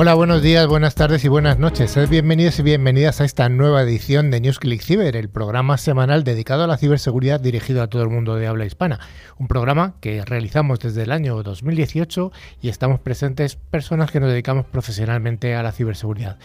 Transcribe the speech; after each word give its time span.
Hola, 0.00 0.14
buenos 0.14 0.42
días, 0.42 0.64
buenas 0.68 0.94
tardes 0.94 1.24
y 1.24 1.28
buenas 1.28 1.58
noches. 1.58 1.90
Sed 1.90 2.08
bienvenidos 2.08 2.56
y 2.60 2.62
bienvenidas 2.62 3.20
a 3.20 3.24
esta 3.24 3.48
nueva 3.48 3.82
edición 3.82 4.30
de 4.30 4.40
NewsClick 4.40 4.80
Cyber, 4.80 5.16
el 5.16 5.28
programa 5.28 5.76
semanal 5.76 6.22
dedicado 6.22 6.62
a 6.62 6.68
la 6.68 6.76
ciberseguridad 6.76 7.40
dirigido 7.40 7.82
a 7.82 7.88
todo 7.88 8.02
el 8.02 8.08
mundo 8.08 8.36
de 8.36 8.46
habla 8.46 8.64
hispana. 8.64 9.00
Un 9.38 9.48
programa 9.48 9.94
que 10.00 10.24
realizamos 10.24 10.78
desde 10.78 11.02
el 11.02 11.10
año 11.10 11.42
2018 11.42 12.30
y 12.62 12.68
estamos 12.68 13.00
presentes 13.00 13.56
personas 13.56 14.12
que 14.12 14.20
nos 14.20 14.30
dedicamos 14.30 14.66
profesionalmente 14.66 15.56
a 15.56 15.64
la 15.64 15.72
ciberseguridad. 15.72 16.36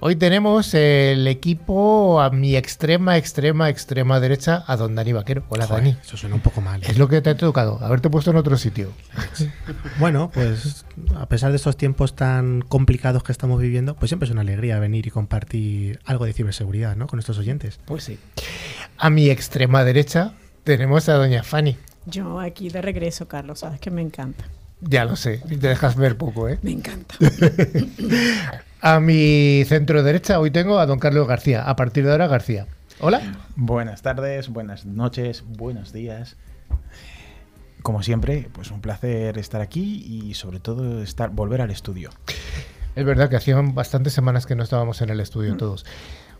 Hoy 0.00 0.16
tenemos 0.16 0.72
el 0.72 1.28
equipo 1.28 2.22
a 2.22 2.30
mi 2.30 2.56
extrema, 2.56 3.18
extrema, 3.18 3.68
extrema 3.68 4.20
derecha, 4.20 4.64
a 4.66 4.76
don 4.78 4.94
Dani 4.94 5.12
Vaquero. 5.12 5.44
Hola, 5.50 5.66
Joder, 5.66 5.84
Dani. 5.84 5.96
Eso 6.02 6.16
suena 6.16 6.36
un 6.36 6.40
poco 6.40 6.62
mal. 6.62 6.82
¿eh? 6.82 6.86
Es 6.88 6.96
lo 6.96 7.08
que 7.08 7.20
te 7.20 7.28
ha 7.28 7.36
tocado, 7.36 7.78
haberte 7.82 8.08
puesto 8.08 8.30
en 8.30 8.38
otro 8.38 8.56
sitio. 8.56 8.90
Bueno, 9.98 10.30
pues 10.32 10.86
a 11.14 11.26
pesar 11.26 11.50
de 11.50 11.56
estos 11.56 11.76
tiempos 11.76 12.16
tan 12.16 12.62
complicados 12.62 13.01
que 13.02 13.32
estamos 13.32 13.60
viviendo, 13.60 13.96
pues 13.96 14.10
siempre 14.10 14.26
es 14.26 14.30
una 14.30 14.42
alegría 14.42 14.78
venir 14.78 15.06
y 15.06 15.10
compartir 15.10 15.98
algo 16.04 16.24
de 16.24 16.32
ciberseguridad, 16.32 16.94
¿no? 16.96 17.08
Con 17.08 17.16
nuestros 17.16 17.36
oyentes. 17.38 17.80
Pues 17.84 18.04
sí. 18.04 18.18
A 18.96 19.10
mi 19.10 19.28
extrema 19.28 19.82
derecha 19.84 20.34
tenemos 20.62 21.08
a 21.08 21.14
doña 21.14 21.42
Fanny. 21.42 21.76
Yo 22.06 22.38
aquí 22.38 22.68
de 22.68 22.80
regreso, 22.80 23.26
Carlos, 23.26 23.60
sabes 23.60 23.80
que 23.80 23.90
me 23.90 24.02
encanta. 24.02 24.44
Ya 24.80 25.04
lo 25.04 25.16
sé, 25.16 25.38
te 25.38 25.56
dejas 25.56 25.96
ver 25.96 26.16
poco, 26.16 26.48
¿eh? 26.48 26.58
Me 26.62 26.72
encanta. 26.72 27.14
A 28.80 28.98
mi 28.98 29.62
centro 29.66 30.02
derecha 30.02 30.40
hoy 30.40 30.50
tengo 30.50 30.80
a 30.80 30.86
don 30.86 30.98
Carlos 30.98 31.28
García. 31.28 31.62
A 31.62 31.76
partir 31.76 32.04
de 32.04 32.10
ahora, 32.10 32.26
García. 32.26 32.66
Hola. 32.98 33.38
Buenas 33.54 34.02
tardes, 34.02 34.48
buenas 34.48 34.86
noches, 34.86 35.44
buenos 35.46 35.92
días. 35.92 36.36
Como 37.82 38.02
siempre, 38.02 38.48
pues 38.52 38.72
un 38.72 38.80
placer 38.80 39.38
estar 39.38 39.60
aquí 39.60 40.04
y 40.04 40.34
sobre 40.34 40.58
todo 40.58 41.00
estar 41.00 41.30
volver 41.30 41.60
al 41.60 41.70
estudio. 41.70 42.10
Es 42.94 43.04
verdad 43.06 43.30
que 43.30 43.36
hacían 43.36 43.74
bastantes 43.74 44.12
semanas 44.12 44.44
que 44.44 44.54
no 44.54 44.62
estábamos 44.62 45.00
en 45.00 45.10
el 45.10 45.20
estudio 45.20 45.56
todos. 45.56 45.86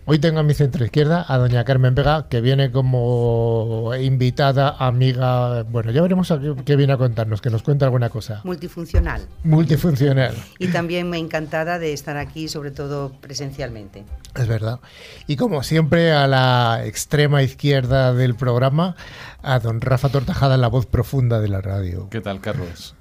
Hoy 0.05 0.19
tengo 0.19 0.41
a 0.41 0.43
mi 0.43 0.53
centro 0.53 0.85
izquierda 0.85 1.25
a 1.29 1.39
doña 1.39 1.65
Carmen 1.65 1.95
Vega, 1.95 2.29
que 2.29 2.41
viene 2.41 2.73
como 2.73 3.93
invitada, 3.99 4.77
amiga. 4.79 5.63
Bueno, 5.63 5.93
ya 5.93 6.03
veremos 6.03 6.33
a 6.33 6.41
qué, 6.41 6.55
qué 6.65 6.75
viene 6.75 6.93
a 6.93 6.97
contarnos, 6.97 7.41
que 7.41 7.51
nos 7.51 7.63
cuenta 7.63 7.87
alguna 7.87 8.11
cosa. 8.11 8.41
multifuncional. 8.43 9.23
Multifuncional, 9.45 10.35
Y 10.59 10.69
también 10.69 11.09
me 11.09 11.19
encantada 11.19 11.79
de 11.79 11.93
estar 11.93 12.17
aquí, 12.17 12.49
sobre 12.49 12.73
todo 12.73 13.13
presencialmente. 13.21 14.05
es 14.35 14.49
verdad. 14.49 14.81
Y 15.29 15.37
como 15.37 15.63
siempre, 15.63 16.13
a 16.13 16.27
la 16.27 16.83
extrema 16.85 17.45
izquierda 17.45 18.13
del 18.13 18.35
programa, 18.35 18.97
a 19.41 19.61
don 19.61 19.81
Rafa 19.81 20.09
Tortajada, 20.09 20.57
la 20.57 20.69
voz 20.69 20.85
profunda 20.85 21.41
de 21.41 21.49
la 21.49 21.61
radio. 21.61 22.11
¿Qué 22.11 22.21
tal, 22.21 22.41
Carlos? 22.41 22.97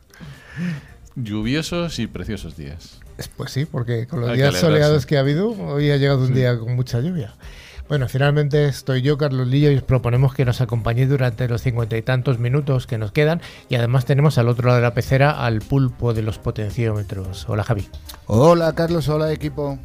Lluviosos 1.15 1.99
y 1.99 2.07
preciosos 2.07 2.55
días. 2.55 3.00
Pues 3.29 3.51
sí, 3.51 3.65
porque 3.65 4.07
con 4.07 4.21
los 4.21 4.29
Hay 4.29 4.37
días 4.37 4.55
soleados 4.55 5.05
que 5.05 5.17
ha 5.17 5.21
habido, 5.21 5.49
hoy 5.51 5.91
ha 5.91 5.97
llegado 5.97 6.19
un 6.21 6.27
Sí. 6.27 6.33
día 6.33 6.57
con 6.57 6.75
mucha 6.75 6.99
lluvia. 6.99 7.33
Bueno, 7.89 8.07
finalmente 8.07 8.67
estoy 8.67 9.01
yo, 9.01 9.17
Carlos 9.17 9.47
Lillo, 9.47 9.69
y 9.69 9.75
os 9.75 9.83
proponemos 9.83 10.33
que 10.33 10.45
nos 10.45 10.61
acompañéis 10.61 11.09
durante 11.09 11.49
los 11.49 11.61
cincuenta 11.61 11.97
y 11.97 12.01
tantos 12.01 12.39
minutos 12.39 12.87
que 12.87 12.97
nos 12.97 13.11
quedan. 13.11 13.41
Y 13.67 13.75
además 13.75 14.05
tenemos 14.05 14.37
al 14.37 14.47
otro 14.47 14.67
lado 14.67 14.77
de 14.77 14.83
la 14.83 14.93
pecera 14.93 15.31
al 15.45 15.59
pulpo 15.59 16.13
de 16.13 16.21
los 16.21 16.37
potenciómetros. 16.37 17.45
Hola, 17.49 17.63
Javi. 17.65 17.89
Hola 18.27 18.73
Carlos, 18.75 19.09
hola 19.09 19.33
equipo. 19.33 19.77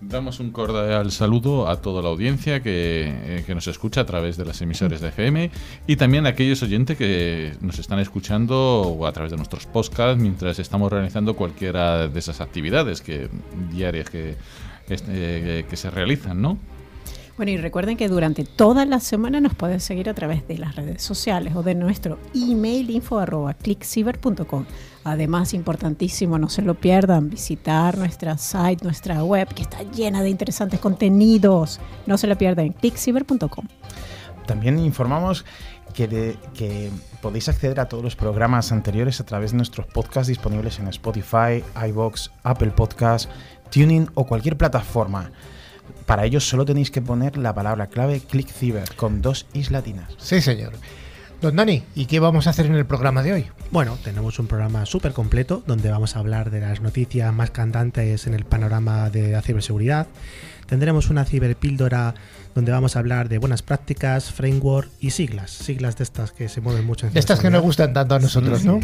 Damos 0.00 0.40
un 0.40 0.50
cordial 0.50 1.10
saludo 1.10 1.68
a 1.68 1.80
toda 1.80 2.02
la 2.02 2.10
audiencia 2.10 2.62
que, 2.62 3.04
eh, 3.06 3.44
que 3.46 3.54
nos 3.54 3.66
escucha 3.66 4.02
a 4.02 4.06
través 4.06 4.36
de 4.36 4.44
las 4.44 4.60
emisoras 4.60 5.00
de 5.00 5.08
FM 5.08 5.50
y 5.86 5.96
también 5.96 6.26
a 6.26 6.30
aquellos 6.30 6.62
oyentes 6.62 6.98
que 6.98 7.54
nos 7.62 7.78
están 7.78 7.98
escuchando 7.98 9.00
a 9.06 9.12
través 9.12 9.30
de 9.30 9.38
nuestros 9.38 9.64
podcasts 9.64 10.20
mientras 10.20 10.58
estamos 10.58 10.92
realizando 10.92 11.34
cualquiera 11.34 12.08
de 12.08 12.18
esas 12.18 12.42
actividades 12.42 13.00
que, 13.00 13.30
diarias 13.70 14.10
que, 14.10 14.36
este, 14.88 15.64
que 15.68 15.76
se 15.76 15.90
realizan, 15.90 16.42
¿no? 16.42 16.58
Bueno, 17.36 17.52
y 17.52 17.58
recuerden 17.58 17.98
que 17.98 18.08
durante 18.08 18.44
toda 18.44 18.86
la 18.86 18.98
semana 18.98 19.40
nos 19.40 19.54
pueden 19.54 19.80
seguir 19.80 20.08
a 20.08 20.14
través 20.14 20.48
de 20.48 20.56
las 20.56 20.74
redes 20.74 21.02
sociales 21.02 21.54
o 21.54 21.62
de 21.62 21.74
nuestro 21.74 22.18
email 22.34 22.88
info 22.90 23.18
arroba 23.18 23.52
clickciber.com. 23.52 24.64
Además, 25.08 25.54
importantísimo, 25.54 26.36
no 26.36 26.48
se 26.48 26.62
lo 26.62 26.74
pierdan, 26.74 27.30
visitar 27.30 27.96
nuestra 27.96 28.36
site, 28.38 28.82
nuestra 28.82 29.22
web, 29.22 29.46
que 29.54 29.62
está 29.62 29.84
llena 29.84 30.20
de 30.20 30.30
interesantes 30.30 30.80
contenidos. 30.80 31.78
No 32.06 32.18
se 32.18 32.26
lo 32.26 32.36
pierdan, 32.36 32.72
clickciber.com. 32.72 33.66
También 34.46 34.80
informamos 34.80 35.44
que, 35.94 36.08
de- 36.08 36.36
que 36.54 36.90
podéis 37.22 37.48
acceder 37.48 37.78
a 37.78 37.88
todos 37.88 38.02
los 38.02 38.16
programas 38.16 38.72
anteriores 38.72 39.20
a 39.20 39.24
través 39.24 39.52
de 39.52 39.58
nuestros 39.58 39.86
podcasts 39.86 40.26
disponibles 40.26 40.80
en 40.80 40.88
Spotify, 40.88 41.62
iBox, 41.88 42.32
Apple 42.42 42.72
Podcasts, 42.72 43.28
Tuning 43.70 44.08
o 44.14 44.26
cualquier 44.26 44.56
plataforma. 44.56 45.30
Para 46.04 46.24
ello 46.24 46.40
solo 46.40 46.64
tenéis 46.64 46.90
que 46.90 47.00
poner 47.00 47.36
la 47.36 47.54
palabra 47.54 47.86
clave 47.86 48.18
ClickCiber 48.20 48.94
con 48.96 49.22
dos 49.22 49.46
is 49.52 49.70
latinas. 49.70 50.12
Sí, 50.18 50.40
señor. 50.40 50.72
Don 51.42 51.54
Dani, 51.54 51.82
¿y 51.94 52.06
qué 52.06 52.18
vamos 52.18 52.46
a 52.46 52.50
hacer 52.50 52.66
en 52.66 52.74
el 52.74 52.86
programa 52.86 53.22
de 53.22 53.34
hoy? 53.34 53.46
Bueno, 53.70 53.98
tenemos 54.02 54.38
un 54.38 54.46
programa 54.46 54.86
súper 54.86 55.12
completo 55.12 55.62
donde 55.66 55.90
vamos 55.90 56.16
a 56.16 56.20
hablar 56.20 56.50
de 56.50 56.60
las 56.60 56.80
noticias 56.80 57.32
más 57.32 57.50
cantantes 57.50 58.26
en 58.26 58.32
el 58.32 58.44
panorama 58.44 59.10
de 59.10 59.32
la 59.32 59.42
ciberseguridad. 59.42 60.06
Tendremos 60.66 61.10
una 61.10 61.24
ciberpíldora 61.26 62.14
donde 62.54 62.72
vamos 62.72 62.96
a 62.96 63.00
hablar 63.00 63.28
de 63.28 63.36
buenas 63.36 63.62
prácticas, 63.62 64.32
framework 64.32 64.88
y 64.98 65.10
siglas. 65.10 65.50
Siglas 65.50 65.96
de 65.98 66.04
estas 66.04 66.32
que 66.32 66.48
se 66.48 66.62
mueven 66.62 66.86
mucho 66.86 67.06
en 67.06 67.12
De 67.12 67.20
estas 67.20 67.40
que 67.40 67.50
nos 67.50 67.62
gustan 67.62 67.92
tanto 67.92 68.14
a 68.14 68.18
nosotros, 68.18 68.64
¿no? 68.64 68.80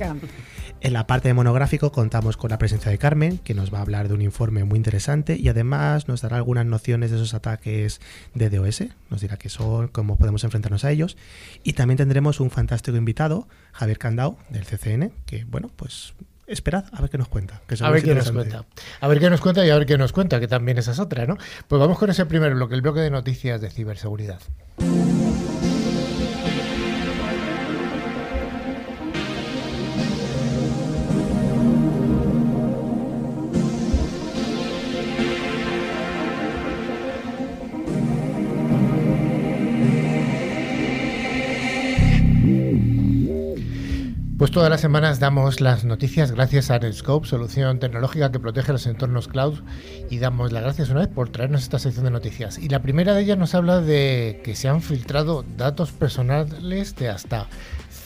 En 0.85 0.95
la 0.95 1.07
parte 1.07 1.29
de 1.29 1.35
monográfico 1.35 1.93
contamos 1.93 2.37
con 2.37 2.51
la 2.51 2.59
presencia 2.59 2.91
de 2.91 2.99
Carmen, 2.99 3.39
que 3.39 3.55
nos 3.55 3.73
va 3.73 3.79
a 3.79 3.83
hablar 3.83 4.09
de 4.09 4.15
un 4.15 4.21
informe 4.21 4.65
muy 4.65 4.79
interesante 4.79 5.37
y 5.37 5.49
además 5.49 6.09
nos 6.09 6.23
dará 6.23 6.39
algunas 6.39 6.67
nociones 6.67 7.13
de 7.13 7.19
esos 7.19 7.35
ataques 7.35 8.01
de 8.35 8.51
DOS, 8.51 8.87
nos 9.09 9.21
dirá 9.21 9.37
qué 9.37 9.49
son, 9.49 9.87
cómo 9.87 10.19
podemos 10.19 10.43
enfrentarnos 10.43 10.85
a 10.85 10.91
ellos. 10.91 11.17
Y 11.63 11.75
también 11.75 11.99
tendremos 11.99 12.41
un 12.41 12.51
fantástico 12.51 12.97
invitado, 12.97 13.47
Javier 13.71 13.99
Candao, 13.99 14.39
del 14.49 14.65
CCN, 14.65 15.13
que 15.25 15.45
bueno, 15.45 15.71
pues 15.77 16.15
esperad 16.49 16.87
a 16.91 17.01
ver 17.01 17.11
qué 17.11 17.19
nos 17.19 17.29
cuenta. 17.29 17.63
que 17.69 17.77
A 17.81 17.91
ver 17.91 18.03
qué 18.03 18.17
nos 18.17 18.33
cuenta. 18.33 18.65
A 19.01 19.07
ver 19.07 19.21
qué 19.21 19.31
nos 19.31 19.41
cuenta 19.41 19.65
y 19.65 19.71
a 19.71 19.79
ver 19.79 19.87
qué 19.87 19.97
nos 19.97 20.13
cuenta, 20.13 20.41
que 20.41 20.49
también 20.49 20.79
esa 20.79 20.91
es 20.91 20.99
otra, 20.99 21.27
¿no? 21.27 21.39
Pues 21.69 21.79
vamos 21.79 21.97
con 21.97 22.11
ese 22.11 22.27
primer 22.27 22.57
bloque, 22.57 22.75
el 22.75 22.83
bloque 22.83 22.99
de 22.99 23.11
noticias 23.11 23.61
de 23.61 23.71
ciberseguridad. 23.71 24.41
Pues 44.43 44.51
todas 44.51 44.71
las 44.71 44.81
semanas 44.81 45.21
damos 45.21 45.61
las 45.61 45.85
noticias 45.85 46.33
gracias 46.33 46.73
a 46.73 46.81
Netscope, 46.81 47.29
solución 47.29 47.79
tecnológica 47.79 48.33
que 48.33 48.41
protege 48.41 48.73
los 48.73 48.89
entornos 48.89 49.29
cloud, 49.29 49.61
y 50.11 50.19
damos 50.19 50.51
las 50.51 50.65
gracias 50.65 50.91
una 50.91 50.99
vez 50.99 51.09
por 51.11 51.29
traernos 51.29 51.63
esta 51.63 51.79
sección 51.79 52.07
de 52.07 52.11
noticias. 52.11 52.59
Y 52.59 52.69
la 52.69 52.83
primera 52.83 53.15
de 53.15 53.23
ellas 53.23 53.39
nos 53.39 53.55
habla 53.55 53.81
de 53.81 54.41
que 54.43 54.57
se 54.57 54.67
han 54.67 54.83
filtrado 54.83 55.45
datos 55.57 55.93
personales 55.93 56.97
de 56.97 57.09
hasta 57.09 57.47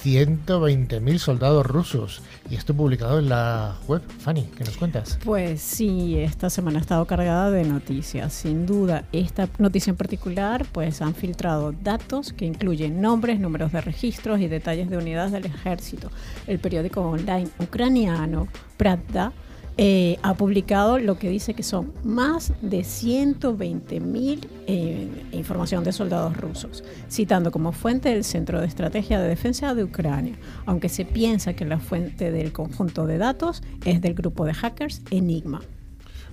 120.000 0.06 1.19
soldados 1.19 1.67
rusos. 1.67 2.23
Y 2.49 2.55
esto 2.55 2.75
publicado 2.75 3.19
en 3.19 3.29
la 3.29 3.76
web. 3.88 4.03
Fanny, 4.20 4.49
¿qué 4.56 4.62
nos 4.62 4.76
cuentas? 4.76 5.19
Pues 5.25 5.61
sí, 5.61 6.17
esta 6.19 6.49
semana 6.49 6.79
ha 6.79 6.82
estado 6.82 7.05
cargada 7.06 7.50
de 7.50 7.64
noticias. 7.64 8.32
Sin 8.32 8.67
duda, 8.67 9.05
esta 9.11 9.49
noticia 9.58 9.91
en 9.91 9.97
particular, 9.97 10.64
pues 10.70 11.03
han 11.03 11.14
filtrado 11.14 11.73
datos 11.73 12.32
que 12.32 12.44
incluyen 12.44 13.00
nombres, 13.00 13.41
números 13.41 13.73
de 13.73 13.81
registros 13.81 14.41
y 14.41 14.47
detalles 14.47 14.88
de 14.88 14.97
unidades 14.97 15.32
del 15.32 15.47
ejército. 15.47 16.11
El 16.47 16.61
periódico 16.61 17.00
online 17.00 17.49
ucraniano 17.58 18.47
Pravda 18.76 19.32
eh, 19.78 20.19
ha 20.23 20.34
publicado 20.34 20.99
lo 20.99 21.19
que 21.19 21.28
dice 21.28 21.52
que 21.52 21.62
son 21.62 21.93
más 22.02 22.55
de 22.62 22.82
120 22.82 24.00
mil 24.00 24.49
eh, 24.67 25.08
información 25.32 25.84
de 25.84 25.93
soldados 25.93 26.34
rusos, 26.37 26.82
citando 27.11 27.50
como 27.50 27.73
fuente 27.73 28.11
el 28.12 28.25
Centro 28.25 28.61
de 28.61 28.67
Estrategia 28.67 29.20
de 29.20 29.28
Defensa 29.28 29.75
de 29.75 29.84
Ucrania, 29.84 30.37
aunque 30.64 30.88
se 30.88 31.05
piensa 31.05 31.55
que 31.55 31.67
la 31.67 31.78
fuente 31.78 32.31
del 32.31 32.52
conjunto 32.52 33.06
de 33.06 33.19
datos 33.19 33.62
es 33.84 34.00
del 34.00 34.14
grupo 34.14 34.46
de 34.46 34.55
hackers 34.55 35.02
Enigma. 35.11 35.61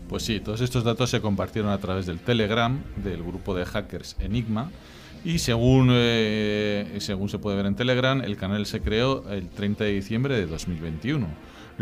Pues 0.08 0.24
sí, 0.24 0.40
todos 0.40 0.62
estos 0.62 0.86
datos 0.86 1.10
se 1.10 1.20
compartieron 1.20 1.72
a 1.72 1.78
través 1.80 2.06
del 2.06 2.20
Telegram 2.20 2.82
del 3.04 3.24
grupo 3.24 3.56
de 3.56 3.66
hackers 3.66 4.16
Enigma. 4.20 4.72
Y 5.26 5.40
según, 5.40 5.90
eh, 5.92 6.98
según 7.00 7.30
se 7.30 7.40
puede 7.40 7.58
ver 7.58 7.66
en 7.66 7.76
Telegram, 7.76 8.22
el 8.22 8.36
canal 8.36 8.66
se 8.66 8.82
creó 8.82 9.30
el 9.30 9.50
30 9.50 9.86
de 9.86 9.92
diciembre 9.92 10.36
de 10.36 10.46
2021. 10.46 11.28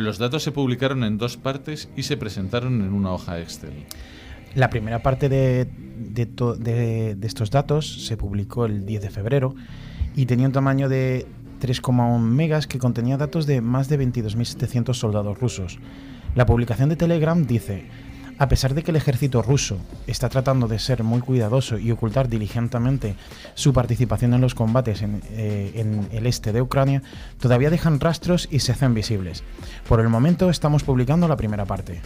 Los 0.02 0.18
datos 0.18 0.44
se 0.44 0.52
publicaron 0.52 1.04
en 1.04 1.18
dos 1.18 1.38
partes 1.38 1.90
y 1.96 2.04
se 2.04 2.18
presentaron 2.18 2.82
en 2.82 2.94
una 2.94 3.12
hoja 3.12 3.40
Excel. 3.40 3.86
La 4.56 4.70
primera 4.70 5.02
parte 5.02 5.30
de, 5.30 5.68
de 5.98 6.26
to- 6.26 6.56
de- 6.56 7.16
de 7.16 7.28
estos 7.28 7.52
datos 7.52 8.06
se 8.06 8.18
publicó 8.18 8.66
el 8.66 8.86
10 8.86 9.02
de 9.02 9.10
febrero 9.10 9.56
y 10.16 10.26
tenía 10.26 10.48
un 10.48 10.52
tamaño 10.52 10.90
de 10.90 11.26
3,1 11.62 12.20
megas 12.20 12.68
que 12.68 12.80
contenía 12.80 13.18
datos 13.18 13.46
de 13.46 13.62
más 13.62 13.88
de 13.88 13.98
22.700 14.00 14.94
soldados 14.96 15.40
rusos. 15.40 15.80
La 16.36 16.46
publicación 16.46 16.90
de 16.90 16.96
Telegram 16.96 17.46
dice, 17.46 17.86
a 18.38 18.48
pesar 18.50 18.74
de 18.74 18.84
que 18.84 18.92
el 18.92 18.98
ejército 18.98 19.42
ruso 19.42 19.78
está 20.08 20.30
tratando 20.30 20.68
de 20.68 20.80
ser 20.80 21.04
muy 21.04 21.22
cuidadoso 21.22 21.78
y 21.78 21.92
ocultar 21.92 22.30
diligentemente 22.30 23.16
su 23.54 23.74
participación 23.74 24.34
en 24.34 24.42
los 24.42 24.56
combates 24.56 25.02
en, 25.02 25.22
eh, 25.32 25.72
en, 25.76 26.08
el 26.12 26.28
este 26.28 26.52
de 26.52 26.62
Ucrania, 26.62 27.02
todavía 27.40 27.70
dejan 27.70 28.00
rastros 28.00 28.48
y 28.52 28.60
se 28.60 28.72
hacen 28.72 28.94
visibles. 28.94 29.44
Por 29.88 30.00
el 30.00 30.10
momento 30.10 30.50
estamos 30.50 30.84
publicando 30.84 31.28
la 31.28 31.38
primera 31.38 31.66
parte. 31.66 32.02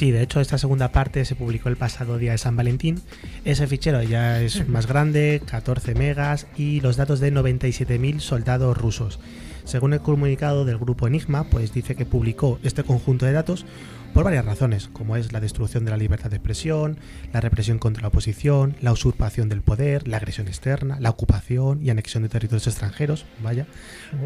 Sí, 0.00 0.12
de 0.12 0.22
hecho 0.22 0.40
esta 0.40 0.56
segunda 0.56 0.92
parte 0.92 1.26
se 1.26 1.34
publicó 1.34 1.68
el 1.68 1.76
pasado 1.76 2.16
día 2.16 2.32
de 2.32 2.38
San 2.38 2.56
Valentín. 2.56 3.02
Ese 3.44 3.66
fichero 3.66 4.02
ya 4.02 4.40
es 4.40 4.66
más 4.66 4.86
grande, 4.86 5.42
14 5.44 5.94
megas 5.94 6.46
y 6.56 6.80
los 6.80 6.96
datos 6.96 7.20
de 7.20 7.30
97.000 7.30 8.20
soldados 8.20 8.78
rusos. 8.78 9.18
Según 9.64 9.92
el 9.92 10.00
comunicado 10.00 10.64
del 10.64 10.78
grupo 10.78 11.06
Enigma, 11.06 11.44
pues 11.44 11.74
dice 11.74 11.96
que 11.96 12.06
publicó 12.06 12.58
este 12.62 12.82
conjunto 12.82 13.26
de 13.26 13.32
datos 13.32 13.66
por 14.12 14.24
varias 14.24 14.44
razones, 14.44 14.88
como 14.92 15.16
es 15.16 15.32
la 15.32 15.40
destrucción 15.40 15.84
de 15.84 15.90
la 15.90 15.96
libertad 15.96 16.30
de 16.30 16.36
expresión, 16.36 16.98
la 17.32 17.40
represión 17.40 17.78
contra 17.78 18.02
la 18.02 18.08
oposición, 18.08 18.76
la 18.80 18.92
usurpación 18.92 19.48
del 19.48 19.62
poder, 19.62 20.08
la 20.08 20.16
agresión 20.16 20.48
externa, 20.48 20.98
la 21.00 21.10
ocupación 21.10 21.82
y 21.82 21.90
anexión 21.90 22.22
de 22.22 22.28
territorios 22.28 22.66
extranjeros, 22.66 23.24
vaya, 23.42 23.66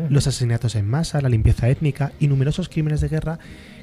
los 0.08 0.26
asesinatos 0.26 0.74
en 0.74 0.88
masa, 0.88 1.20
la 1.20 1.28
limpieza 1.28 1.68
étnica 1.68 2.12
y 2.18 2.28
numerosos 2.28 2.68
crímenes 2.68 3.00
de 3.00 3.08
guerra 3.08 3.38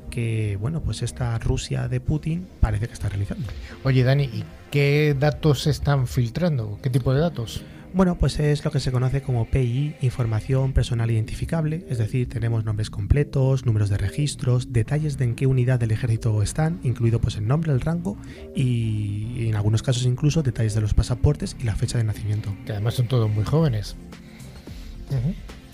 que, 0.10 0.58
bueno, 0.60 0.82
pues 0.82 1.02
esta 1.02 1.38
Rusia 1.40 1.88
de 1.88 2.00
Putin 2.00 2.48
parece 2.60 2.88
que 2.88 2.94
está 2.94 3.10
realizando. 3.10 3.48
Oye, 3.84 4.04
Dani, 4.04 4.26
¿y 4.26 4.44
qué 4.70 5.16
datos 5.18 5.64
se 5.64 5.70
están 5.72 6.08
filtrando? 6.08 6.78
¿Qué 6.84 6.90
tipo 6.90 7.14
de 7.14 7.22
datos? 7.22 7.64
Bueno, 7.94 8.16
pues 8.16 8.40
es 8.40 8.64
lo 8.64 8.72
que 8.72 8.80
se 8.80 8.90
conoce 8.90 9.22
como 9.22 9.46
PI, 9.46 9.96
información 10.02 10.72
personal 10.72 11.12
identificable, 11.12 11.86
es 11.90 11.98
decir, 11.98 12.30
tenemos 12.30 12.64
nombres 12.64 12.90
completos, 12.90 13.66
números 13.66 13.90
de 13.90 13.98
registros, 13.98 14.72
detalles 14.72 15.18
de 15.18 15.26
en 15.26 15.36
qué 15.36 15.46
unidad 15.46 15.78
del 15.78 15.92
ejército 15.92 16.42
están, 16.42 16.80
incluido 16.84 17.20
pues 17.20 17.36
el 17.36 17.48
nombre, 17.48 17.74
el 17.74 17.82
rango 17.82 18.18
y 18.56 19.48
en 19.50 19.56
algunos 19.56 19.84
casos 19.84 20.06
incluso 20.06 20.42
detalles 20.42 20.74
de 20.74 20.80
los 20.80 20.94
pasaportes 20.94 21.58
y 21.60 21.64
la 21.64 21.76
fecha 21.76 21.98
de 21.98 22.06
nacimiento. 22.06 22.56
Que 22.66 22.72
además 22.72 22.94
son 22.94 23.08
todos 23.08 23.30
muy 23.30 23.44
jóvenes. 23.44 23.98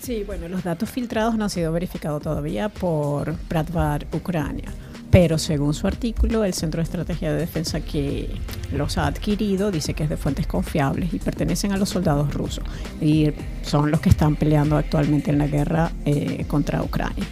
Sí, 0.00 0.24
bueno, 0.26 0.48
los 0.48 0.64
datos 0.64 0.90
filtrados 0.90 1.36
no 1.36 1.44
han 1.44 1.50
sido 1.50 1.70
verificados 1.70 2.22
todavía 2.22 2.68
por 2.68 3.36
Bratvar 3.48 4.08
Ucrania 4.12 4.72
pero 5.10 5.38
según 5.38 5.74
su 5.74 5.86
artículo, 5.86 6.44
el 6.44 6.54
Centro 6.54 6.78
de 6.78 6.84
Estrategia 6.84 7.32
de 7.32 7.38
Defensa 7.38 7.80
que 7.80 8.28
los 8.72 8.98
ha 8.98 9.06
adquirido 9.06 9.70
dice 9.70 9.94
que 9.94 10.04
es 10.04 10.10
de 10.10 10.16
fuentes 10.16 10.46
confiables 10.46 11.14
y 11.14 11.18
pertenecen 11.18 11.72
a 11.72 11.78
los 11.78 11.88
soldados 11.88 12.34
rusos 12.34 12.64
y 13.00 13.30
son 13.62 13.90
los 13.90 14.00
que 14.00 14.10
están 14.10 14.36
peleando 14.36 14.76
actualmente 14.76 15.30
en 15.30 15.38
la 15.38 15.46
guerra 15.46 15.90
eh, 16.04 16.44
contra 16.46 16.82
Ucrania. 16.82 17.24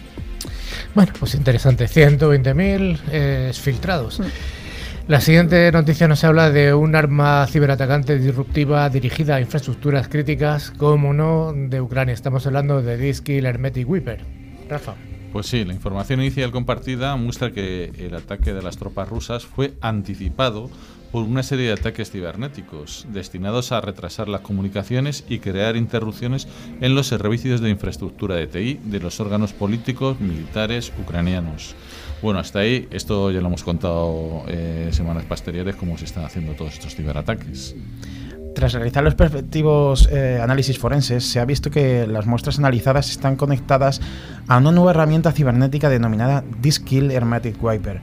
Bueno, 0.95 1.13
pues 1.19 1.35
interesante, 1.35 1.85
120.000 1.85 2.99
eh, 3.11 3.51
filtrados. 3.53 4.19
Mm. 4.19 4.23
La 5.07 5.21
siguiente 5.21 5.71
noticia 5.71 6.07
nos 6.07 6.23
habla 6.25 6.49
de 6.49 6.73
un 6.73 6.93
arma 6.93 7.47
ciberatacante 7.47 8.19
disruptiva 8.19 8.89
dirigida 8.89 9.35
a 9.35 9.41
infraestructuras 9.41 10.09
críticas, 10.09 10.71
como 10.71 11.13
no, 11.13 11.53
de 11.55 11.79
Ucrania. 11.79 12.13
Estamos 12.13 12.45
hablando 12.45 12.81
de 12.81 12.97
Disky 12.97 13.37
Hermetic 13.37 13.87
Weeper. 13.87 14.19
Rafa. 14.67 14.95
Pues 15.33 15.47
sí, 15.47 15.65
la 15.65 15.73
información 15.73 16.21
inicial 16.21 16.51
compartida 16.51 17.15
muestra 17.15 17.51
que 17.51 17.91
el 17.97 18.15
ataque 18.15 18.53
de 18.53 18.61
las 18.61 18.77
tropas 18.77 19.09
rusas 19.09 19.45
fue 19.45 19.73
anticipado 19.81 20.69
por 21.11 21.23
una 21.23 21.43
serie 21.43 21.67
de 21.67 21.73
ataques 21.73 22.11
cibernéticos 22.11 23.05
destinados 23.11 23.71
a 23.71 23.81
retrasar 23.81 24.29
las 24.29 24.41
comunicaciones 24.41 25.25
y 25.29 25.39
crear 25.39 25.75
interrupciones 25.75 26.47
en 26.81 26.95
los 26.95 27.07
servicios 27.07 27.61
de 27.61 27.69
infraestructura 27.69 28.35
de 28.35 28.47
TI 28.47 28.79
de 28.83 28.99
los 28.99 29.19
órganos 29.19 29.53
políticos 29.53 30.19
militares 30.19 30.91
ucranianos. 30.99 31.75
Bueno, 32.21 32.39
hasta 32.39 32.59
ahí, 32.59 32.87
esto 32.89 33.29
ya 33.31 33.41
lo 33.41 33.47
hemos 33.47 33.63
contado 33.63 34.43
eh, 34.47 34.89
semanas 34.91 35.25
posteriores, 35.25 35.75
cómo 35.75 35.97
se 35.97 36.05
están 36.05 36.25
haciendo 36.25 36.53
todos 36.53 36.73
estos 36.73 36.95
ciberataques. 36.95 37.75
Tras 38.57 38.73
realizar 38.73 39.03
los 39.03 39.15
respectivos 39.15 40.09
eh, 40.11 40.39
análisis 40.41 40.79
forenses, 40.79 41.23
se 41.23 41.39
ha 41.39 41.45
visto 41.45 41.69
que 41.69 42.07
las 42.07 42.25
muestras 42.25 42.57
analizadas 42.57 43.11
están 43.11 43.35
conectadas 43.35 44.01
a 44.47 44.57
una 44.57 44.71
nueva 44.71 44.89
herramienta 44.89 45.31
cibernética 45.31 45.89
denominada 45.89 46.43
Diskill 46.59 47.11
Hermetic 47.11 47.63
Wiper. 47.63 48.01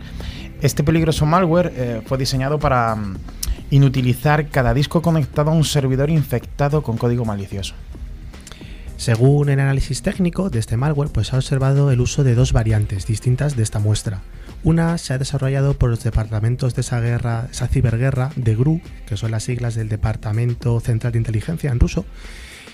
Este 0.63 0.85
peligroso 0.85 1.27
malware 1.27 1.73
eh, 1.75 2.03
fue 2.07 2.19
diseñado 2.19 2.61
para 2.61 2.95
um, 2.95 3.17
inutilizar 3.71 4.47
cada 4.47 4.75
disco 4.75 5.03
conectado 5.03 5.51
a 5.51 5.55
un 5.55 5.65
servidor 5.65 6.09
infectado 6.09 6.85
con 6.85 6.99
código 6.99 7.25
malicioso. 7.25 7.75
Según 8.97 9.49
el 9.49 9.59
análisis 9.59 10.03
técnico 10.03 10.51
de 10.51 10.61
este 10.61 10.77
malware, 10.77 11.11
pues 11.11 11.33
ha 11.33 11.37
observado 11.37 11.91
el 11.91 12.01
uso 12.01 12.23
de 12.23 12.37
dos 12.37 12.53
variantes 12.53 13.09
distintas 13.09 13.57
de 13.57 13.65
esta 13.65 13.81
muestra. 13.81 14.21
Una 14.65 14.97
se 14.97 15.13
ha 15.13 15.19
desarrollado 15.19 15.75
por 15.75 15.91
los 15.91 16.03
departamentos 16.03 16.75
de 16.75 16.81
esa 16.81 16.99
guerra, 16.99 17.49
esa 17.51 17.69
ciberguerra 17.69 18.31
de 18.35 18.55
GRU, 18.55 18.81
que 19.07 19.19
son 19.19 19.31
las 19.31 19.45
siglas 19.45 19.75
del 19.75 19.91
Departamento 19.91 20.81
Central 20.81 21.13
de 21.13 21.19
Inteligencia 21.19 21.71
en 21.71 21.79
ruso, 21.79 22.07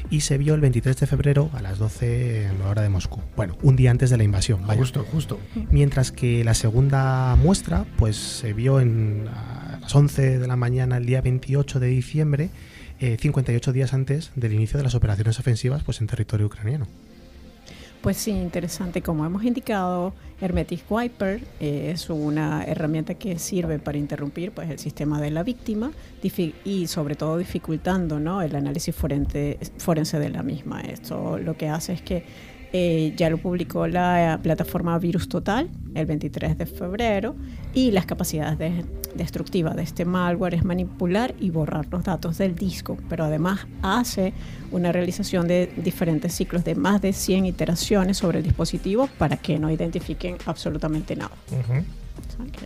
y 0.09 0.21
se 0.21 0.39
vio 0.39 0.55
el 0.55 0.61
23 0.61 0.97
de 0.97 1.07
febrero 1.09 1.51
a 1.53 1.61
las 1.61 1.79
12 1.79 2.45
en 2.47 2.61
la 2.61 2.69
hora 2.69 2.83
de 2.83 2.91
Moscú. 2.91 3.21
Bueno, 3.35 3.59
un 3.63 3.75
día 3.75 3.91
antes 3.91 4.09
de 4.09 4.17
la 4.17 4.23
invasión. 4.23 4.65
Vaya. 4.69 4.79
Justo, 4.79 5.05
justo. 5.11 5.41
Mientras 5.73 6.13
que 6.13 6.45
la 6.45 6.55
segunda 6.55 7.35
muestra, 7.35 7.85
pues 7.99 8.17
se 8.17 8.53
vio 8.53 8.79
en, 8.79 9.27
a 9.27 9.81
las 9.81 9.93
11 9.93 10.39
de 10.39 10.47
la 10.47 10.55
mañana 10.55 10.97
el 10.97 11.07
día 11.07 11.21
28 11.23 11.81
de 11.81 11.89
diciembre, 11.89 12.51
eh, 13.01 13.17
58 13.19 13.73
días 13.73 13.95
antes 13.95 14.31
del 14.37 14.53
inicio 14.53 14.79
de 14.79 14.85
las 14.85 14.95
operaciones 14.95 15.41
ofensivas 15.41 15.83
pues, 15.83 16.01
en 16.01 16.07
territorio 16.07 16.47
ucraniano. 16.47 16.87
Pues 18.01 18.17
sí, 18.17 18.31
interesante. 18.31 19.03
Como 19.03 19.27
hemos 19.27 19.45
indicado, 19.45 20.15
Hermetic 20.41 20.91
Wiper 20.91 21.43
es 21.61 22.09
una 22.09 22.65
herramienta 22.65 23.15
que 23.15 23.39
sirve 23.39 23.79
para 23.79 23.99
interrumpir 23.99 24.53
pues, 24.53 24.71
el 24.71 24.79
sistema 24.79 25.21
de 25.21 25.31
la 25.31 25.43
víctima 25.43 25.93
y 26.65 26.87
sobre 26.87 27.15
todo 27.15 27.37
dificultando 27.37 28.19
¿no? 28.19 28.41
el 28.41 28.57
análisis 28.57 28.95
forense, 28.95 29.59
forense 29.77 30.19
de 30.19 30.31
la 30.31 30.43
misma. 30.43 30.81
Esto 30.81 31.37
lo 31.37 31.59
que 31.59 31.69
hace 31.69 31.93
es 31.93 32.01
que 32.01 32.25
eh, 32.73 33.13
ya 33.17 33.31
lo 33.31 33.39
publicó 33.39 33.87
la 33.87 34.39
plataforma 34.43 34.99
Virus 34.99 35.29
Total 35.29 35.69
el 35.95 36.07
23 36.07 36.57
de 36.57 36.67
febrero 36.67 37.35
y 37.75 37.91
las 37.91 38.07
capacidades 38.07 38.85
destructivas 39.15 39.75
de 39.75 39.83
este 39.83 40.05
malware 40.05 40.55
es 40.55 40.65
manipular 40.65 41.35
y 41.41 41.51
borrar 41.51 41.87
los 41.91 42.05
datos 42.05 42.39
del 42.39 42.55
disco, 42.55 42.97
pero 43.09 43.25
además 43.25 43.67
hace 43.83 44.33
una 44.71 44.93
realización 44.93 45.49
de 45.49 45.73
diferentes 45.77 46.33
ciclos 46.33 46.65
de 46.65 46.77
más 46.77 47.03
de 47.03 47.13
100 47.13 47.47
iteraciones 47.47 48.19
sobre 48.19 48.39
el 48.39 48.45
dispositivo 48.45 49.09
para 49.19 49.37
que 49.37 49.59
no 49.59 49.71
identifiquen 49.71 50.37
absolutamente 50.47 51.17
nada. 51.17 51.33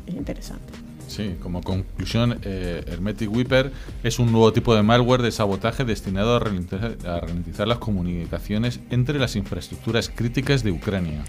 es 0.07 0.15
interesante. 0.15 0.94
Sí, 1.09 1.37
como 1.41 1.63
conclusión, 1.63 2.39
eh, 2.43 2.83
Hermetic 2.87 3.31
Wiper 3.31 3.73
es 4.03 4.19
un 4.19 4.33
nuevo 4.33 4.53
tipo 4.53 4.75
de 4.75 4.83
malware 4.83 5.23
de 5.23 5.31
sabotaje 5.31 5.85
destinado 5.85 6.37
a 6.37 6.39
ralentizar, 6.41 7.69
las 7.69 7.79
comunicaciones 7.79 8.81
entre 8.91 9.19
las 9.19 9.37
infraestructuras 9.37 10.11
críticas 10.15 10.63
de 10.65 10.73
Ucrania. 10.73 11.25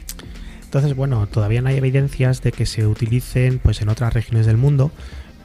Entonces, 0.64 0.96
bueno, 0.96 1.28
todavía 1.28 1.62
no 1.62 1.70
hay 1.70 1.78
evidencias 1.78 2.42
de 2.42 2.52
que 2.52 2.66
se 2.66 2.86
utilicen 2.86 3.60
pues, 3.60 3.82
en 3.82 3.90
otras 3.90 4.14
regiones 4.14 4.46
del 4.46 4.58
mundo, 4.58 4.92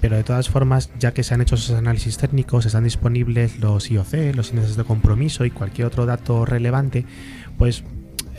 pero 0.00 0.16
de 0.16 0.24
todas 0.24 0.48
formas, 0.48 0.90
ya 0.98 1.12
que 1.12 1.22
se 1.22 1.34
han 1.34 1.42
hecho 1.42 1.56
esos 1.56 1.76
análisis 1.76 2.16
técnicos, 2.16 2.66
están 2.66 2.84
disponibles 2.84 3.58
los 3.58 3.90
IOC, 3.90 4.34
los 4.34 4.50
índices 4.50 4.76
de 4.76 4.84
compromiso 4.84 5.44
y 5.44 5.50
cualquier 5.50 5.86
otro 5.86 6.06
dato 6.06 6.46
relevante, 6.46 7.04
pues 7.58 7.84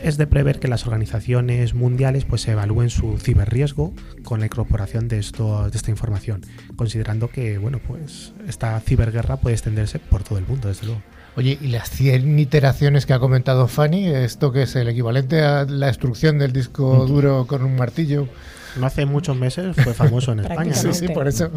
es 0.02 0.16
de 0.16 0.26
prever 0.26 0.58
que 0.58 0.68
las 0.68 0.86
organizaciones 0.86 1.74
mundiales 1.74 2.24
pues 2.24 2.46
evalúen 2.48 2.90
su 2.90 3.18
ciberriesgo 3.18 3.94
con 4.24 4.40
la 4.40 4.46
incorporación 4.46 5.08
de, 5.08 5.18
esto, 5.18 5.68
de 5.70 5.76
esta 5.76 5.90
información, 5.90 6.42
considerando 6.76 7.28
que 7.28 7.58
bueno 7.58 7.80
pues 7.86 8.32
esta 8.46 8.78
ciberguerra 8.80 9.36
puede 9.38 9.54
extenderse 9.54 9.98
por 9.98 10.24
todo 10.24 10.38
el 10.38 10.46
mundo, 10.46 10.68
desde 10.68 10.86
luego. 10.86 11.02
Oye, 11.34 11.56
y 11.60 11.68
las 11.68 11.88
100 11.90 12.38
iteraciones 12.38 13.06
que 13.06 13.14
ha 13.14 13.18
comentado 13.18 13.66
Fanny, 13.66 14.06
¿esto 14.08 14.52
que 14.52 14.62
es 14.62 14.76
el 14.76 14.88
equivalente 14.88 15.40
a 15.40 15.64
la 15.64 15.86
destrucción 15.86 16.38
del 16.38 16.52
disco 16.52 17.06
duro 17.06 17.46
con 17.46 17.64
un 17.64 17.74
martillo? 17.76 18.28
No 18.76 18.86
hace 18.86 19.06
muchos 19.06 19.36
meses 19.36 19.74
fue 19.76 19.94
famoso 19.94 20.32
en 20.32 20.40
España. 20.44 20.74
Sí, 20.74 20.92
sí, 20.92 21.08
por 21.08 21.28
eso. 21.28 21.50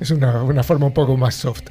Es 0.00 0.10
una, 0.10 0.42
una, 0.42 0.62
forma 0.62 0.86
un 0.86 0.94
poco 0.94 1.16
más 1.16 1.34
soft. 1.34 1.64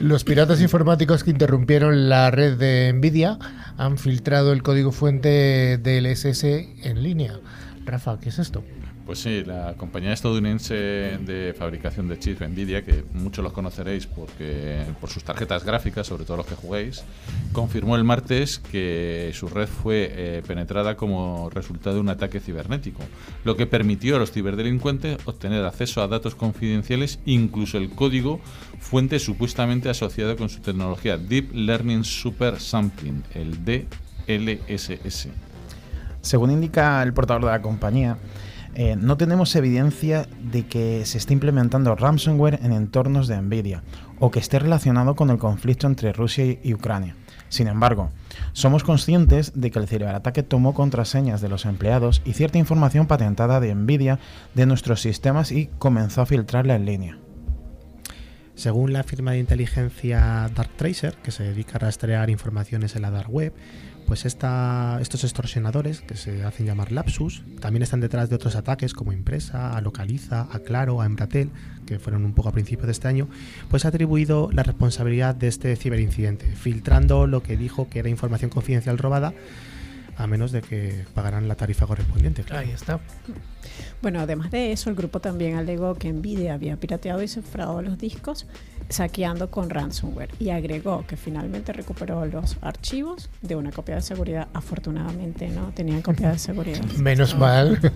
Los 0.00 0.24
piratas 0.24 0.60
informáticos 0.60 1.24
que 1.24 1.30
interrumpieron 1.30 2.08
la 2.08 2.30
red 2.30 2.56
de 2.56 2.92
Nvidia 2.92 3.38
han 3.76 3.98
filtrado 3.98 4.52
el 4.52 4.62
código 4.62 4.92
fuente 4.92 5.78
del 5.78 6.06
SS 6.06 6.68
en 6.82 7.02
línea. 7.02 7.38
Rafa, 7.84 8.18
¿qué 8.20 8.28
es 8.28 8.38
esto? 8.38 8.62
Pues 9.04 9.18
sí, 9.18 9.42
la 9.44 9.74
compañía 9.76 10.12
estadounidense 10.12 10.74
de 10.74 11.54
fabricación 11.58 12.06
de 12.06 12.20
chips, 12.20 12.48
Nvidia, 12.48 12.84
que 12.84 13.04
muchos 13.14 13.42
los 13.42 13.52
conoceréis 13.52 14.06
porque 14.06 14.84
por 15.00 15.10
sus 15.10 15.24
tarjetas 15.24 15.64
gráficas, 15.64 16.06
sobre 16.06 16.24
todo 16.24 16.36
los 16.36 16.46
que 16.46 16.54
juguéis, 16.54 17.02
confirmó 17.52 17.96
el 17.96 18.04
martes 18.04 18.60
que 18.60 19.32
su 19.34 19.48
red 19.48 19.66
fue 19.66 20.08
eh, 20.12 20.42
penetrada 20.46 20.96
como 20.96 21.50
resultado 21.50 21.96
de 21.96 22.00
un 22.00 22.10
ataque 22.10 22.38
cibernético, 22.38 23.02
lo 23.42 23.56
que 23.56 23.66
permitió 23.66 24.14
a 24.14 24.18
los 24.20 24.30
ciberdelincuentes 24.30 25.18
obtener 25.24 25.64
acceso 25.64 26.00
a 26.00 26.06
datos 26.06 26.36
confidenciales, 26.36 27.18
incluso 27.26 27.78
el 27.78 27.90
código 27.90 28.40
fuente 28.78 29.18
supuestamente 29.18 29.90
asociado 29.90 30.36
con 30.36 30.48
su 30.48 30.60
tecnología 30.60 31.18
Deep 31.18 31.52
Learning 31.52 32.04
Super 32.04 32.60
Sampling, 32.60 33.24
el 33.34 33.64
DLSS. 33.64 35.28
Según 36.20 36.52
indica 36.52 37.02
el 37.02 37.12
portador 37.12 37.44
de 37.44 37.50
la 37.50 37.60
compañía, 37.60 38.16
eh, 38.74 38.96
no 38.96 39.16
tenemos 39.16 39.54
evidencia 39.54 40.26
de 40.50 40.66
que 40.66 41.04
se 41.04 41.18
esté 41.18 41.34
implementando 41.34 41.94
ransomware 41.94 42.60
en 42.62 42.72
entornos 42.72 43.28
de 43.28 43.40
Nvidia 43.40 43.82
o 44.18 44.30
que 44.30 44.38
esté 44.38 44.58
relacionado 44.58 45.14
con 45.14 45.30
el 45.30 45.38
conflicto 45.38 45.86
entre 45.86 46.12
Rusia 46.12 46.58
y 46.62 46.72
Ucrania. 46.72 47.16
Sin 47.48 47.68
embargo, 47.68 48.10
somos 48.54 48.82
conscientes 48.82 49.52
de 49.54 49.70
que 49.70 49.78
el 49.78 49.88
ciberataque 49.88 50.42
tomó 50.42 50.72
contraseñas 50.72 51.42
de 51.42 51.50
los 51.50 51.66
empleados 51.66 52.22
y 52.24 52.32
cierta 52.32 52.58
información 52.58 53.06
patentada 53.06 53.60
de 53.60 53.74
Nvidia 53.74 54.18
de 54.54 54.64
nuestros 54.64 55.02
sistemas 55.02 55.52
y 55.52 55.66
comenzó 55.78 56.22
a 56.22 56.26
filtrarla 56.26 56.74
en 56.74 56.86
línea. 56.86 57.18
Según 58.54 58.92
la 58.92 59.02
firma 59.02 59.32
de 59.32 59.38
inteligencia 59.38 60.50
Darktracer, 60.54 61.16
que 61.16 61.30
se 61.30 61.42
dedica 61.42 61.76
a 61.76 61.80
rastrear 61.80 62.30
informaciones 62.30 62.96
en 62.96 63.02
la 63.02 63.10
dark 63.10 63.30
web, 63.30 63.52
pues 64.06 64.24
esta, 64.24 64.98
estos 65.00 65.24
extorsionadores, 65.24 66.00
que 66.00 66.16
se 66.16 66.44
hacen 66.44 66.66
llamar 66.66 66.92
lapsus, 66.92 67.42
también 67.60 67.82
están 67.82 68.00
detrás 68.00 68.28
de 68.28 68.36
otros 68.36 68.56
ataques 68.56 68.94
como 68.94 69.12
Impresa, 69.12 69.76
a 69.76 69.80
Localiza, 69.80 70.48
a 70.50 70.58
Claro, 70.60 71.00
a 71.00 71.06
Embratel, 71.06 71.50
que 71.86 71.98
fueron 71.98 72.24
un 72.24 72.32
poco 72.32 72.48
a 72.48 72.52
principios 72.52 72.86
de 72.86 72.92
este 72.92 73.08
año, 73.08 73.28
pues 73.70 73.84
ha 73.84 73.88
atribuido 73.88 74.50
la 74.52 74.62
responsabilidad 74.62 75.34
de 75.34 75.48
este 75.48 75.76
ciberincidente, 75.76 76.46
filtrando 76.46 77.26
lo 77.26 77.42
que 77.42 77.56
dijo 77.56 77.88
que 77.88 77.98
era 77.98 78.08
información 78.08 78.50
confidencial 78.50 78.98
robada, 78.98 79.32
a 80.16 80.26
menos 80.26 80.52
de 80.52 80.60
que 80.62 81.04
pagaran 81.14 81.48
la 81.48 81.54
tarifa 81.54 81.86
correspondiente. 81.86 82.44
Ahí 82.50 82.70
está. 82.70 83.00
Bueno, 84.02 84.20
además 84.20 84.50
de 84.50 84.72
eso, 84.72 84.90
el 84.90 84.96
grupo 84.96 85.20
también 85.20 85.56
alegó 85.56 85.94
que 85.94 86.12
Nvidia 86.12 86.54
había 86.54 86.76
pirateado 86.76 87.22
y 87.22 87.28
cifrado 87.28 87.80
los 87.82 87.98
discos 87.98 88.46
saqueando 88.88 89.50
con 89.50 89.70
ransomware 89.70 90.28
y 90.38 90.50
agregó 90.50 91.06
que 91.06 91.16
finalmente 91.16 91.72
recuperó 91.72 92.26
los 92.26 92.58
archivos 92.60 93.30
de 93.40 93.56
una 93.56 93.70
copia 93.70 93.94
de 93.94 94.02
seguridad. 94.02 94.48
Afortunadamente 94.52 95.48
no 95.48 95.72
tenían 95.74 96.02
copia 96.02 96.30
de 96.32 96.38
seguridad. 96.38 96.82
Menos 96.98 97.36
mal. 97.36 97.80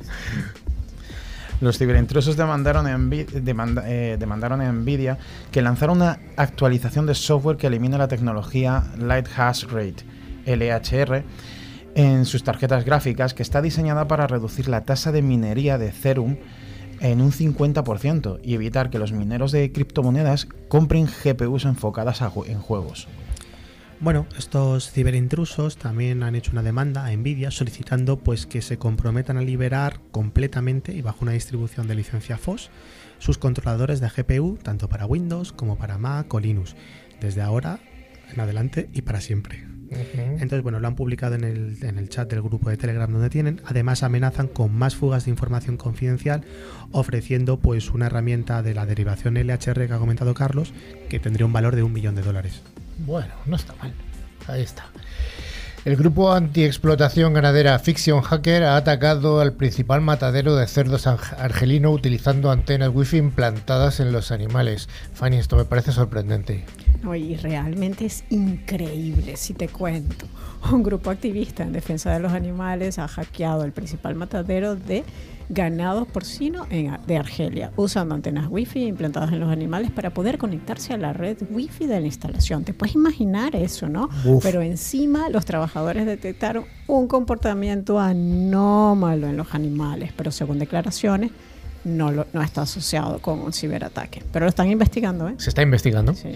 Los 1.60 1.78
ciberintrusos 1.78 2.36
demandaron 2.36 2.86
a, 2.86 2.98
demanda- 2.98 3.84
eh, 3.86 4.16
demandaron 4.18 4.60
a 4.60 4.70
Nvidia 4.70 5.16
que 5.50 5.62
lanzara 5.62 5.90
una 5.92 6.18
actualización 6.36 7.06
de 7.06 7.14
software 7.14 7.56
que 7.56 7.66
elimina 7.68 7.96
la 7.96 8.08
tecnología 8.08 8.84
Light 8.98 9.26
Hash 9.36 9.64
Rate, 9.64 10.04
LHR, 10.44 11.22
en 11.96 12.26
sus 12.26 12.44
tarjetas 12.44 12.84
gráficas, 12.84 13.32
que 13.32 13.42
está 13.42 13.62
diseñada 13.62 14.06
para 14.06 14.26
reducir 14.26 14.68
la 14.68 14.84
tasa 14.84 15.12
de 15.12 15.22
minería 15.22 15.78
de 15.78 15.88
Ethereum 15.88 16.36
en 17.00 17.22
un 17.22 17.32
50% 17.32 18.38
y 18.42 18.54
evitar 18.54 18.90
que 18.90 18.98
los 18.98 19.12
mineros 19.12 19.50
de 19.50 19.72
criptomonedas 19.72 20.46
compren 20.68 21.06
GPUs 21.06 21.64
enfocadas 21.64 22.20
en 22.46 22.60
juegos. 22.60 23.08
Bueno, 23.98 24.26
estos 24.36 24.90
ciberintrusos 24.90 25.78
también 25.78 26.22
han 26.22 26.34
hecho 26.34 26.52
una 26.52 26.62
demanda 26.62 27.06
a 27.06 27.16
Nvidia 27.16 27.50
solicitando 27.50 28.18
pues 28.18 28.44
que 28.44 28.60
se 28.60 28.76
comprometan 28.76 29.38
a 29.38 29.42
liberar 29.42 30.00
completamente 30.10 30.92
y 30.92 31.00
bajo 31.00 31.20
una 31.22 31.32
distribución 31.32 31.88
de 31.88 31.94
licencia 31.94 32.36
FOSS 32.36 32.70
sus 33.18 33.38
controladores 33.38 34.00
de 34.00 34.10
GPU 34.10 34.58
tanto 34.62 34.90
para 34.90 35.06
Windows 35.06 35.52
como 35.52 35.78
para 35.78 35.96
Mac 35.96 36.32
o 36.34 36.40
Linux 36.40 36.76
desde 37.22 37.40
ahora 37.40 37.80
en 38.30 38.38
adelante 38.38 38.90
y 38.92 39.00
para 39.00 39.22
siempre. 39.22 39.75
Entonces, 39.90 40.62
bueno, 40.62 40.80
lo 40.80 40.88
han 40.88 40.96
publicado 40.96 41.34
en 41.34 41.44
el, 41.44 41.78
en 41.82 41.98
el 41.98 42.08
chat 42.08 42.28
del 42.28 42.42
grupo 42.42 42.70
de 42.70 42.76
Telegram 42.76 43.10
donde 43.10 43.30
tienen. 43.30 43.60
Además, 43.64 44.02
amenazan 44.02 44.48
con 44.48 44.74
más 44.74 44.96
fugas 44.96 45.24
de 45.24 45.30
información 45.30 45.76
confidencial, 45.76 46.42
ofreciendo 46.92 47.58
pues 47.58 47.90
una 47.90 48.06
herramienta 48.06 48.62
de 48.62 48.74
la 48.74 48.86
derivación 48.86 49.34
LHR 49.34 49.86
que 49.86 49.92
ha 49.92 49.98
comentado 49.98 50.34
Carlos, 50.34 50.72
que 51.08 51.20
tendría 51.20 51.46
un 51.46 51.52
valor 51.52 51.76
de 51.76 51.82
un 51.82 51.92
millón 51.92 52.14
de 52.14 52.22
dólares. 52.22 52.62
Bueno, 52.98 53.34
no 53.46 53.56
está 53.56 53.74
mal. 53.76 53.92
Ahí 54.48 54.62
está. 54.62 54.86
El 55.86 55.94
grupo 55.94 56.32
antiexplotación 56.32 57.32
ganadera 57.32 57.78
Fiction 57.78 58.20
Hacker 58.20 58.64
ha 58.64 58.76
atacado 58.76 59.40
al 59.40 59.52
principal 59.52 60.00
matadero 60.00 60.56
de 60.56 60.66
cerdos 60.66 61.06
argelino 61.06 61.92
utilizando 61.92 62.50
antenas 62.50 62.90
wifi 62.92 63.18
implantadas 63.18 64.00
en 64.00 64.10
los 64.10 64.32
animales. 64.32 64.88
Fanny, 65.14 65.36
esto 65.36 65.54
me 65.56 65.64
parece 65.64 65.92
sorprendente. 65.92 66.64
Y 67.14 67.36
realmente 67.36 68.06
es 68.06 68.24
increíble, 68.30 69.36
si 69.36 69.54
te 69.54 69.68
cuento. 69.68 70.26
Un 70.72 70.82
grupo 70.82 71.10
activista 71.10 71.62
en 71.62 71.72
defensa 71.72 72.12
de 72.12 72.20
los 72.20 72.32
animales 72.32 72.98
ha 72.98 73.06
hackeado 73.08 73.64
el 73.64 73.72
principal 73.72 74.14
matadero 74.14 74.74
de 74.76 75.04
ganado 75.48 76.06
porcino 76.06 76.66
en- 76.70 76.96
de 77.06 77.16
Argelia, 77.16 77.70
usando 77.76 78.16
antenas 78.16 78.48
wifi 78.50 78.84
implantadas 78.86 79.32
en 79.32 79.38
los 79.38 79.48
animales 79.50 79.92
para 79.92 80.10
poder 80.10 80.38
conectarse 80.38 80.92
a 80.92 80.96
la 80.98 81.12
red 81.12 81.36
wifi 81.50 81.86
de 81.86 82.00
la 82.00 82.06
instalación. 82.06 82.64
Te 82.64 82.74
puedes 82.74 82.96
imaginar 82.96 83.54
eso, 83.54 83.88
¿no? 83.88 84.08
Uf. 84.24 84.42
Pero 84.42 84.60
encima 84.62 85.28
los 85.30 85.44
trabajadores 85.44 86.04
detectaron 86.04 86.64
un 86.88 87.06
comportamiento 87.06 88.00
anómalo 88.00 89.28
en 89.28 89.36
los 89.36 89.54
animales, 89.54 90.12
pero 90.16 90.32
según 90.32 90.58
declaraciones 90.58 91.30
no, 91.86 92.10
lo- 92.12 92.26
no 92.32 92.42
está 92.42 92.62
asociado 92.62 93.20
con 93.20 93.38
un 93.40 93.52
ciberataque. 93.52 94.22
Pero 94.32 94.44
lo 94.44 94.48
están 94.50 94.68
investigando, 94.70 95.28
¿eh? 95.28 95.34
Se 95.38 95.48
está 95.48 95.62
investigando. 95.62 96.12
Sí. 96.14 96.32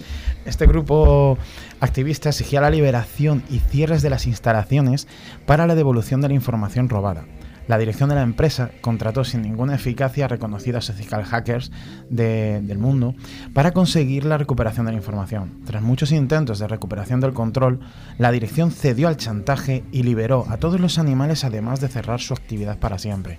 Este 0.47 0.67
grupo 0.67 1.37
activista 1.81 2.29
exigía 2.31 2.61
la 2.61 2.71
liberación 2.71 3.43
y 3.51 3.59
cierres 3.59 4.01
de 4.03 4.11
las 4.11 4.27
instalaciones 4.27 5.09
para 5.47 5.67
la 5.67 5.75
devolución 5.75 6.21
de 6.21 6.29
la 6.29 6.35
información 6.35 6.89
robada. 6.89 7.25
La 7.69 7.79
dirección 7.79 8.09
de 8.09 8.17
la 8.17 8.23
empresa 8.23 8.71
contrató 8.81 9.23
sin 9.23 9.43
ninguna 9.43 9.77
eficacia 9.77 10.25
a 10.25 10.29
reconocidos 10.29 10.91
ethical 10.91 11.23
hackers 11.25 11.71
de- 12.09 12.61
del 12.63 12.79
mundo 12.79 13.15
para 13.55 13.71
conseguir 13.71 14.25
la 14.25 14.39
recuperación 14.39 14.87
de 14.87 14.93
la 14.93 14.99
información. 14.99 15.61
Tras 15.67 15.81
muchos 15.81 16.11
intentos 16.11 16.59
de 16.59 16.67
recuperación 16.67 17.21
del 17.21 17.33
control, 17.33 17.79
la 18.19 18.33
dirección 18.33 18.73
cedió 18.73 19.07
al 19.07 19.17
chantaje 19.19 19.85
y 19.93 20.03
liberó 20.03 20.47
a 20.49 20.57
todos 20.57 20.81
los 20.81 20.99
animales 20.99 21.45
además 21.45 21.81
de 21.81 21.87
cerrar 21.89 22.21
su 22.21 22.35
actividad 22.35 22.79
para 22.79 22.99
siempre. 22.99 23.37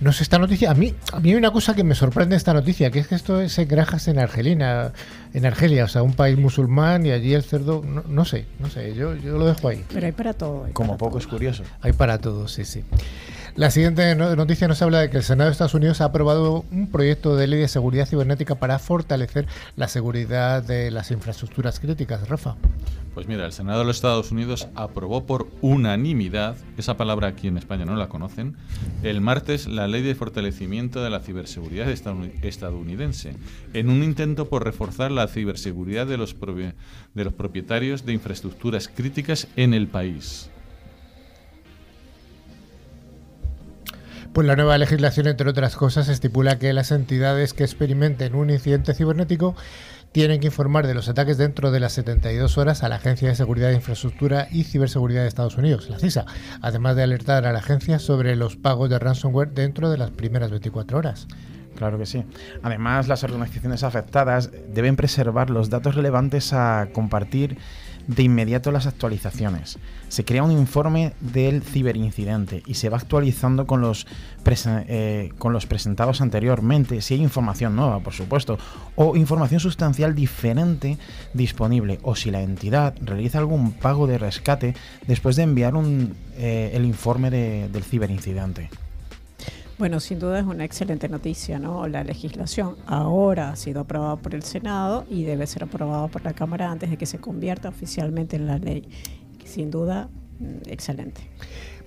No 0.00 0.12
sé, 0.12 0.24
esta 0.24 0.38
noticia, 0.38 0.70
a 0.70 0.74
mí, 0.74 0.94
a 1.12 1.20
mí 1.20 1.30
hay 1.30 1.36
una 1.36 1.52
cosa 1.52 1.74
que 1.74 1.84
me 1.84 1.94
sorprende 1.94 2.34
esta 2.34 2.52
noticia, 2.52 2.90
que 2.90 2.98
es 2.98 3.06
que 3.06 3.14
esto 3.14 3.40
es 3.40 3.56
en 3.58 3.68
granjas 3.68 4.08
en 4.08 4.18
Argelina, 4.18 4.92
en 5.32 5.46
Argelia, 5.46 5.84
o 5.84 5.88
sea, 5.88 6.02
un 6.02 6.14
país 6.14 6.36
musulmán 6.36 7.06
y 7.06 7.12
allí 7.12 7.34
el 7.34 7.44
cerdo, 7.44 7.82
no, 7.84 8.02
no 8.08 8.24
sé, 8.24 8.46
no 8.58 8.68
sé, 8.68 8.94
yo, 8.94 9.14
yo 9.14 9.38
lo 9.38 9.46
dejo 9.46 9.68
ahí. 9.68 9.84
Pero 9.92 10.06
hay 10.06 10.12
para 10.12 10.32
todo. 10.32 10.64
hay 10.64 10.72
Como 10.72 10.88
para 10.88 10.98
poco 10.98 11.10
todo. 11.10 11.20
es 11.20 11.26
curioso. 11.26 11.62
Hay 11.80 11.92
para 11.92 12.18
todos, 12.18 12.52
sí, 12.52 12.64
sí. 12.64 12.82
La 13.54 13.70
siguiente 13.70 14.14
no- 14.14 14.34
noticia 14.34 14.66
nos 14.66 14.80
habla 14.80 15.00
de 15.00 15.10
que 15.10 15.18
el 15.18 15.22
Senado 15.22 15.48
de 15.48 15.52
Estados 15.52 15.74
Unidos 15.74 16.00
ha 16.00 16.06
aprobado 16.06 16.64
un 16.70 16.86
proyecto 16.90 17.36
de 17.36 17.46
ley 17.46 17.60
de 17.60 17.68
seguridad 17.68 18.06
cibernética 18.08 18.54
para 18.54 18.78
fortalecer 18.78 19.46
la 19.76 19.88
seguridad 19.88 20.62
de 20.62 20.90
las 20.90 21.10
infraestructuras 21.10 21.78
críticas. 21.78 22.26
Rafa. 22.30 22.56
Pues 23.12 23.28
mira, 23.28 23.44
el 23.44 23.52
Senado 23.52 23.80
de 23.80 23.84
los 23.84 23.96
Estados 23.96 24.32
Unidos 24.32 24.68
aprobó 24.74 25.26
por 25.26 25.48
unanimidad, 25.60 26.56
esa 26.78 26.96
palabra 26.96 27.28
aquí 27.28 27.46
en 27.46 27.58
España 27.58 27.84
no 27.84 27.94
la 27.94 28.08
conocen, 28.08 28.56
el 29.02 29.20
martes 29.20 29.66
la 29.66 29.86
ley 29.86 30.00
de 30.00 30.14
fortalecimiento 30.14 31.04
de 31.04 31.10
la 31.10 31.20
ciberseguridad 31.20 31.88
estadouni- 31.88 32.32
estadounidense, 32.42 33.34
en 33.74 33.90
un 33.90 34.02
intento 34.02 34.48
por 34.48 34.64
reforzar 34.64 35.10
la 35.10 35.28
ciberseguridad 35.28 36.06
de 36.06 36.16
los, 36.16 36.34
de 36.40 37.24
los 37.24 37.34
propietarios 37.34 38.06
de 38.06 38.14
infraestructuras 38.14 38.88
críticas 38.88 39.46
en 39.56 39.74
el 39.74 39.88
país. 39.88 40.48
Pues 44.32 44.46
la 44.46 44.56
nueva 44.56 44.78
legislación, 44.78 45.26
entre 45.26 45.50
otras 45.50 45.76
cosas, 45.76 46.08
estipula 46.08 46.58
que 46.58 46.72
las 46.72 46.90
entidades 46.90 47.52
que 47.52 47.64
experimenten 47.64 48.34
un 48.34 48.48
incidente 48.48 48.94
cibernético 48.94 49.54
tienen 50.10 50.40
que 50.40 50.46
informar 50.46 50.86
de 50.86 50.94
los 50.94 51.06
ataques 51.10 51.36
dentro 51.36 51.70
de 51.70 51.80
las 51.80 51.92
72 51.92 52.56
horas 52.56 52.82
a 52.82 52.88
la 52.88 52.96
Agencia 52.96 53.28
de 53.28 53.34
Seguridad 53.34 53.68
de 53.68 53.74
Infraestructura 53.74 54.48
y 54.50 54.64
Ciberseguridad 54.64 55.20
de 55.20 55.28
Estados 55.28 55.58
Unidos, 55.58 55.90
la 55.90 55.98
CISA, 55.98 56.24
además 56.62 56.96
de 56.96 57.02
alertar 57.02 57.44
a 57.44 57.52
la 57.52 57.58
agencia 57.58 57.98
sobre 57.98 58.34
los 58.34 58.56
pagos 58.56 58.88
de 58.88 58.98
ransomware 58.98 59.52
dentro 59.52 59.90
de 59.90 59.98
las 59.98 60.10
primeras 60.10 60.50
24 60.50 60.96
horas. 60.96 61.28
Claro 61.76 61.98
que 61.98 62.06
sí. 62.06 62.24
Además, 62.62 63.08
las 63.08 63.24
organizaciones 63.24 63.82
afectadas 63.82 64.50
deben 64.68 64.96
preservar 64.96 65.50
los 65.50 65.68
datos 65.68 65.94
relevantes 65.94 66.54
a 66.54 66.88
compartir 66.94 67.58
de 68.06 68.22
inmediato 68.22 68.70
las 68.72 68.86
actualizaciones. 68.86 69.78
Se 70.08 70.24
crea 70.24 70.42
un 70.42 70.50
informe 70.52 71.12
del 71.20 71.62
ciberincidente 71.62 72.62
y 72.66 72.74
se 72.74 72.88
va 72.88 72.98
actualizando 72.98 73.66
con 73.66 73.80
los, 73.80 74.06
eh, 74.66 75.32
con 75.38 75.52
los 75.52 75.66
presentados 75.66 76.20
anteriormente, 76.20 77.00
si 77.00 77.14
hay 77.14 77.22
información 77.22 77.76
nueva, 77.76 78.00
por 78.00 78.12
supuesto, 78.12 78.58
o 78.96 79.16
información 79.16 79.60
sustancial 79.60 80.14
diferente 80.14 80.98
disponible, 81.32 81.98
o 82.02 82.14
si 82.16 82.30
la 82.30 82.42
entidad 82.42 82.94
realiza 83.00 83.38
algún 83.38 83.72
pago 83.72 84.06
de 84.06 84.18
rescate 84.18 84.74
después 85.06 85.36
de 85.36 85.42
enviar 85.44 85.74
un, 85.74 86.14
eh, 86.36 86.72
el 86.74 86.84
informe 86.84 87.30
de- 87.30 87.68
del 87.68 87.84
ciberincidente. 87.84 88.68
Bueno, 89.82 89.98
sin 89.98 90.20
duda 90.20 90.38
es 90.38 90.46
una 90.46 90.64
excelente 90.64 91.08
noticia, 91.08 91.58
¿no? 91.58 91.88
La 91.88 92.04
legislación 92.04 92.76
ahora 92.86 93.50
ha 93.50 93.56
sido 93.56 93.80
aprobada 93.80 94.14
por 94.14 94.32
el 94.32 94.44
Senado 94.44 95.04
y 95.10 95.24
debe 95.24 95.44
ser 95.48 95.64
aprobada 95.64 96.06
por 96.06 96.22
la 96.22 96.34
Cámara 96.34 96.70
antes 96.70 96.88
de 96.88 96.96
que 96.96 97.04
se 97.04 97.18
convierta 97.18 97.70
oficialmente 97.70 98.36
en 98.36 98.46
la 98.46 98.58
ley. 98.58 98.88
Sin 99.44 99.72
duda, 99.72 100.08
mm, 100.38 100.68
excelente. 100.68 101.22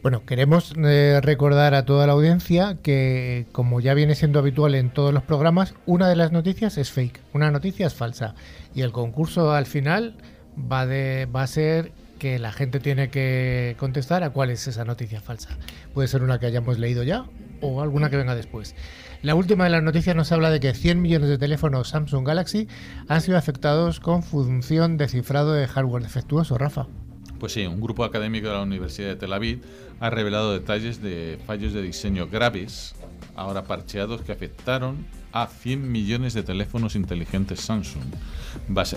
Bueno, 0.04 0.26
queremos 0.26 0.74
eh, 0.76 1.22
recordar 1.24 1.74
a 1.74 1.86
toda 1.86 2.06
la 2.06 2.12
audiencia 2.12 2.80
que, 2.84 3.46
como 3.54 3.80
ya 3.80 3.94
viene 3.94 4.16
siendo 4.16 4.40
habitual 4.40 4.76
en 4.76 4.90
todos 4.90 5.14
los 5.14 5.24
programas, 5.24 5.74
una 5.86 6.10
de 6.10 6.18
las 6.18 6.34
noticias 6.34 6.78
es 6.78 6.92
fake, 6.92 7.22
una 7.32 7.50
noticia 7.50 7.88
es 7.88 7.94
falsa. 7.94 8.36
Y 8.74 8.82
el 8.82 8.92
concurso 8.92 9.54
al 9.54 9.68
final 9.68 10.18
va, 10.70 10.86
de, 10.86 11.30
va 11.34 11.44
a 11.44 11.48
ser 11.48 11.94
que 12.20 12.40
la 12.40 12.52
gente 12.52 12.82
tiene 12.82 13.10
que 13.10 13.78
contestar 13.80 14.24
a 14.24 14.32
cuál 14.32 14.50
es 14.50 14.68
esa 14.68 14.84
noticia 14.84 15.22
falsa. 15.22 15.58
Puede 15.94 16.10
ser 16.10 16.24
una 16.24 16.40
que 16.40 16.48
hayamos 16.48 16.78
leído 16.78 17.02
ya 17.04 17.26
o 17.62 17.82
alguna 17.82 18.10
que 18.10 18.18
venga 18.18 18.36
después. 18.36 18.76
La 19.22 19.36
última 19.36 19.64
de 19.64 19.70
las 19.72 19.84
noticias 19.84 20.16
nos 20.16 20.32
habla 20.32 20.50
de 20.50 20.60
que 20.60 20.74
100 20.74 21.02
millones 21.02 21.30
de 21.30 21.38
teléfonos 21.38 21.90
Samsung 21.90 22.28
Galaxy 22.28 22.68
han 23.08 23.22
sido 23.22 23.38
afectados 23.38 24.00
con 24.00 24.24
función 24.24 24.98
de 24.98 25.08
cifrado 25.08 25.54
de 25.54 25.68
hardware 25.68 26.04
defectuoso, 26.04 26.58
Rafa. 26.58 26.88
Pues 27.46 27.54
sí, 27.54 27.68
un 27.68 27.80
grupo 27.80 28.04
académico 28.04 28.48
de 28.48 28.54
la 28.54 28.64
Universidad 28.64 29.10
de 29.10 29.18
Tel 29.18 29.32
Aviv 29.32 29.62
ha 30.00 30.10
revelado 30.10 30.52
detalles 30.52 31.00
de 31.00 31.38
fallos 31.46 31.74
de 31.74 31.84
diseño 31.84 32.28
graves, 32.28 32.96
ahora 33.36 33.66
parcheados, 33.66 34.24
que 34.24 34.32
afectaron 34.32 35.06
a 35.32 35.46
100 35.46 35.92
millones 35.92 36.34
de 36.34 36.42
teléfonos 36.42 36.96
inteligentes 36.96 37.60
Samsung, 37.60 38.02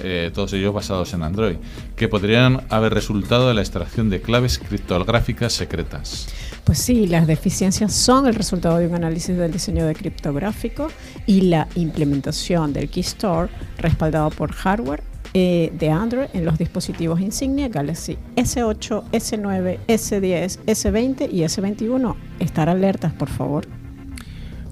eh, 0.03 0.31
todos 0.33 0.55
ellos 0.55 0.73
basados 0.73 1.13
en 1.13 1.25
Android, 1.25 1.57
que 1.95 2.09
podrían 2.09 2.65
haber 2.71 2.95
resultado 2.95 3.49
de 3.49 3.53
la 3.53 3.61
extracción 3.61 4.09
de 4.09 4.23
claves 4.23 4.59
criptográficas 4.59 5.53
secretas. 5.53 6.29
Pues 6.65 6.79
sí, 6.79 7.07
las 7.07 7.27
deficiencias 7.27 7.93
son 7.93 8.27
el 8.27 8.35
resultado 8.35 8.79
de 8.79 8.87
un 8.87 8.95
análisis 8.95 9.37
del 9.37 9.53
diseño 9.53 9.85
de 9.85 9.95
criptográfico 9.95 10.89
y 11.27 11.43
la 11.43 11.69
implementación 11.75 12.73
del 12.73 12.89
Keystore 12.89 13.51
respaldado 13.77 14.31
por 14.31 14.53
hardware 14.53 15.03
eh, 15.35 15.73
de 15.79 15.91
Android 15.91 16.29
en 16.33 16.45
los 16.45 16.59
dispositivos 16.59 17.21
insignia 17.21 17.69
Galaxy 17.69 18.17
S8, 18.37 19.05
S9, 19.13 19.79
S10, 19.87 20.59
S20 20.67 21.29
y 21.31 21.41
S21. 21.41 22.17
Estar 22.39 22.69
alertas, 22.69 23.13
por 23.13 23.29
favor. 23.29 23.67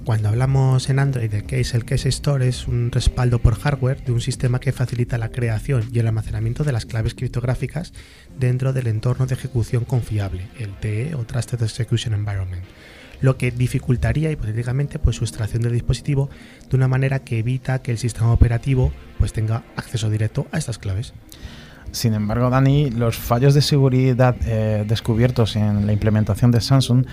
Cuando 0.07 0.29
hablamos 0.29 0.89
en 0.89 0.99
Android 0.99 1.29
de 1.29 1.43
case, 1.43 1.75
el 1.75 1.83
Case 1.83 2.07
Store 2.07 2.47
es 2.47 2.65
un 2.65 2.93
respaldo 2.93 3.39
por 3.39 3.59
hardware 3.59 4.05
de 4.05 4.13
un 4.13 4.21
sistema 4.21 4.61
que 4.61 4.71
facilita 4.71 5.17
la 5.17 5.31
creación 5.31 5.83
y 5.91 5.99
el 5.99 6.07
almacenamiento 6.07 6.63
de 6.63 6.71
las 6.71 6.85
claves 6.85 7.13
criptográficas 7.13 7.91
dentro 8.39 8.71
del 8.71 8.87
entorno 8.87 9.25
de 9.25 9.33
ejecución 9.33 9.83
confiable, 9.83 10.47
el 10.59 10.73
TE 10.79 11.13
o 11.15 11.25
Trusted 11.25 11.61
Execution 11.61 12.13
Environment, 12.13 12.63
lo 13.21 13.37
que 13.37 13.51
dificultaría 13.51 14.31
hipotéticamente 14.31 14.99
pues, 14.99 15.15
su 15.15 15.23
extracción 15.23 15.63
del 15.63 15.73
dispositivo 15.73 16.29
de 16.69 16.75
una 16.77 16.87
manera 16.87 17.19
que 17.19 17.39
evita 17.39 17.81
que 17.81 17.91
el 17.91 17.97
sistema 17.97 18.31
operativo 18.31 18.91
pues, 19.17 19.33
tenga 19.33 19.63
acceso 19.75 20.09
directo 20.09 20.47
a 20.51 20.57
estas 20.57 20.77
claves. 20.77 21.13
Sin 21.91 22.13
embargo, 22.13 22.49
Dani, 22.49 22.91
los 22.91 23.17
fallos 23.17 23.53
de 23.53 23.61
seguridad 23.61 24.35
eh, 24.45 24.85
descubiertos 24.87 25.55
en 25.55 25.87
la 25.87 25.93
implementación 25.93 26.51
de 26.51 26.61
Samsung 26.61 27.05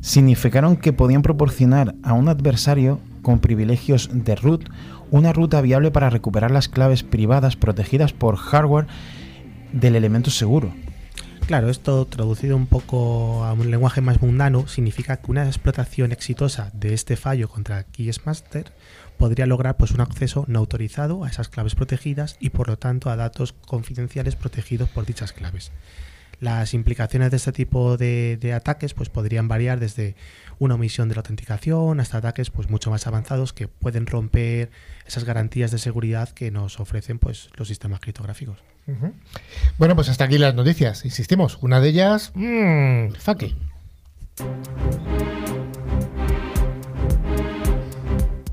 significaron 0.00 0.76
que 0.76 0.92
podían 0.92 1.22
proporcionar 1.22 1.94
a 2.02 2.12
un 2.12 2.28
adversario 2.28 3.00
con 3.22 3.40
privilegios 3.40 4.08
de 4.12 4.34
root 4.34 4.68
una 5.10 5.32
ruta 5.32 5.60
viable 5.60 5.90
para 5.90 6.10
recuperar 6.10 6.50
las 6.50 6.68
claves 6.68 7.02
privadas 7.02 7.56
protegidas 7.56 8.12
por 8.12 8.36
hardware 8.36 8.86
del 9.72 9.96
elemento 9.96 10.30
seguro. 10.30 10.72
Claro, 11.50 11.68
esto 11.68 12.06
traducido 12.06 12.56
un 12.56 12.68
poco 12.68 13.42
a 13.42 13.54
un 13.54 13.72
lenguaje 13.72 14.00
más 14.00 14.22
mundano 14.22 14.68
significa 14.68 15.16
que 15.16 15.32
una 15.32 15.46
explotación 15.46 16.12
exitosa 16.12 16.70
de 16.74 16.94
este 16.94 17.16
fallo 17.16 17.48
contra 17.48 17.82
Keysmaster 17.82 18.72
podría 19.18 19.46
lograr 19.46 19.76
pues, 19.76 19.90
un 19.90 20.00
acceso 20.00 20.44
no 20.46 20.60
autorizado 20.60 21.24
a 21.24 21.28
esas 21.28 21.48
claves 21.48 21.74
protegidas 21.74 22.36
y 22.38 22.50
por 22.50 22.68
lo 22.68 22.78
tanto 22.78 23.10
a 23.10 23.16
datos 23.16 23.52
confidenciales 23.52 24.36
protegidos 24.36 24.90
por 24.90 25.06
dichas 25.06 25.32
claves. 25.32 25.72
Las 26.38 26.72
implicaciones 26.72 27.32
de 27.32 27.38
este 27.38 27.50
tipo 27.50 27.96
de, 27.96 28.52
ataques 28.54 28.94
pues, 28.94 29.08
podrían 29.08 29.48
variar 29.48 29.80
desde 29.80 30.14
una 30.60 30.76
omisión 30.76 31.08
de 31.08 31.16
la 31.16 31.22
autenticación 31.22 31.98
hasta 31.98 32.18
ataques 32.18 32.50
pues, 32.50 32.70
mucho 32.70 32.92
más 32.92 33.08
avanzados 33.08 33.52
que 33.52 33.66
pueden 33.66 34.06
romper 34.06 34.70
esas 35.04 35.24
garantías 35.24 35.72
de 35.72 35.78
seguridad 35.78 36.28
que 36.28 36.52
nos 36.52 36.78
ofrecen 36.78 37.18
pues, 37.18 37.50
los 37.56 37.66
sistemas 37.66 37.98
criptográficos. 37.98 38.69
Bueno, 39.78 39.94
pues 39.94 40.08
hasta 40.08 40.24
aquí 40.24 40.38
las 40.38 40.54
noticias. 40.54 41.04
Insistimos, 41.04 41.58
una 41.62 41.80
de 41.80 41.88
ellas, 41.88 42.32
mmm, 42.34 43.12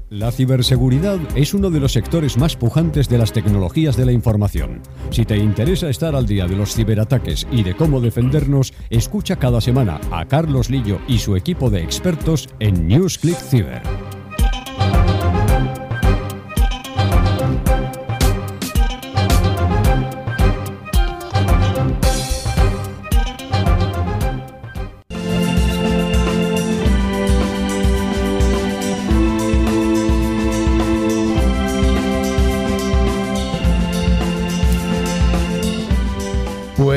La 0.09 0.31
ciberseguridad 0.31 1.19
es 1.35 1.53
uno 1.53 1.69
de 1.69 1.79
los 1.79 1.91
sectores 1.91 2.37
más 2.37 2.55
pujantes 2.55 3.07
de 3.07 3.19
las 3.19 3.33
tecnologías 3.33 3.95
de 3.95 4.05
la 4.05 4.11
información. 4.11 4.81
Si 5.11 5.25
te 5.25 5.37
interesa 5.37 5.89
estar 5.89 6.15
al 6.15 6.25
día 6.25 6.47
de 6.47 6.55
los 6.55 6.73
ciberataques 6.73 7.45
y 7.51 7.61
de 7.61 7.75
cómo 7.75 8.01
defendernos, 8.01 8.73
escucha 8.89 9.35
cada 9.35 9.61
semana 9.61 9.99
a 10.09 10.25
Carlos 10.25 10.71
Lillo 10.71 10.99
y 11.07 11.19
su 11.19 11.35
equipo 11.35 11.69
de 11.69 11.83
expertos 11.83 12.49
en 12.59 12.87
NewsClick 12.87 13.37
Cyber. 13.37 13.83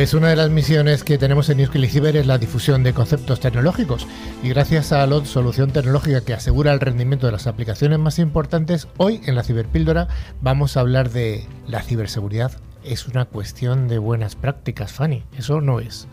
Pues 0.01 0.15
una 0.15 0.29
de 0.29 0.37
las 0.37 0.49
misiones 0.49 1.05
que 1.05 1.19
tenemos 1.19 1.51
en 1.51 1.59
NewsClick 1.59 1.91
Cyber 1.91 2.17
es 2.17 2.27
la 2.27 2.39
difusión 2.39 2.83
de 2.83 2.95
conceptos 2.95 3.39
tecnológicos 3.39 4.07
y 4.43 4.49
gracias 4.49 4.93
a 4.93 5.07
la 5.07 5.23
solución 5.27 5.73
tecnológica 5.73 6.25
que 6.25 6.33
asegura 6.33 6.73
el 6.73 6.81
rendimiento 6.81 7.27
de 7.27 7.33
las 7.33 7.47
aplicaciones 7.47 7.99
más 7.99 8.19
importantes, 8.19 8.89
hoy 8.97 9.21
en 9.27 9.35
la 9.35 9.43
Ciberpíldora 9.43 10.09
vamos 10.41 10.79
a 10.79 10.81
hablar 10.81 11.11
de 11.11 11.47
la 11.69 11.83
ciberseguridad. 11.83 12.53
Es 12.83 13.09
una 13.09 13.27
cuestión 13.27 13.89
de 13.89 13.99
buenas 13.99 14.37
prácticas, 14.37 14.91
Fanny, 14.91 15.23
eso 15.37 15.61
no 15.61 15.81
es. 15.81 16.09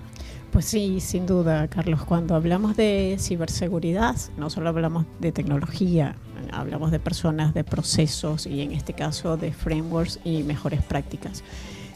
Pues 0.52 0.66
sí, 0.66 1.00
sin 1.00 1.26
duda, 1.26 1.70
Carlos. 1.70 2.04
Cuando 2.04 2.36
hablamos 2.36 2.76
de 2.76 3.16
ciberseguridad, 3.18 4.18
no 4.36 4.50
solo 4.50 4.68
hablamos 4.68 5.06
de 5.22 5.32
tecnología, 5.32 6.18
hablamos 6.52 6.92
de 6.92 7.00
personas, 7.00 7.54
de 7.54 7.64
procesos 7.64 8.48
y 8.48 8.64
en 8.64 8.74
este 8.74 8.92
caso 8.92 9.38
de 9.38 9.54
frameworks 9.54 10.20
y 10.26 10.44
mejores 10.44 10.82
prácticas 10.82 11.42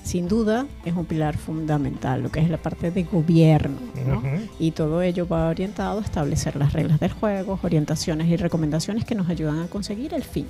sin 0.03 0.27
duda 0.27 0.65
es 0.85 0.95
un 0.95 1.05
pilar 1.05 1.37
fundamental, 1.37 2.23
lo 2.23 2.31
que 2.31 2.39
es 2.39 2.49
la 2.49 2.57
parte 2.57 2.91
de 2.91 3.03
gobierno, 3.03 3.77
Y 4.59 4.71
todo 4.71 5.01
ello 5.01 5.27
va 5.27 5.47
orientado 5.47 5.99
a 5.99 6.03
establecer 6.03 6.55
las 6.55 6.73
reglas 6.73 6.99
del 6.99 7.11
juego, 7.11 7.59
orientaciones 7.61 8.27
y 8.27 8.35
recomendaciones 8.35 9.05
que 9.05 9.15
nos 9.15 9.29
ayudan 9.29 9.59
a 9.59 9.67
conseguir 9.67 10.13
el 10.13 10.23
fin. 10.23 10.47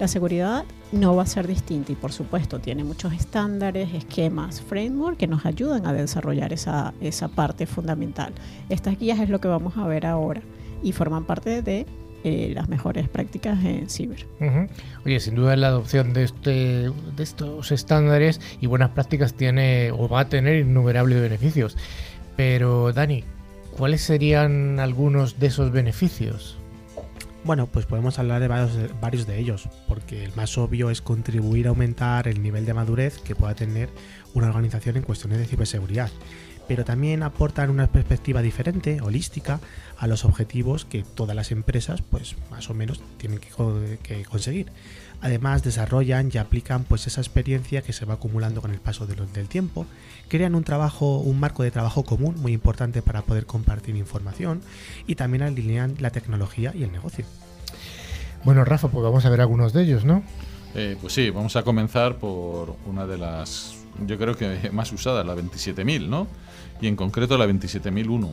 La 0.00 0.06
seguridad 0.06 0.64
no 0.92 1.16
va 1.16 1.24
a 1.24 1.26
ser 1.26 1.48
distinta 1.48 1.90
y 1.90 1.96
por 1.96 2.12
supuesto 2.12 2.60
tiene 2.60 2.84
muchos 2.84 3.12
estándares, 3.12 3.92
esquemas, 3.94 4.60
framework 4.60 5.16
que 5.16 5.26
nos 5.26 5.44
ayudan 5.44 5.86
a 5.86 5.92
desarrollar 5.92 6.52
esa, 6.52 6.94
esa 7.00 7.28
parte 7.28 7.66
fundamental. 7.66 8.32
Estas 8.68 8.98
guías 8.98 9.18
es 9.18 9.28
lo 9.28 9.40
que 9.40 9.48
vamos 9.48 9.76
a 9.76 9.86
ver 9.88 10.06
ahora 10.06 10.40
y 10.84 10.92
forman 10.92 11.24
parte 11.24 11.62
de 11.62 11.86
eh, 12.24 12.52
las 12.54 12.68
mejores 12.68 13.08
prácticas 13.08 13.64
en 13.64 13.88
ciber. 13.88 14.26
Oye, 15.04 15.20
sin 15.20 15.34
duda 15.34 15.54
la 15.56 15.68
adopción 15.68 16.12
de, 16.12 16.24
este, 16.24 16.50
de 16.50 17.22
estos 17.22 17.70
estándares 17.70 18.40
y 18.60 18.66
buenas 18.66 18.90
prácticas 18.90 19.34
tiene 19.34 19.92
o 19.92 20.08
va 20.08 20.20
a 20.20 20.28
tener 20.28 20.60
innumerables 20.60 21.20
beneficios. 21.20 21.76
Pero 22.36 22.92
Dani, 22.92 23.24
¿cuáles 23.76 24.00
serían 24.00 24.80
algunos 24.80 25.38
de 25.38 25.46
esos 25.46 25.70
beneficios? 25.70 26.58
Bueno, 27.44 27.66
pues 27.66 27.86
podemos 27.86 28.18
hablar 28.18 28.40
de 28.40 28.48
varios, 28.48 28.74
de 28.74 28.90
varios, 29.00 29.26
de 29.26 29.38
ellos, 29.38 29.68
porque 29.86 30.24
el 30.24 30.34
más 30.34 30.58
obvio 30.58 30.90
es 30.90 31.00
contribuir 31.00 31.66
a 31.66 31.70
aumentar 31.70 32.26
el 32.28 32.42
nivel 32.42 32.66
de 32.66 32.74
madurez 32.74 33.18
que 33.18 33.36
pueda 33.36 33.54
tener 33.54 33.88
una 34.34 34.48
organización 34.48 34.96
en 34.96 35.02
cuestiones 35.02 35.38
de 35.38 35.46
ciberseguridad 35.46 36.10
pero 36.68 36.84
también 36.84 37.22
aportan 37.22 37.70
una 37.70 37.86
perspectiva 37.88 38.42
diferente, 38.42 39.00
holística, 39.00 39.58
a 39.98 40.06
los 40.06 40.24
objetivos 40.24 40.84
que 40.84 41.02
todas 41.02 41.34
las 41.34 41.50
empresas, 41.50 42.02
pues 42.02 42.36
más 42.50 42.70
o 42.70 42.74
menos, 42.74 43.00
tienen 43.16 43.40
que, 43.40 44.24
conseguir. 44.24 44.70
Además, 45.20 45.64
desarrollan 45.64 46.30
y 46.32 46.38
aplican 46.38 46.84
pues 46.84 47.08
esa 47.08 47.20
experiencia 47.20 47.82
que 47.82 47.92
se 47.92 48.04
va 48.04 48.14
acumulando 48.14 48.60
con 48.60 48.70
el 48.70 48.78
paso 48.78 49.06
del 49.06 49.48
tiempo, 49.48 49.86
crean 50.28 50.54
un 50.54 50.62
trabajo, 50.62 51.18
un 51.18 51.40
marco 51.40 51.64
de 51.64 51.72
trabajo 51.72 52.04
común 52.04 52.36
muy 52.38 52.52
importante 52.52 53.02
para 53.02 53.22
poder 53.22 53.46
compartir 53.46 53.96
información 53.96 54.60
y 55.08 55.16
también 55.16 55.42
alinean 55.42 55.96
la 55.98 56.10
tecnología 56.10 56.72
y 56.76 56.84
el 56.84 56.92
negocio. 56.92 57.24
Bueno, 58.44 58.64
Rafa, 58.64 58.88
pues 58.88 59.02
vamos 59.02 59.24
a 59.24 59.30
ver 59.30 59.40
algunos 59.40 59.72
de 59.72 59.82
ellos, 59.82 60.04
¿no? 60.04 60.22
Eh, 60.74 60.96
pues 61.00 61.12
sí, 61.12 61.30
vamos 61.30 61.56
a 61.56 61.62
comenzar 61.62 62.18
por 62.18 62.76
una 62.86 63.06
de 63.06 63.18
las, 63.18 63.74
yo 64.06 64.16
creo 64.18 64.36
que 64.36 64.70
más 64.72 64.92
usadas, 64.92 65.26
la 65.26 65.34
27.000, 65.34 66.06
¿no? 66.06 66.28
Y 66.80 66.86
en 66.86 66.96
concreto 66.96 67.38
la 67.38 67.46
27001. 67.46 68.30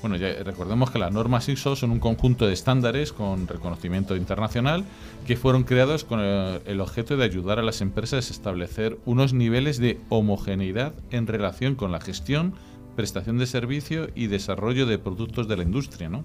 Bueno, 0.00 0.14
ya 0.14 0.28
recordemos 0.44 0.92
que 0.92 1.00
las 1.00 1.12
normas 1.12 1.48
ISO 1.48 1.74
son 1.74 1.90
un 1.90 1.98
conjunto 1.98 2.46
de 2.46 2.52
estándares 2.52 3.12
con 3.12 3.48
reconocimiento 3.48 4.14
internacional 4.14 4.84
que 5.26 5.36
fueron 5.36 5.64
creados 5.64 6.04
con 6.04 6.20
el, 6.20 6.80
objeto 6.80 7.16
de 7.16 7.24
ayudar 7.24 7.58
a 7.58 7.62
las 7.62 7.80
empresas 7.80 8.28
a 8.28 8.32
establecer 8.32 8.98
unos 9.06 9.32
niveles 9.32 9.78
de 9.78 9.98
homogeneidad 10.08 10.94
en 11.10 11.26
relación 11.26 11.74
con 11.74 11.90
la 11.90 12.00
gestión, 12.00 12.54
prestación 12.94 13.38
de 13.38 13.46
servicio 13.46 14.08
y 14.14 14.28
desarrollo 14.28 14.86
de 14.86 14.98
productos 14.98 15.48
de 15.48 15.56
la 15.56 15.64
industria, 15.64 16.08
¿no? 16.08 16.24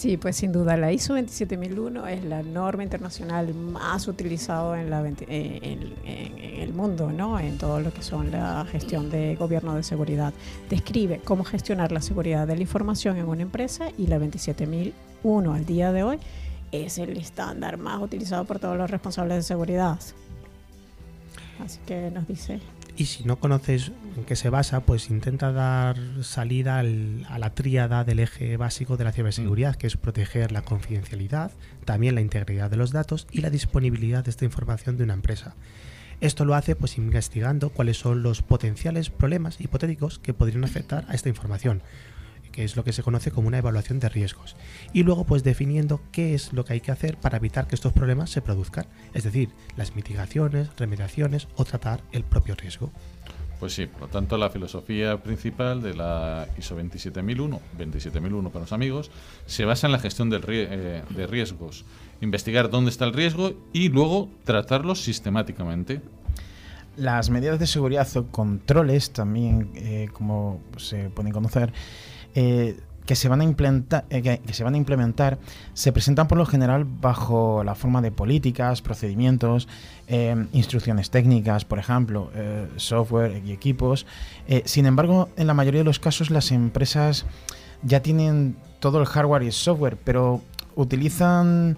Sí, 0.00 0.16
pues 0.16 0.36
sin 0.36 0.50
duda 0.50 0.78
la 0.78 0.92
ISO 0.92 1.12
27001 1.12 2.06
es 2.06 2.24
la 2.24 2.42
norma 2.42 2.82
internacional 2.82 3.52
más 3.52 4.08
utilizada 4.08 4.80
en, 4.80 4.88
la, 4.88 5.06
en, 5.06 5.14
en, 5.28 6.38
el 6.38 6.72
mundo, 6.72 7.12
¿no? 7.12 7.38
en 7.38 7.58
todo 7.58 7.80
lo 7.80 7.92
que 7.92 8.00
son 8.00 8.30
la 8.30 8.64
gestión 8.64 9.10
de 9.10 9.36
gobierno 9.36 9.74
de 9.74 9.82
seguridad. 9.82 10.32
Describe 10.70 11.20
cómo 11.22 11.44
gestionar 11.44 11.92
la 11.92 12.00
seguridad 12.00 12.46
de 12.46 12.56
la 12.56 12.62
información 12.62 13.18
en 13.18 13.28
una 13.28 13.42
empresa 13.42 13.90
y 13.98 14.06
la 14.06 14.18
27001 14.18 15.52
al 15.52 15.66
día 15.66 15.92
de 15.92 16.02
hoy 16.02 16.18
es 16.72 16.96
el 16.96 17.18
estándar 17.18 17.76
más 17.76 18.00
utilizado 18.00 18.46
por 18.46 18.58
todos 18.58 18.78
los 18.78 18.90
responsables 18.90 19.36
de 19.36 19.42
seguridad. 19.42 19.98
Así 21.62 21.78
que 21.84 22.10
nos 22.10 22.26
dice 22.26 22.58
y 23.00 23.06
si 23.06 23.24
no 23.24 23.36
conoces 23.36 23.92
en 24.18 24.24
qué 24.26 24.36
se 24.36 24.50
basa, 24.50 24.80
pues 24.80 25.08
intenta 25.08 25.52
dar 25.52 25.96
salida 26.20 26.80
a 26.80 27.38
la 27.38 27.54
tríada 27.54 28.04
del 28.04 28.18
eje 28.18 28.58
básico 28.58 28.98
de 28.98 29.04
la 29.04 29.12
ciberseguridad, 29.12 29.76
que 29.76 29.86
es 29.86 29.96
proteger 29.96 30.52
la 30.52 30.60
confidencialidad, 30.60 31.50
también 31.86 32.14
la 32.14 32.20
integridad 32.20 32.70
de 32.70 32.76
los 32.76 32.92
datos 32.92 33.26
y 33.32 33.40
la 33.40 33.48
disponibilidad 33.48 34.22
de 34.22 34.30
esta 34.30 34.44
información 34.44 34.98
de 34.98 35.04
una 35.04 35.14
empresa. 35.14 35.54
Esto 36.20 36.44
lo 36.44 36.54
hace 36.54 36.76
pues 36.76 36.98
investigando 36.98 37.70
cuáles 37.70 37.96
son 37.96 38.22
los 38.22 38.42
potenciales 38.42 39.08
problemas 39.08 39.58
hipotéticos 39.62 40.18
que 40.18 40.34
podrían 40.34 40.64
afectar 40.64 41.06
a 41.08 41.14
esta 41.14 41.30
información, 41.30 41.80
que 42.52 42.64
es 42.64 42.76
lo 42.76 42.84
que 42.84 42.92
se 42.92 43.02
conoce 43.02 43.30
como 43.30 43.48
una 43.48 43.58
evaluación 43.58 44.00
de 44.00 44.08
riesgos. 44.08 44.56
Y 44.92 45.02
luego 45.02 45.24
pues 45.24 45.42
definiendo 45.42 46.00
qué 46.12 46.34
es 46.34 46.52
lo 46.52 46.64
que 46.64 46.74
hay 46.74 46.80
que 46.80 46.92
hacer 46.92 47.16
para 47.16 47.38
evitar 47.38 47.66
que 47.66 47.74
estos 47.74 47.92
problemas 47.92 48.30
se 48.30 48.42
produzcan, 48.42 48.86
es 49.14 49.24
decir, 49.24 49.50
las 49.76 49.94
mitigaciones, 49.94 50.68
remediaciones 50.76 51.48
o 51.56 51.64
tratar 51.64 52.02
el 52.12 52.24
propio 52.24 52.54
riesgo. 52.54 52.92
Pues 53.60 53.74
sí, 53.74 53.86
por 53.86 54.00
lo 54.00 54.08
tanto 54.08 54.38
la 54.38 54.48
filosofía 54.48 55.22
principal 55.22 55.82
de 55.82 55.92
la 55.92 56.48
ISO 56.56 56.74
27001, 56.76 57.60
27001 57.76 58.48
para 58.48 58.62
los 58.62 58.72
amigos, 58.72 59.10
se 59.44 59.66
basa 59.66 59.86
en 59.86 59.92
la 59.92 59.98
gestión 59.98 60.32
eh, 60.32 61.02
de 61.10 61.26
riesgos, 61.26 61.84
investigar 62.22 62.70
dónde 62.70 62.90
está 62.90 63.04
el 63.04 63.12
riesgo 63.12 63.52
y 63.74 63.90
luego 63.90 64.30
tratarlos 64.44 65.02
sistemáticamente. 65.02 66.00
Las 66.96 67.28
medidas 67.28 67.58
de 67.58 67.66
seguridad 67.66 68.08
o 68.16 68.28
controles 68.28 69.12
también, 69.12 69.70
eh, 69.74 70.08
como 70.10 70.62
se 70.78 71.10
pueden 71.10 71.32
conocer, 71.32 71.70
eh, 72.34 72.78
que, 73.06 73.16
se 73.16 73.28
van 73.28 73.40
a 73.40 73.44
implementar, 73.44 74.04
eh, 74.10 74.22
que, 74.22 74.54
se 74.54 74.62
van 74.62 74.74
a 74.74 74.76
implementar 74.76 75.38
se 75.74 75.92
presentan 75.92 76.28
por 76.28 76.38
lo 76.38 76.46
general 76.46 76.84
bajo 76.84 77.64
la 77.64 77.74
forma 77.74 78.02
de 78.02 78.12
políticas, 78.12 78.82
procedimientos, 78.82 79.68
eh, 80.06 80.46
instrucciones 80.52 81.10
técnicas, 81.10 81.64
por 81.64 81.78
ejemplo, 81.78 82.30
software 82.76 83.42
y 83.44 83.52
equipos. 83.52 84.06
sin 84.64 84.86
embargo, 84.86 85.28
en 85.36 85.46
la 85.46 85.54
mayoría 85.54 85.80
de 85.80 85.84
los 85.84 85.98
casos 85.98 86.30
las 86.30 86.52
empresas 86.52 87.26
ya 87.82 88.00
tienen 88.00 88.56
todo 88.78 89.00
el 89.00 89.06
hardware 89.06 89.42
y 89.42 89.46
el 89.46 89.52
software, 89.52 89.96
pero 89.96 90.42
utilizan 90.76 91.76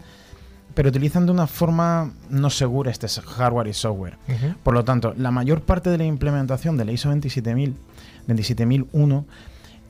pero 0.74 0.88
utilizan 0.88 1.26
de 1.26 1.32
una 1.32 1.46
forma 1.46 2.12
no 2.30 2.50
segura 2.50 2.90
este 2.90 3.06
hardware 3.08 3.68
y 3.68 3.72
software. 3.74 4.16
Por 4.62 4.74
lo 4.74 4.84
tanto, 4.84 5.14
la 5.16 5.30
mayor 5.30 5.62
parte 5.62 5.90
de 5.90 5.98
la 5.98 6.04
implementación 6.04 6.76
de 6.76 6.84
la 6.84 6.92
ISO 6.92 7.10
27000, 7.10 7.76
27001 8.26 9.26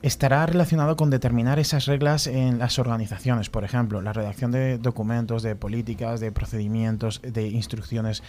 estará 0.03 0.45
relacionado 0.45 0.97
con 0.97 1.09
determinar 1.09 1.59
esas 1.59 1.85
reglas 1.85 2.27
en 2.27 2.59
las 2.59 2.77
organizaciones, 2.77 3.49
por 3.49 3.63
ejemplo, 3.63 4.01
la 4.01 4.11
redacción 4.11 4.51
de 4.51 4.77
documentos, 4.77 5.43
de 5.43 5.55
políticas, 5.55 6.19
de 6.19 6.31
procedimientos, 6.31 7.21
de 7.23 7.47
instrucciones 7.47 8.21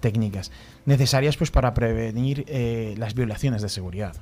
técnicas, 0.00 0.50
necesarias 0.86 1.36
pues 1.36 1.52
para 1.52 1.72
prevenir 1.72 2.44
eh, 2.48 2.94
las 2.98 3.14
violaciones 3.14 3.62
de 3.62 3.68
seguridad. 3.68 4.16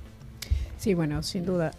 Sí, 0.76 0.92
bueno, 0.94 1.22
sin 1.22 1.46
duda, 1.46 1.72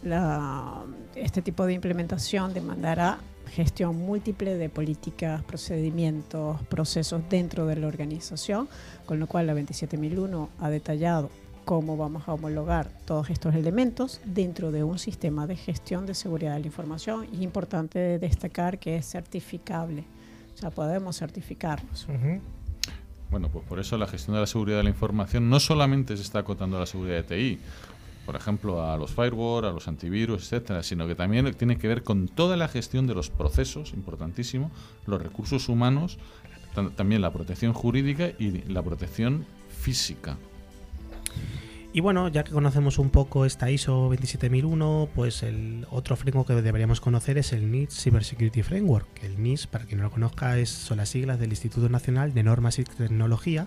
este 1.16 1.42
tipo 1.44 1.66
de 1.66 1.74
implementación 1.74 2.54
demandará 2.54 3.20
gestión 3.50 3.96
múltiple 3.96 4.56
de 4.56 4.70
políticas, 4.70 5.44
procedimientos, 5.44 6.62
procesos 6.64 7.22
dentro 7.30 7.68
de 7.68 7.76
la 7.76 7.88
organización, 7.88 8.68
con 9.06 9.20
lo 9.20 9.28
cual 9.28 9.48
la 9.48 9.54
27001 9.54 10.50
ha 10.60 10.70
detallado 10.70 11.30
cómo 11.70 11.98
vamos 11.98 12.28
a 12.28 12.34
homologar 12.34 12.90
todos 13.06 13.30
estos 13.30 13.54
elementos 13.54 14.22
dentro 14.26 14.72
de 14.72 14.84
un 14.84 14.98
sistema 14.98 15.46
de 15.46 15.56
gestión 15.56 16.08
de 16.08 16.16
seguridad 16.16 16.56
de 16.56 16.62
la 16.62 16.66
información. 16.66 17.28
Y 17.32 17.36
es 17.36 17.42
importante 17.44 18.18
destacar 18.18 18.80
que 18.80 18.96
es 18.96 19.06
certificable, 19.06 20.04
o 20.56 20.58
sea, 20.58 20.72
podemos 20.72 21.20
certificarlos. 21.20 22.08
Bueno, 23.30 23.50
pues 23.50 23.64
por 23.66 23.78
eso 23.78 24.00
la 24.00 24.08
gestión 24.08 24.34
de 24.34 24.42
la 24.42 24.48
seguridad 24.48 24.78
de 24.78 24.84
la 24.86 24.90
información 24.90 25.48
no 25.48 25.60
solamente 25.60 26.18
se 26.18 26.24
está 26.24 26.40
acotando 26.40 26.78
a 26.78 26.80
la 26.80 26.86
seguridad 26.88 27.18
de 27.18 27.24
TI, 27.38 27.60
por 28.26 28.36
ejemplo, 28.36 28.84
a 28.84 28.98
los 28.98 29.12
firewall, 29.12 29.66
a 29.66 29.72
los 29.72 29.88
antivirus, 29.88 30.42
etcétera, 30.46 30.82
sino 30.82 31.06
que 31.06 31.14
también 31.14 31.54
tiene 31.54 31.78
que 31.78 31.88
ver 31.88 32.02
con 32.02 32.28
toda 32.30 32.58
la 32.58 32.68
gestión 32.68 33.06
de 33.06 33.14
los 33.14 33.30
procesos, 33.30 33.94
importantísimo, 33.94 34.72
los 35.06 35.22
recursos 35.22 35.70
humanos, 35.70 36.18
también 36.96 37.22
la 37.22 37.32
protección 37.32 37.74
jurídica 37.74 38.32
y 38.40 38.64
la 38.64 38.82
protección 38.82 39.46
física. 39.70 40.36
Y 41.92 42.02
bueno, 42.02 42.28
ya 42.28 42.44
que 42.44 42.52
conocemos 42.52 43.00
un 43.00 43.10
poco 43.10 43.46
esta 43.46 43.72
ISO 43.72 44.10
27001, 44.10 45.10
pues 45.16 45.42
el 45.42 45.88
otro 45.90 46.16
framework 46.16 46.48
que 46.48 46.62
deberíamos 46.62 47.02
conocer 47.02 47.40
es 47.40 47.52
el 47.52 47.72
NIST 47.72 47.92
Cybersecurity 47.92 48.62
Framework. 48.62 49.08
El 49.24 49.42
NIST, 49.42 49.66
para 49.66 49.86
quien 49.86 49.98
no 49.98 50.04
lo 50.04 50.12
conozca, 50.12 50.60
es, 50.60 50.70
son 50.70 50.98
las 50.98 51.10
siglas 51.10 51.40
del 51.40 51.50
Instituto 51.50 51.90
Nacional 51.90 52.36
de 52.36 52.44
Normas 52.44 52.78
y 52.78 52.84
Tecnología 52.84 53.66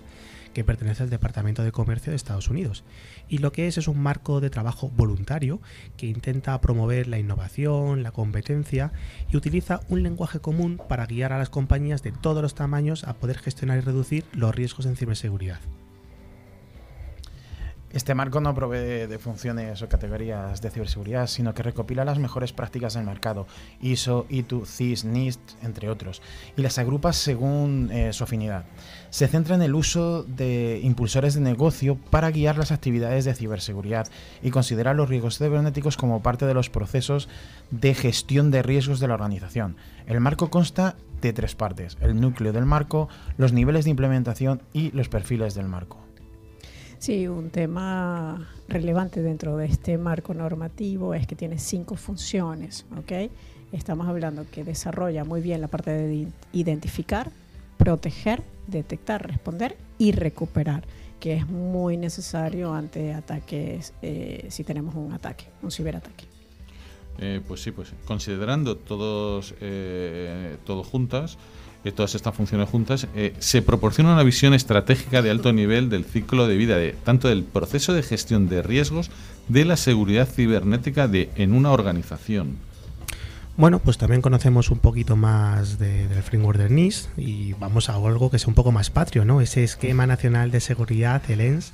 que 0.53 0.63
pertenece 0.63 1.03
al 1.03 1.09
Departamento 1.09 1.63
de 1.63 1.71
Comercio 1.71 2.11
de 2.11 2.15
Estados 2.15 2.49
Unidos. 2.49 2.83
Y 3.27 3.39
lo 3.39 3.51
que 3.51 3.67
es 3.67 3.77
es 3.77 3.87
un 3.87 3.99
marco 3.99 4.39
de 4.39 4.49
trabajo 4.49 4.89
voluntario 4.95 5.59
que 5.97 6.05
intenta 6.05 6.59
promover 6.61 7.07
la 7.07 7.19
innovación, 7.19 8.03
la 8.03 8.11
competencia 8.11 8.93
y 9.29 9.35
utiliza 9.35 9.81
un 9.89 10.03
lenguaje 10.03 10.39
común 10.39 10.79
para 10.87 11.07
guiar 11.07 11.33
a 11.33 11.39
las 11.39 11.49
compañías 11.49 12.03
de 12.03 12.11
todos 12.11 12.41
los 12.41 12.55
tamaños 12.55 13.03
a 13.03 13.15
poder 13.15 13.37
gestionar 13.37 13.79
y 13.79 13.81
reducir 13.81 14.23
los 14.31 14.55
riesgos 14.55 14.85
en 14.85 14.95
ciberseguridad. 14.95 15.59
Este 17.93 18.15
marco 18.15 18.41
no 18.41 18.55
provee 18.55 19.05
de 19.05 19.19
funciones 19.19 19.83
o 19.83 19.87
categorías 19.87 20.61
de 20.61 20.71
ciberseguridad, 20.71 21.27
sino 21.27 21.53
que 21.53 21.61
recopila 21.61 22.03
las 22.03 22.17
mejores 22.17 22.51
prácticas 22.51 22.95
del 22.95 23.05
mercado, 23.05 23.45
ISO, 23.81 24.25
ITU, 24.29 24.65
CIS, 24.65 25.05
NIST, 25.05 25.39
entre 25.61 25.89
otros, 25.89 26.23
y 26.57 26.63
las 26.63 26.79
agrupa 26.79 27.13
según 27.13 27.91
eh, 27.91 28.11
su 28.11 28.23
afinidad. 28.23 28.65
Se 29.11 29.27
centra 29.27 29.53
en 29.53 29.61
el 29.61 29.75
uso 29.75 30.23
de 30.23 30.79
impulsores 30.81 31.35
de 31.35 31.41
negocio 31.41 31.95
para 32.09 32.31
guiar 32.31 32.57
las 32.57 32.71
actividades 32.71 33.25
de 33.25 33.35
ciberseguridad 33.35 34.07
y 34.41 34.49
considera 34.49 34.95
los 34.95 35.07
riesgos 35.07 35.37
cibernéticos 35.37 35.95
como 35.95 36.23
parte 36.23 36.47
de 36.47 36.55
los 36.55 36.71
procesos 36.71 37.29
de 37.69 37.93
gestión 37.93 38.49
de 38.49 38.63
riesgos 38.63 38.99
de 39.01 39.07
la 39.07 39.13
organización. 39.13 39.77
El 40.07 40.19
marco 40.19 40.49
consta 40.49 40.95
de 41.21 41.31
tres 41.31 41.53
partes, 41.53 41.97
el 42.01 42.19
núcleo 42.19 42.53
del 42.53 42.65
marco, 42.65 43.07
los 43.37 43.53
niveles 43.53 43.85
de 43.85 43.91
implementación 43.91 44.63
y 44.73 44.89
los 44.91 45.09
perfiles 45.09 45.53
del 45.53 45.67
marco. 45.67 46.02
Sí, 47.03 47.27
un 47.27 47.49
tema 47.49 48.47
relevante 48.69 49.21
dentro 49.21 49.57
de 49.57 49.65
este 49.65 49.97
marco 49.97 50.33
normativo 50.33 51.13
es 51.13 51.27
que 51.27 51.35
tiene 51.35 51.59
cinco 51.59 51.97
funciones, 51.97 52.85
¿ok? 52.97 53.29
Estamos 53.73 54.07
hablando 54.07 54.45
que 54.49 54.63
desarrolla 54.63 55.25
muy 55.25 55.41
bien 55.41 55.59
la 55.59 55.67
parte 55.67 55.91
de 55.91 56.27
identificar, 56.53 57.29
proteger, 57.77 58.41
detectar, 58.67 59.27
responder 59.27 59.75
y 59.97 60.13
recuperar, 60.13 60.85
que 61.19 61.33
es 61.33 61.49
muy 61.49 61.97
necesario 61.97 62.73
ante 62.73 63.11
ataques, 63.13 63.93
eh, 64.01 64.47
si 64.49 64.63
tenemos 64.63 64.95
un 64.95 65.11
ataque, 65.11 65.43
un 65.61 65.71
ciberataque. 65.71 66.23
Eh, 67.17 67.41
pues 67.45 67.61
sí, 67.61 67.71
pues 67.71 67.91
considerando 68.05 68.77
todos, 68.77 69.55
eh, 69.59 70.55
todo 70.65 70.85
juntas, 70.85 71.37
todas 71.91 72.15
estas 72.15 72.35
funciones 72.35 72.69
juntas, 72.69 73.07
eh, 73.15 73.33
se 73.39 73.61
proporciona 73.61 74.13
una 74.13 74.23
visión 74.23 74.53
estratégica 74.53 75.21
de 75.21 75.29
alto 75.29 75.51
nivel 75.51 75.89
del 75.89 76.05
ciclo 76.05 76.47
de 76.47 76.55
vida, 76.55 76.77
de, 76.77 76.93
tanto 77.03 77.27
del 77.27 77.43
proceso 77.43 77.93
de 77.93 78.03
gestión 78.03 78.47
de 78.47 78.63
riesgos 78.63 79.11
de 79.49 79.65
la 79.65 79.77
seguridad 79.77 80.27
cibernética 80.27 81.07
de, 81.07 81.29
en 81.35 81.53
una 81.53 81.71
organización. 81.71 82.57
Bueno, 83.55 83.77
pues 83.77 83.99
también 83.99 84.21
conocemos 84.21 84.71
un 84.71 84.79
poquito 84.79 85.15
más 85.15 85.77
del 85.77 86.23
framework 86.23 86.57
del 86.57 86.73
NIS 86.73 87.09
y 87.17 87.53
vamos 87.53 87.87
a 87.87 87.95
algo 87.95 88.31
que 88.31 88.39
sea 88.39 88.47
un 88.47 88.55
poco 88.55 88.71
más 88.71 88.89
patrio, 88.89 89.25
¿no? 89.25 89.41
Ese 89.41 89.63
esquema 89.63 90.07
nacional 90.07 90.49
de 90.49 90.59
seguridad, 90.59 91.21
el 91.29 91.39
ENS, 91.39 91.71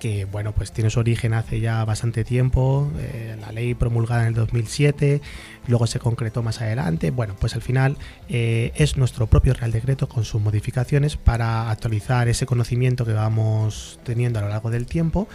que 0.00 0.24
bueno, 0.24 0.52
pues 0.52 0.72
tiene 0.72 0.90
su 0.90 0.98
origen 0.98 1.34
hace 1.34 1.60
ya 1.60 1.84
bastante 1.84 2.24
tiempo, 2.24 2.90
eh, 2.98 3.36
la 3.40 3.52
ley 3.52 3.74
promulgada 3.74 4.22
en 4.22 4.28
el 4.28 4.34
2007, 4.34 5.20
luego 5.68 5.86
se 5.86 6.00
concretó 6.00 6.42
más 6.42 6.60
adelante, 6.60 7.10
bueno, 7.12 7.36
pues 7.38 7.54
al 7.54 7.62
final 7.62 7.96
eh, 8.28 8.72
es 8.74 8.96
nuestro 8.96 9.28
propio 9.28 9.54
Real 9.54 9.70
Decreto 9.70 10.08
con 10.08 10.24
sus 10.24 10.40
modificaciones 10.40 11.16
para 11.16 11.70
actualizar 11.70 12.28
ese 12.28 12.46
conocimiento 12.46 13.04
que 13.04 13.12
vamos 13.12 14.00
teniendo 14.02 14.38
a 14.38 14.42
lo 14.42 14.48
largo 14.48 14.70
del 14.70 14.86
tiempo, 14.86 15.28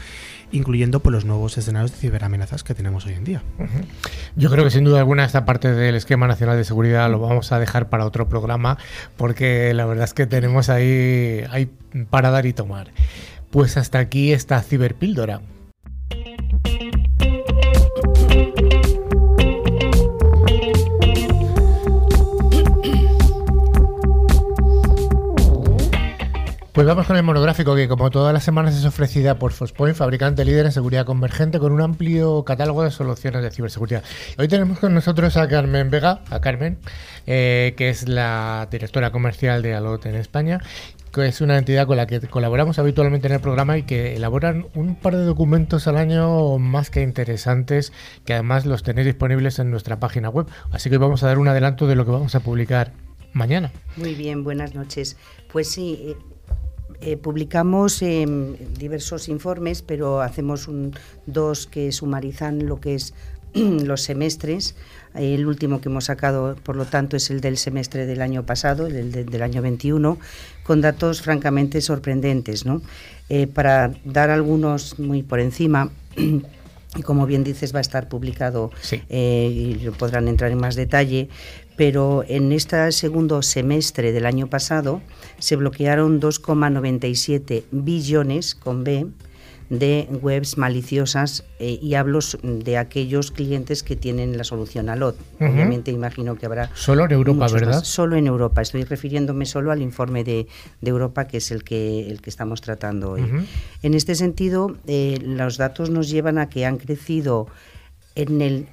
incluyendo 0.52 1.00
pues, 1.00 1.14
los 1.14 1.26
nuevos 1.26 1.58
escenarios 1.58 1.92
de 1.92 1.98
ciberamenazas 1.98 2.64
que 2.64 2.74
tenemos 2.74 3.06
hoy 3.06 3.14
en 3.14 3.24
día. 3.24 3.44
Yo 4.36 4.50
creo 4.50 4.64
que 4.64 4.72
sin 4.72 4.84
duda 4.84 5.00
alguna 5.00 5.24
esta 5.24 5.46
parte 5.46 5.72
del 5.72 5.96
esquema 5.96 6.28
nacional 6.28 6.58
de 6.58 6.64
seguridad 6.64 7.10
lo 7.10 7.20
vamos 7.20 7.52
a 7.52 7.60
dejar 7.60 7.88
para 7.90 8.06
otro 8.06 8.28
programa, 8.28 8.78
porque 9.16 9.74
la 9.76 9.86
verdad 9.86 10.06
es 10.06 10.16
que 10.16 10.26
tenemos 10.26 10.70
ahí, 10.70 11.44
ahí 11.52 11.70
para 12.10 12.32
dar 12.32 12.48
y 12.48 12.54
tomar. 12.54 12.92
Pues 13.52 13.78
hasta 13.78 14.00
aquí 14.00 14.34
esta 14.34 14.62
ciberpíldora. 14.62 15.42
Vamos 26.84 27.08
con 27.08 27.16
el 27.16 27.24
monográfico 27.24 27.74
que 27.74 27.88
como 27.88 28.12
todas 28.12 28.34
las 28.34 28.44
semanas 28.44 28.76
es 28.76 28.86
ofrecida 28.86 29.40
por 29.40 29.54
Fospoint, 29.54 29.96
fabricante 29.96 30.44
líder 30.44 30.66
en 30.66 30.72
seguridad 30.74 31.06
convergente 31.06 31.58
con 31.58 31.72
un 31.72 31.82
amplio 31.82 32.44
catálogo 32.44 32.84
de 32.84 32.92
soluciones 32.92 33.42
de 33.42 33.50
ciberseguridad. 33.50 34.04
Hoy 34.38 34.48
tenemos 34.50 34.80
con 34.80 34.94
nosotros 34.94 35.36
a 35.38 35.48
Carmen 35.48 35.90
Vega, 35.90 36.22
a 36.30 36.42
Carmen, 36.42 36.78
eh, 37.26 37.74
que 37.78 37.90
es 37.90 38.08
la 38.08 38.68
directora 38.70 39.12
comercial 39.12 39.62
de 39.62 39.74
Alot 39.74 40.06
en 40.06 40.16
España 40.16 40.62
que 41.12 41.28
es 41.28 41.40
una 41.40 41.58
entidad 41.58 41.88
con 41.88 41.96
la 41.96 42.08
que 42.08 42.20
colaboramos 42.20 42.78
habitualmente 42.78 43.28
en 43.28 43.34
el 43.36 43.40
programa 43.40 43.78
y 43.78 43.84
que 43.84 44.18
elaboran 44.18 44.68
un 44.76 44.96
par 44.96 45.16
de 45.16 45.24
documentos 45.24 45.88
al 45.88 45.96
año 45.96 46.60
más 46.60 46.90
que 46.90 47.02
interesantes, 47.02 47.94
que 48.26 48.34
además 48.34 48.66
los 48.66 48.84
tenéis 48.84 49.06
disponibles 49.06 49.60
en 49.60 49.72
nuestra 49.72 49.98
página 50.02 50.28
web. 50.28 50.48
Así 50.72 50.90
que 50.90 50.98
vamos 50.98 51.24
a 51.24 51.28
dar 51.28 51.40
un 51.40 51.48
adelanto 51.48 51.88
de 51.88 51.96
lo 51.96 52.04
que 52.04 52.12
vamos 52.12 52.36
a 52.36 52.42
publicar 52.42 52.92
mañana. 53.32 53.72
Muy 53.96 54.14
bien, 54.14 54.44
buenas 54.44 54.76
noches. 54.76 55.16
Pues 55.50 55.70
sí, 55.70 56.18
eh, 57.02 57.18
publicamos 57.18 58.02
em, 58.02 58.56
diversos 58.78 59.30
informes, 59.30 59.82
pero 59.82 60.22
hacemos 60.22 60.68
un, 60.68 60.94
dos 61.26 61.68
que 61.68 61.92
sumarizan 61.92 62.66
lo 62.66 62.80
que 62.80 62.96
es 62.96 63.14
los 63.54 64.02
semestres. 64.02 64.76
El 65.14 65.48
último 65.48 65.80
que 65.80 65.90
hemos 65.90 66.06
sacado, 66.06 66.56
por 66.64 66.76
lo 66.76 66.86
tanto, 66.86 67.16
es 67.16 67.30
el 67.30 67.40
del 67.40 67.58
semestre 67.58 68.06
del 68.06 68.22
año 68.22 68.46
pasado, 68.46 68.88
el 68.88 69.12
del 69.12 69.42
año 69.42 69.62
21, 69.62 70.18
con 70.64 70.82
datos 70.82 71.22
francamente 71.22 71.80
sorprendentes. 71.80 72.66
¿no? 72.66 72.82
Eh, 73.30 73.48
para 73.48 73.94
dar 74.04 74.30
algunos 74.30 75.00
muy 75.00 75.24
por 75.24 75.40
encima, 75.40 75.90
y 76.18 77.02
como 77.04 77.26
bien 77.26 77.44
dices, 77.44 77.74
va 77.74 77.80
a 77.80 77.82
estar 77.82 78.10
publicado 78.10 78.72
eh, 79.10 79.78
y 79.82 79.90
podrán 79.92 80.28
entrar 80.28 80.52
en 80.52 80.60
más 80.60 80.76
detalle, 80.76 81.30
pero 81.76 82.24
en 82.28 82.52
este 82.52 82.92
segundo 82.92 83.42
semestre 83.42 84.12
del 84.12 84.26
año 84.26 84.48
pasado 84.48 85.02
se 85.40 85.56
bloquearon 85.56 86.22
2,97 86.22 87.64
billones 87.72 88.56
con 88.56 88.84
B 88.84 89.08
de 89.70 90.08
webs 90.22 90.58
maliciosas 90.58 91.44
eh, 91.60 91.80
y 91.82 91.96
hablo 91.96 92.20
de 92.44 92.78
aquellos 92.78 93.32
clientes 93.32 93.82
que 93.82 93.96
tienen 93.96 94.38
la 94.38 94.44
solución 94.44 94.90
ALOT. 94.90 95.18
Obviamente 95.40 95.92
imagino 95.92 96.36
que 96.36 96.46
habrá... 96.46 96.70
Solo 96.76 97.06
en 97.06 97.12
Europa, 97.12 97.48
¿verdad? 97.52 97.84
Solo 97.84 98.16
en 98.16 98.28
Europa. 98.28 98.62
Estoy 98.62 98.84
refiriéndome 98.84 99.46
solo 99.46 99.72
al 99.72 99.82
informe 99.82 100.24
de, 100.24 100.48
Europa, 100.84 101.26
que 101.26 101.38
es 101.38 101.52
el 101.52 101.64
que, 101.64 102.08
el 102.10 102.22
que 102.22 102.30
estamos 102.30 102.62
tratando 102.62 103.12
hoy. 103.12 103.26
En 103.82 103.94
este 103.96 104.14
sentido, 104.14 104.76
eh, 104.86 105.20
los 105.24 105.58
datos 105.58 105.90
nos 105.90 106.10
llevan 106.10 106.38
a 106.38 106.48
que 106.48 106.66
han 106.66 106.78
crecido 106.78 107.48
en 108.14 108.42
el 108.42 108.68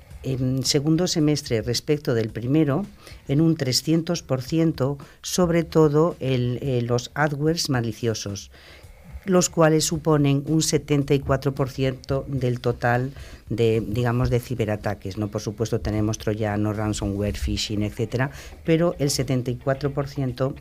segundo 0.62 1.06
semestre 1.06 1.62
respecto 1.62 2.14
del 2.14 2.30
primero 2.30 2.87
en 3.28 3.40
un 3.40 3.56
300%, 3.56 4.96
sobre 5.22 5.64
todo 5.64 6.16
el, 6.20 6.58
eh, 6.62 6.82
los 6.82 7.11
adwares 7.14 7.70
maliciosos, 7.70 8.50
los 9.24 9.50
cuales 9.50 9.85
suponen 9.85 10.44
un 10.46 10.61
74% 10.61 12.24
del 12.26 12.61
total 12.61 13.12
de, 13.48 13.82
digamos, 13.87 14.30
de 14.30 14.40
ciberataques. 14.40 15.16
No, 15.16 15.28
por 15.28 15.40
supuesto, 15.40 15.80
tenemos 15.80 16.18
troyano, 16.18 16.72
ransomware, 16.72 17.37
phishing, 17.37 17.82
etcétera, 17.82 18.30
pero 18.64 18.94
el 18.98 19.11
74% 19.11 20.54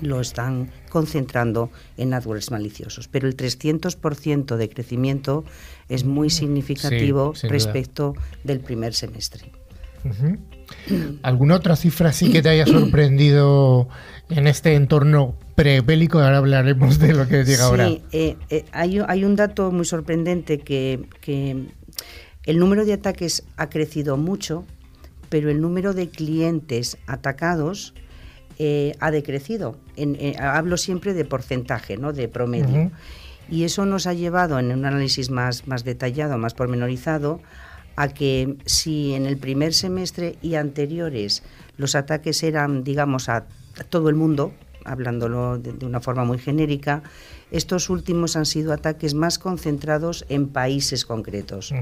lo 0.00 0.20
están 0.20 0.70
concentrando 0.88 1.70
en 1.96 2.14
adwares 2.14 2.50
maliciosos. 2.50 3.08
Pero 3.08 3.28
el 3.28 3.36
300% 3.36 4.56
de 4.56 4.68
crecimiento 4.68 5.44
es 5.88 6.04
muy 6.04 6.30
significativo 6.30 7.34
respecto 7.42 8.14
del 8.44 8.60
primer 8.60 8.94
semestre. 8.94 9.50
¿Alguna 11.22 11.56
otra 11.56 11.76
cifra 11.76 12.12
sí 12.12 12.30
que 12.30 12.42
te 12.42 12.48
haya 12.48 12.66
sorprendido 12.66 13.88
en 14.30 14.46
este 14.46 14.74
entorno 14.74 15.34
prebélico? 15.54 16.20
Ahora 16.20 16.38
hablaremos 16.38 16.98
de 16.98 17.14
lo 17.14 17.26
que 17.26 17.44
llega 17.44 17.64
ahora. 17.64 17.88
Sí, 17.88 18.02
eh, 18.12 18.36
eh, 18.50 18.64
hay, 18.72 19.24
un 19.24 19.36
dato 19.36 19.70
muy 19.70 19.84
sorprendente 19.84 20.58
que, 20.58 21.00
el 22.44 22.58
número 22.58 22.84
de 22.84 22.94
ataques 22.94 23.44
ha 23.56 23.68
crecido 23.68 24.16
mucho, 24.16 24.64
pero 25.28 25.50
el 25.50 25.60
número 25.60 25.92
de 25.92 26.08
clientes 26.08 26.96
atacados 27.06 27.94
eh, 28.58 28.94
ha 29.00 29.10
decrecido. 29.10 29.76
hablo 30.40 30.76
siempre 30.76 31.14
de 31.14 31.24
porcentaje, 31.24 31.96
¿no? 31.96 32.12
de 32.12 32.28
promedio. 32.28 32.90
Y 33.50 33.64
eso 33.64 33.86
nos 33.86 34.06
ha 34.06 34.12
llevado, 34.12 34.58
en 34.58 34.72
un 34.72 34.84
análisis 34.84 35.30
más, 35.30 35.66
más 35.66 35.84
detallado, 35.84 36.36
más 36.36 36.54
pormenorizado, 36.54 37.40
a 37.96 38.08
que 38.08 38.56
si 38.66 39.14
en 39.14 39.26
el 39.26 39.38
primer 39.38 39.74
semestre 39.74 40.36
y 40.42 40.54
anteriores 40.54 41.42
los 41.76 41.94
ataques 41.94 42.42
eran, 42.42 42.84
digamos, 42.84 43.28
a 43.28 43.46
todo 43.88 44.08
el 44.08 44.14
mundo, 44.14 44.52
hablándolo 44.84 45.58
de, 45.58 45.84
una 45.84 46.00
forma 46.00 46.24
muy 46.24 46.38
genérica, 46.38 47.02
estos 47.50 47.88
últimos 47.90 48.36
han 48.36 48.46
sido 48.46 48.72
ataques 48.72 49.14
más 49.14 49.38
concentrados 49.38 50.24
en 50.28 50.48
países 50.48 51.04
concretos. 51.04 51.72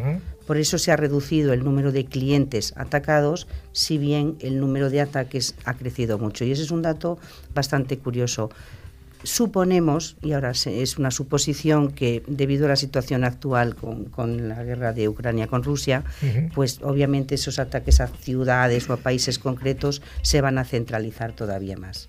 Por 0.46 0.56
eso 0.58 0.78
se 0.78 0.92
ha 0.92 0.96
reducido 0.96 1.52
el 1.52 1.64
número 1.64 1.92
de 1.92 2.04
clientes 2.04 2.72
atacados, 2.76 3.48
si 3.72 3.98
bien 3.98 4.36
el 4.40 4.60
número 4.60 4.90
de 4.90 5.00
ataques 5.00 5.54
ha 5.64 5.74
crecido 5.74 6.18
mucho. 6.18 6.44
Y 6.44 6.52
ese 6.52 6.62
es 6.62 6.70
un 6.70 6.82
dato 6.82 7.18
bastante 7.54 7.98
curioso. 7.98 8.50
Suponemos, 9.22 10.16
y 10.22 10.32
ahora 10.32 10.52
es 10.52 10.98
una 10.98 11.10
suposición, 11.10 11.90
que 11.90 12.22
debido 12.28 12.66
a 12.66 12.68
la 12.68 12.76
situación 12.76 13.24
actual 13.24 13.74
con, 13.74 14.48
la 14.48 14.62
guerra 14.62 14.92
de 14.92 15.08
Ucrania 15.08 15.48
con 15.48 15.64
Rusia, 15.64 16.04
pues 16.54 16.80
obviamente 16.82 17.34
esos 17.34 17.58
ataques 17.58 18.00
a 18.00 18.06
ciudades 18.06 18.88
o 18.88 18.92
a 18.92 18.98
países 18.98 19.40
concretos 19.40 20.00
se 20.22 20.40
van 20.40 20.58
a 20.58 20.64
centralizar 20.64 21.32
todavía 21.32 21.76
más. 21.76 22.08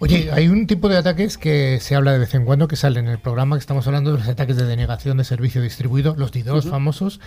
Oye, 0.00 0.30
hay 0.32 0.46
un 0.46 0.66
tipo 0.68 0.88
de 0.88 0.96
ataques 0.96 1.38
que 1.38 1.78
se 1.80 1.96
habla 1.96 2.12
de 2.12 2.20
vez 2.20 2.32
en 2.34 2.44
cuando 2.44 2.68
que 2.68 2.76
sale 2.76 3.00
en 3.00 3.08
el 3.08 3.18
programa, 3.18 3.56
que 3.56 3.60
estamos 3.60 3.86
hablando 3.86 4.12
de 4.12 4.18
los 4.18 4.28
ataques 4.28 4.56
de 4.56 4.64
denegación 4.64 5.18
de 5.18 5.24
servicio 5.24 5.60
distribuido, 5.60 6.14
los 6.16 6.30
DDoS 6.30 6.66
famosos. 6.66 7.20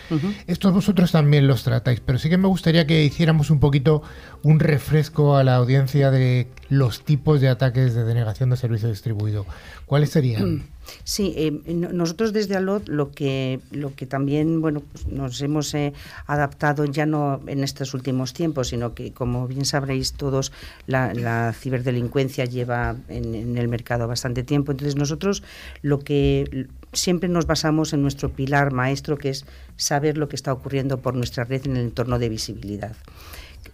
Estos 0.48 0.74
vosotros 0.74 1.12
también 1.12 1.48
los 1.48 1.64
tratáis, 1.64 2.00
pero 2.00 2.18
sí 2.18 2.30
que 2.30 2.38
me 2.38 2.48
gustaría 2.48 2.88
que 2.88 3.04
hiciéramos 3.04 3.50
un 3.50 3.60
poquito 3.60 4.04
un 4.44 4.60
refresco 4.60 5.36
a 5.36 5.44
la 5.44 5.56
audiencia 5.56 6.12
de 6.12 6.48
los 6.70 7.04
tipos 7.04 7.42
de 7.42 7.50
ataques 7.50 7.94
de 7.94 8.06
denegación 8.06 8.50
de 8.50 8.58
servicio 8.58 8.88
distribuido. 8.88 9.46
¿Cuáles 9.86 10.12
serían? 10.12 10.64
Sí, 11.04 11.34
eh, 11.38 11.52
nosotros 11.74 12.34
desde 12.34 12.56
ALOT 12.56 12.88
lo 12.88 13.12
que, 13.12 13.60
lo 13.72 13.96
que 13.96 14.06
también 14.06 14.62
bueno, 14.62 14.82
pues 14.92 15.08
nos 15.08 15.42
hemos 15.42 15.74
eh, 15.74 15.94
adaptado 16.28 16.86
ya 16.86 17.06
no 17.06 17.42
en 17.48 17.64
estos 17.64 17.94
últimos 17.94 18.34
tiempos, 18.34 18.70
sino 18.70 18.94
que 18.94 19.12
como 19.12 19.48
bien 19.48 19.66
sabréis 19.66 20.14
todos, 20.14 20.52
la, 20.88 21.54
ciberdelincuencia 21.54 22.46
lleva 22.46 22.96
en, 23.10 23.58
el 23.58 23.68
mercado 23.68 24.08
bastante 24.08 24.44
tiempo. 24.44 24.72
Entonces 24.72 24.96
nosotros 24.96 25.44
lo 25.82 26.00
que 26.00 26.68
siempre 26.94 27.30
nos 27.30 27.46
basamos 27.46 27.94
en 27.94 28.02
nuestro 28.02 28.32
pilar 28.32 28.72
maestro, 28.72 29.18
que 29.18 29.30
es 29.30 29.46
saber 29.78 30.18
lo 30.18 30.28
que 30.28 30.36
está 30.36 30.54
ocurriendo 30.54 30.98
por 31.00 31.16
nuestra 31.16 31.44
red 31.44 31.66
en 31.66 31.78
el 31.78 31.84
entorno 31.84 32.20
de 32.20 32.30
visibilidad. 32.30 32.96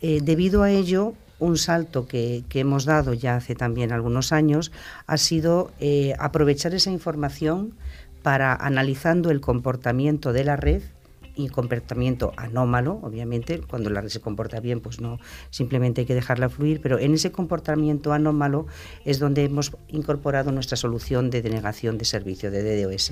Eh, 0.02 0.20
debido 0.22 0.64
a 0.64 0.72
ello, 0.72 1.14
un 1.40 1.58
salto 1.58 2.08
que, 2.08 2.44
hemos 2.54 2.86
dado 2.86 3.14
ya 3.14 3.36
hace 3.36 3.56
también 3.56 3.92
algunos 3.92 4.32
años 4.32 4.72
ha 5.06 5.18
sido 5.18 5.72
eh, 5.80 6.14
aprovechar 6.20 6.74
esa 6.74 6.92
información 6.92 7.74
para 8.24 8.54
analizando 8.54 9.30
el 9.30 9.42
comportamiento 9.42 10.34
de 10.34 10.44
la 10.44 10.56
red 10.56 10.82
y 11.38 11.50
comportamiento 11.50 12.34
anómalo, 12.36 13.00
obviamente, 13.04 13.62
cuando 13.62 13.90
la 13.92 14.02
red 14.02 14.10
se 14.10 14.20
comporta 14.20 14.60
bien, 14.60 14.80
pues 14.80 15.00
no, 15.00 15.20
simplemente 15.52 16.02
hay 16.02 16.08
que 16.08 16.16
dejarla 16.16 16.50
fluir, 16.50 16.82
pero 16.82 16.98
en 16.98 17.14
ese 17.14 17.32
comportamiento 17.32 18.12
anómalo 18.12 18.66
es 19.06 19.20
donde 19.20 19.44
hemos 19.44 19.78
incorporado 19.88 20.52
nuestra 20.52 20.78
solución 20.78 21.30
de 21.30 21.44
denegación 21.44 22.00
de 22.00 22.06
servicio, 22.06 22.50
de 22.50 22.64
DDoS, 22.64 23.12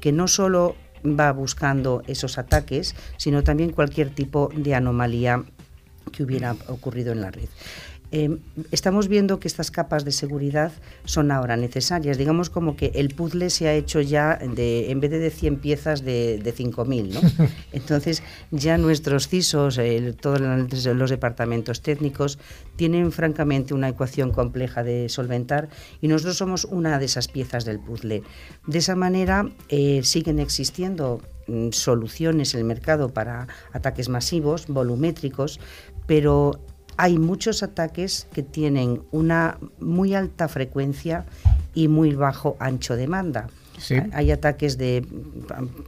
que 0.00 0.12
no 0.12 0.28
solo 0.28 0.76
va 1.04 1.32
buscando 1.32 2.02
esos 2.06 2.38
ataques, 2.38 2.94
sino 3.16 3.42
también 3.42 3.72
cualquier 3.72 4.10
tipo 4.10 4.50
de 4.54 4.74
anomalía 4.74 5.44
que 6.14 6.22
hubiera 6.22 6.56
ocurrido 6.68 7.12
en 7.12 7.20
la 7.20 7.30
red. 7.30 7.48
Eh, 8.16 8.38
estamos 8.70 9.08
viendo 9.08 9.40
que 9.40 9.48
estas 9.48 9.72
capas 9.72 10.04
de 10.04 10.12
seguridad 10.12 10.70
son 11.04 11.32
ahora 11.32 11.56
necesarias. 11.56 12.16
Digamos 12.16 12.48
como 12.48 12.76
que 12.76 12.92
el 12.94 13.08
puzzle 13.12 13.50
se 13.50 13.66
ha 13.66 13.74
hecho 13.74 14.00
ya 14.00 14.36
de, 14.36 14.92
en 14.92 15.00
vez 15.00 15.10
de, 15.10 15.30
100 15.30 15.56
piezas 15.56 16.04
de, 16.04 16.38
de 16.38 16.54
5.000. 16.54 17.08
¿no? 17.08 17.48
Entonces 17.72 18.22
ya 18.52 18.78
nuestros 18.78 19.26
CISOs, 19.26 19.80
todos 20.20 20.40
los 20.40 21.10
departamentos 21.10 21.80
técnicos, 21.80 22.38
tienen 22.76 23.10
francamente 23.10 23.74
una 23.74 23.88
ecuación 23.88 24.30
compleja 24.30 24.84
de 24.84 25.08
solventar 25.08 25.68
y 26.00 26.06
nosotros 26.06 26.36
somos 26.36 26.66
una 26.66 27.00
de 27.00 27.06
esas 27.06 27.26
piezas 27.26 27.64
del 27.64 27.80
puzzle. 27.80 28.22
De 28.68 28.78
esa 28.78 28.94
manera 28.94 29.50
eh, 29.68 30.02
siguen 30.04 30.38
existiendo 30.38 31.20
mm, 31.48 31.70
soluciones 31.70 32.54
en 32.54 32.60
el 32.60 32.64
mercado 32.64 33.08
para 33.08 33.48
ataques 33.72 34.08
masivos, 34.08 34.68
volumétricos, 34.68 35.58
pero 36.06 36.60
hay 36.96 37.18
muchos 37.18 37.62
ataques 37.62 38.26
que 38.32 38.42
tienen 38.42 39.02
una 39.10 39.58
muy 39.80 40.14
alta 40.14 40.48
frecuencia 40.48 41.26
y 41.74 41.88
muy 41.88 42.14
bajo 42.14 42.56
ancho 42.60 42.96
de 42.96 43.06
banda. 43.06 43.48
Hay 44.12 44.30
ataques 44.30 44.78
de 44.78 45.04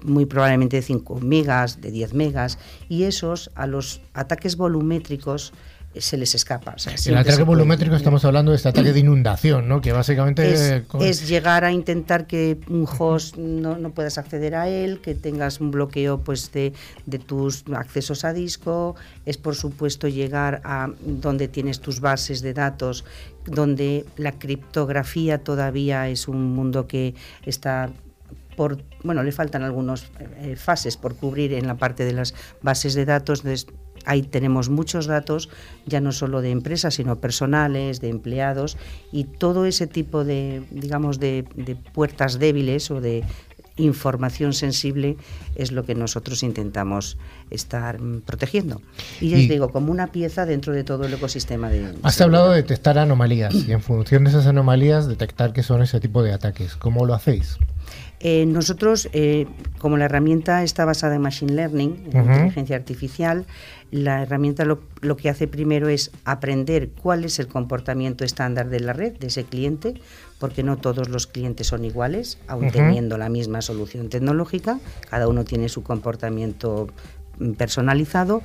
muy 0.02 0.26
probablemente 0.26 0.76
de 0.76 0.82
5 0.82 1.20
megas, 1.20 1.80
de 1.80 1.92
10 1.92 2.14
megas, 2.14 2.58
y 2.88 3.04
esos 3.04 3.50
a 3.54 3.66
los 3.66 4.02
ataques 4.12 4.56
volumétricos 4.56 5.52
se 6.00 6.16
les 6.16 6.34
escapa. 6.34 6.74
O 6.76 6.78
sea, 6.78 6.94
El 6.94 7.16
ataque 7.16 7.36
puede. 7.36 7.44
volumétrico 7.44 7.96
estamos 7.96 8.24
hablando 8.24 8.52
de 8.52 8.56
este 8.56 8.68
ataque 8.68 8.92
de 8.92 9.00
inundación, 9.00 9.68
¿no? 9.68 9.80
Que 9.80 9.92
básicamente 9.92 10.82
es, 11.00 11.28
llegar 11.28 11.64
a 11.64 11.72
intentar 11.72 12.26
que 12.26 12.58
un 12.68 12.86
host 12.86 13.36
no, 13.36 13.76
no 13.76 13.90
puedas 13.90 14.18
acceder 14.18 14.54
a 14.54 14.68
él, 14.68 15.00
que 15.00 15.14
tengas 15.14 15.60
un 15.60 15.70
bloqueo 15.70 16.20
pues 16.20 16.52
de, 16.52 16.72
de 17.06 17.18
tus 17.18 17.64
accesos 17.74 18.24
a 18.24 18.32
disco, 18.32 18.96
es 19.24 19.36
por 19.38 19.54
supuesto 19.54 20.08
llegar 20.08 20.60
a 20.64 20.90
donde 21.04 21.48
tienes 21.48 21.80
tus 21.80 22.00
bases 22.00 22.42
de 22.42 22.52
datos, 22.52 23.04
donde 23.44 24.04
la 24.16 24.32
criptografía 24.32 25.38
todavía 25.38 26.08
es 26.08 26.28
un 26.28 26.54
mundo 26.54 26.86
que 26.86 27.14
está 27.44 27.90
por 28.56 28.82
bueno 29.04 29.22
le 29.22 29.32
faltan 29.32 29.62
algunas 29.62 30.10
fases 30.56 30.96
por 30.96 31.14
cubrir 31.14 31.52
en 31.52 31.66
la 31.66 31.74
parte 31.74 32.06
de 32.06 32.14
las 32.14 32.34
bases 32.62 32.94
de 32.94 33.04
datos 33.04 33.40
entonces 33.40 33.66
ahí 34.06 34.22
tenemos 34.22 34.68
muchos 34.68 35.06
datos 35.06 35.48
ya 35.86 36.00
no 36.00 36.12
solo 36.12 36.40
de 36.40 36.50
empresas 36.50 36.94
sino 36.94 37.16
personales 37.16 38.00
de 38.00 38.08
empleados 38.08 38.76
y 39.12 39.24
todo 39.24 39.66
ese 39.66 39.86
tipo 39.86 40.24
de 40.24 40.62
digamos 40.70 41.20
de, 41.20 41.44
de 41.54 41.76
puertas 41.76 42.38
débiles 42.38 42.90
o 42.90 43.00
de 43.00 43.24
información 43.76 44.54
sensible 44.54 45.16
es 45.54 45.70
lo 45.70 45.84
que 45.84 45.94
nosotros 45.94 46.42
intentamos 46.42 47.18
estar 47.50 47.98
protegiendo 48.24 48.80
y 49.20 49.28
ya 49.28 49.36
os 49.36 49.48
digo 49.48 49.68
como 49.70 49.92
una 49.92 50.08
pieza 50.08 50.46
dentro 50.46 50.72
de 50.72 50.82
todo 50.82 51.04
el 51.04 51.12
ecosistema 51.12 51.68
de 51.68 51.94
Has 52.02 52.20
hablado 52.20 52.50
de 52.50 52.56
detectar 52.56 52.98
anomalías 52.98 53.54
y 53.54 53.72
en 53.72 53.82
función 53.82 54.24
de 54.24 54.30
esas 54.30 54.46
anomalías 54.46 55.08
detectar 55.08 55.52
qué 55.52 55.62
son 55.62 55.82
ese 55.82 56.00
tipo 56.00 56.22
de 56.22 56.32
ataques. 56.32 56.76
¿Cómo 56.76 57.04
lo 57.04 57.14
hacéis? 57.14 57.58
Eh, 58.20 58.46
nosotros, 58.46 59.08
eh, 59.12 59.46
como 59.78 59.96
la 59.98 60.06
herramienta 60.06 60.62
está 60.62 60.84
basada 60.86 61.16
en 61.16 61.22
Machine 61.22 61.52
Learning, 61.52 62.04
en 62.12 62.12
inteligencia 62.32 62.74
artificial, 62.76 63.44
la 63.90 64.22
herramienta 64.22 64.64
lo, 64.64 64.80
lo 65.02 65.16
que 65.16 65.28
hace 65.28 65.46
primero 65.46 65.88
es 65.88 66.10
aprender 66.24 66.88
cuál 67.02 67.24
es 67.24 67.38
el 67.38 67.46
comportamiento 67.46 68.24
estándar 68.24 68.68
de 68.70 68.80
la 68.80 68.94
red, 68.94 69.12
de 69.18 69.26
ese 69.28 69.44
cliente, 69.44 69.94
porque 70.38 70.62
no 70.62 70.78
todos 70.78 71.08
los 71.10 71.26
clientes 71.26 71.66
son 71.66 71.84
iguales, 71.84 72.38
aun 72.48 72.64
teniendo 72.86 73.18
la 73.18 73.28
misma 73.28 73.60
solución 73.62 74.08
tecnológica, 74.08 74.80
cada 75.10 75.28
uno 75.28 75.44
tiene 75.44 75.68
su 75.68 75.82
comportamiento 75.82 76.88
mm, 77.38 77.52
personalizado. 77.52 78.42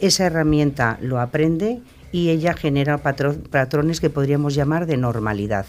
Esa 0.00 0.26
herramienta 0.26 0.96
lo 1.02 1.20
aprende 1.20 1.80
y 2.12 2.30
ella 2.30 2.54
genera 2.54 2.98
patro- 2.98 3.34
patrones 3.50 4.00
que 4.00 4.10
podríamos 4.10 4.54
llamar 4.54 4.86
de 4.86 4.96
normalidad. 4.96 5.66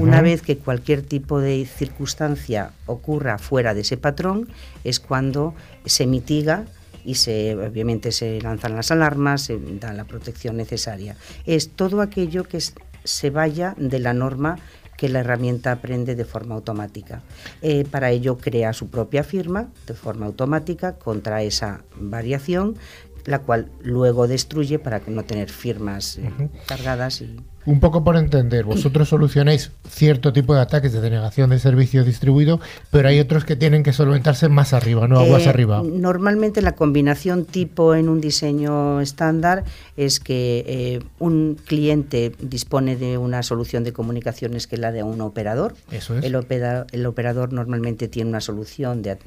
Una 0.00 0.20
vez 0.22 0.42
que 0.42 0.58
cualquier 0.58 1.02
tipo 1.02 1.40
de 1.40 1.64
circunstancia 1.66 2.72
ocurra 2.86 3.38
fuera 3.38 3.74
de 3.74 3.80
ese 3.80 3.96
patrón, 3.96 4.48
es 4.84 5.00
cuando 5.00 5.54
se 5.84 6.06
mitiga 6.06 6.64
y 7.04 7.14
se 7.14 7.54
obviamente 7.56 8.12
se 8.12 8.40
lanzan 8.42 8.76
las 8.76 8.90
alarmas, 8.90 9.42
se 9.42 9.58
da 9.80 9.92
la 9.92 10.04
protección 10.04 10.56
necesaria. 10.56 11.16
Es 11.46 11.70
todo 11.70 12.00
aquello 12.02 12.44
que 12.44 12.58
es- 12.58 12.74
se 13.04 13.30
vaya 13.30 13.74
de 13.78 13.98
la 13.98 14.12
norma 14.12 14.58
que 14.98 15.08
la 15.08 15.20
herramienta 15.20 15.70
aprende 15.72 16.16
de 16.16 16.24
forma 16.24 16.56
automática. 16.56 17.22
Eh, 17.62 17.84
para 17.90 18.10
ello 18.10 18.36
crea 18.36 18.72
su 18.72 18.88
propia 18.90 19.22
firma 19.22 19.68
de 19.86 19.94
forma 19.94 20.26
automática 20.26 20.94
contra 20.96 21.42
esa 21.42 21.82
variación, 21.94 22.76
la 23.24 23.38
cual 23.38 23.70
luego 23.82 24.26
destruye 24.26 24.78
para 24.78 25.00
no 25.06 25.22
tener 25.24 25.50
firmas 25.50 26.18
eh, 26.18 26.30
cargadas 26.66 27.20
y 27.20 27.36
Un 27.68 27.80
poco 27.80 28.02
por 28.02 28.16
entender, 28.16 28.64
vosotros 28.64 29.10
solucionáis 29.10 29.72
cierto 29.90 30.32
tipo 30.32 30.54
de 30.54 30.60
ataques 30.62 30.90
de 30.94 31.02
denegación 31.02 31.50
de 31.50 31.58
servicio 31.58 32.02
distribuido, 32.02 32.60
pero 32.90 33.08
hay 33.10 33.20
otros 33.20 33.44
que 33.44 33.56
tienen 33.56 33.82
que 33.82 33.92
solventarse 33.92 34.48
más 34.48 34.72
arriba, 34.72 35.06
no 35.06 35.20
aguas 35.20 35.42
Eh, 35.44 35.48
arriba. 35.50 35.82
Normalmente 35.84 36.62
la 36.62 36.72
combinación 36.72 37.44
tipo 37.44 37.94
en 37.94 38.08
un 38.08 38.22
diseño 38.22 39.02
estándar 39.02 39.64
es 39.98 40.18
que 40.18 40.64
eh, 40.66 41.00
un 41.18 41.58
cliente 41.66 42.32
dispone 42.40 42.96
de 42.96 43.18
una 43.18 43.42
solución 43.42 43.84
de 43.84 43.92
comunicaciones 43.92 44.66
que 44.66 44.76
es 44.76 44.80
la 44.80 44.90
de 44.90 45.02
un 45.02 45.20
operador. 45.20 45.74
Eso 45.90 46.16
es. 46.16 46.24
El, 46.24 46.36
opera- 46.36 46.86
el 46.92 47.04
operador 47.04 47.52
normalmente 47.52 48.08
tiene 48.08 48.30
una 48.30 48.40
solución 48.40 49.02
de, 49.02 49.18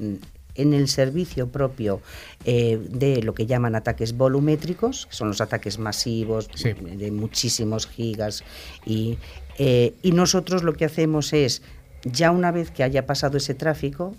en 0.54 0.74
el 0.74 0.88
servicio 0.88 1.48
propio 1.48 2.00
eh, 2.44 2.78
de 2.90 3.22
lo 3.22 3.34
que 3.34 3.46
llaman 3.46 3.74
ataques 3.74 4.16
volumétricos, 4.16 5.06
que 5.06 5.14
son 5.14 5.28
los 5.28 5.40
ataques 5.40 5.78
masivos 5.78 6.48
Sí. 6.54 6.72
de 6.72 7.10
muchísimos 7.10 7.86
gigas 7.86 8.44
y, 8.84 9.18
eh, 9.58 9.94
y 10.02 10.12
nosotros 10.12 10.62
lo 10.62 10.74
que 10.74 10.84
hacemos 10.84 11.32
es 11.32 11.62
ya 12.04 12.30
una 12.30 12.50
vez 12.50 12.70
que 12.70 12.82
haya 12.82 13.06
pasado 13.06 13.36
ese 13.38 13.54
tráfico 13.54 14.14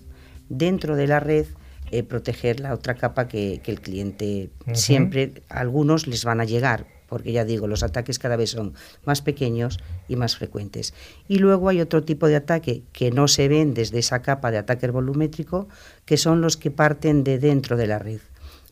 dentro 0.49 0.95
de 0.95 1.07
la 1.07 1.19
red 1.19 1.45
eh, 1.91 2.01
proteger 2.01 2.59
la 2.59 2.73
otra 2.73 2.95
capa 2.95 3.27
que, 3.27 3.59
que 3.63 3.71
el 3.71 3.79
cliente 3.81 4.49
siempre 4.73 5.43
algunos 5.49 6.07
les 6.07 6.25
van 6.25 6.41
a 6.41 6.45
llegar 6.45 6.87
porque 7.13 7.31
ya 7.31 7.45
digo 7.45 7.67
los 7.67 7.83
ataques 7.83 8.17
cada 8.17 8.37
vez 8.37 8.49
son 8.49 8.73
más 9.05 9.21
pequeños 9.21 9.79
y 10.07 10.15
más 10.15 10.35
frecuentes. 10.35 10.95
Y 11.27 11.37
luego 11.37 11.69
hay 11.69 11.79
otro 11.79 12.03
tipo 12.03 12.27
de 12.27 12.37
ataque 12.37 12.81
que 12.91 13.11
no 13.11 13.27
se 13.27 13.47
ven 13.47 13.75
desde 13.75 13.99
esa 13.99 14.23
capa 14.23 14.49
de 14.49 14.57
ataque 14.57 14.87
volumétrico 14.87 15.67
que 16.05 16.17
son 16.17 16.41
los 16.41 16.57
que 16.57 16.71
parten 16.71 17.23
de 17.23 17.37
dentro 17.37 17.77
de 17.77 17.85
la 17.85 17.99
red 17.99 18.19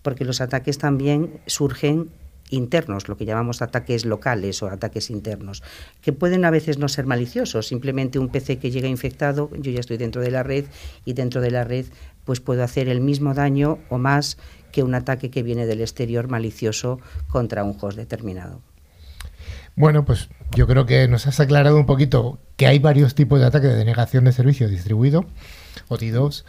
porque 0.02 0.26
los 0.26 0.42
ataques 0.42 0.80
también 0.80 1.40
surgen 1.46 2.10
internos, 2.50 3.08
lo 3.08 3.16
que 3.16 3.26
llamamos 3.26 3.62
ataques 3.62 4.06
locales 4.06 4.62
o 4.62 4.68
ataques 4.68 5.10
internos, 5.10 5.64
que 6.02 6.12
pueden 6.12 6.44
a 6.44 6.52
veces 6.52 6.80
no 6.80 6.90
ser 6.90 7.06
maliciosos, 7.06 7.68
simplemente 7.68 8.20
un 8.20 8.30
PC 8.30 8.58
que 8.58 8.72
llega 8.72 8.88
infectado, 8.88 9.50
yo 9.58 9.72
ya 9.72 9.80
estoy 9.80 9.98
dentro 9.98 10.22
de 10.22 10.32
la 10.32 10.44
red 10.44 10.66
y 11.06 11.14
dentro 11.14 11.40
de 11.40 11.52
la 11.52 11.64
red 11.64 11.86
pues 12.26 12.40
puedo 12.40 12.64
hacer 12.64 12.90
el 12.90 13.00
mismo 13.00 13.34
daño 13.34 13.80
o 13.90 13.98
más 13.98 14.38
que 14.72 14.84
un 14.84 14.96
ataque 14.96 15.30
que 15.30 15.44
viene 15.44 15.66
del 15.66 15.82
exterior 15.82 16.28
malicioso 16.28 17.00
contra 17.28 17.64
un 17.64 17.78
host 17.80 17.98
determinado. 17.98 18.62
Bueno, 19.76 20.06
pues 20.06 20.30
yo 20.56 20.68
creo 20.68 20.86
que 20.86 21.08
nos 21.08 21.28
has 21.28 21.40
aclarado 21.40 21.78
un 21.78 21.86
poquito 21.86 22.40
que 22.58 22.68
hay 22.68 22.80
varios 22.80 23.16
tipos 23.16 23.40
de 23.40 23.46
ataque 23.46 23.68
de 23.68 23.76
denegación 23.76 24.26
de 24.26 24.34
servicio 24.34 24.68
distribuido, 24.68 25.26
OT2, 25.90 26.44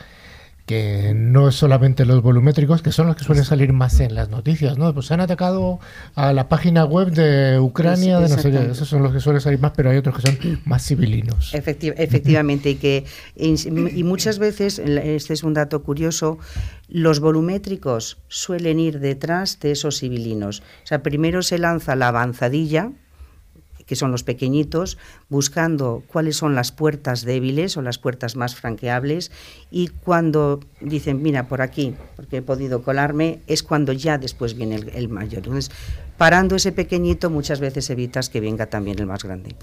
que 0.72 1.12
no 1.14 1.48
es 1.48 1.54
solamente 1.54 2.04
los 2.04 2.22
volumétricos, 2.22 2.82
que 2.82 2.92
son 2.92 3.06
los 3.06 3.16
que 3.16 3.24
suelen 3.24 3.44
salir 3.44 3.72
más 3.72 4.00
en 4.00 4.14
las 4.14 4.30
noticias, 4.30 4.78
¿no? 4.78 4.92
Pues 4.94 5.10
han 5.12 5.20
atacado 5.20 5.78
a 6.14 6.32
la 6.32 6.48
página 6.48 6.84
web 6.84 7.10
de 7.10 7.58
Ucrania, 7.60 8.18
de 8.20 8.28
no 8.28 8.38
sé 8.38 8.50
qué, 8.50 8.70
esos 8.70 8.88
son 8.88 9.02
los 9.02 9.12
que 9.12 9.20
suelen 9.20 9.40
salir 9.40 9.58
más, 9.60 9.72
pero 9.76 9.90
hay 9.90 9.98
otros 9.98 10.16
que 10.16 10.22
son 10.22 10.60
más 10.64 10.84
civilinos. 10.86 11.52
Efecti- 11.54 11.94
efectivamente, 11.96 12.70
y 12.70 12.74
que 12.76 13.04
y 13.36 14.02
muchas 14.04 14.38
veces, 14.38 14.78
este 14.78 15.34
es 15.34 15.42
un 15.42 15.54
dato 15.54 15.82
curioso, 15.82 16.38
los 16.88 17.20
volumétricos 17.20 18.18
suelen 18.28 18.80
ir 18.80 18.98
detrás 19.00 19.60
de 19.60 19.72
esos 19.72 19.98
civilinos. 19.98 20.60
O 20.84 20.86
sea, 20.86 21.02
primero 21.02 21.42
se 21.42 21.58
lanza 21.58 21.96
la 21.96 22.08
avanzadilla, 22.08 22.90
que 23.92 23.96
son 23.96 24.10
los 24.10 24.22
pequeñitos, 24.22 24.96
buscando 25.28 26.02
cuáles 26.06 26.36
son 26.38 26.54
las 26.54 26.72
puertas 26.72 27.26
débiles 27.26 27.76
o 27.76 27.82
las 27.82 27.98
puertas 27.98 28.36
más 28.36 28.54
franqueables 28.54 29.30
y 29.70 29.88
cuando 29.88 30.60
dicen, 30.80 31.20
mira, 31.20 31.46
por 31.46 31.60
aquí, 31.60 31.94
porque 32.16 32.38
he 32.38 32.42
podido 32.42 32.80
colarme, 32.82 33.40
es 33.46 33.62
cuando 33.62 33.92
ya 33.92 34.16
después 34.16 34.54
viene 34.56 34.76
el, 34.76 34.88
el 34.94 35.10
mayor. 35.10 35.42
Entonces, 35.44 35.70
parando 36.16 36.56
ese 36.56 36.72
pequeñito 36.72 37.28
muchas 37.28 37.60
veces 37.60 37.90
evitas 37.90 38.30
que 38.30 38.40
venga 38.40 38.64
también 38.70 38.98
el 38.98 39.06
más 39.06 39.24
grande. 39.24 39.54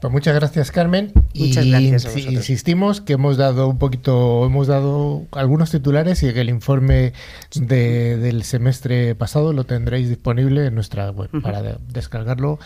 Pues 0.00 0.10
muchas 0.12 0.34
gracias, 0.34 0.70
Carmen. 0.70 1.12
Muchas 1.34 1.64
y 1.66 1.70
gracias 1.70 2.06
a 2.06 2.18
insistimos 2.18 3.00
que 3.02 3.14
hemos 3.14 3.36
dado 3.36 3.68
un 3.68 3.78
poquito, 3.78 4.44
hemos 4.46 4.68
dado 4.68 5.26
algunos 5.32 5.70
titulares 5.70 6.22
y 6.22 6.32
que 6.32 6.40
el 6.40 6.48
informe 6.48 7.12
de- 7.54 8.16
del 8.16 8.42
semestre 8.44 9.14
pasado 9.14 9.52
lo 9.52 9.64
tendréis 9.64 10.08
disponible 10.08 10.64
en 10.66 10.74
nuestra 10.74 11.10
web 11.10 11.28
para 11.42 11.60
de- 11.62 11.76
descargarlo 11.92 12.58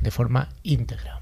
de 0.00 0.10
forma 0.10 0.48
íntegra. 0.62 1.20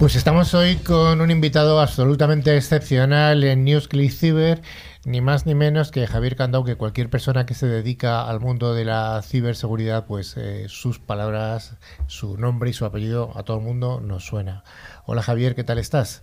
Pues 0.00 0.16
estamos 0.16 0.54
hoy 0.54 0.76
con 0.76 1.20
un 1.20 1.30
invitado 1.30 1.78
absolutamente 1.78 2.56
excepcional 2.56 3.44
en 3.44 3.66
NewsClick 3.66 4.10
Cyber, 4.10 4.62
ni 5.04 5.20
más 5.20 5.46
ni 5.46 5.54
menos 5.54 5.90
que 5.90 6.06
Javier 6.06 6.36
Candau, 6.36 6.64
que 6.64 6.76
cualquier 6.76 7.08
persona 7.08 7.46
que 7.46 7.54
se 7.54 7.66
dedica 7.66 8.28
al 8.28 8.40
mundo 8.40 8.74
de 8.74 8.84
la 8.84 9.22
ciberseguridad, 9.22 10.06
pues 10.06 10.36
eh, 10.36 10.66
sus 10.68 10.98
palabras, 10.98 11.76
su 12.06 12.36
nombre 12.36 12.70
y 12.70 12.72
su 12.72 12.84
apellido 12.84 13.32
a 13.34 13.42
todo 13.42 13.58
el 13.58 13.62
mundo 13.62 14.00
nos 14.00 14.24
suena. 14.24 14.62
Hola 15.06 15.22
Javier, 15.22 15.54
¿qué 15.54 15.64
tal 15.64 15.78
estás? 15.78 16.22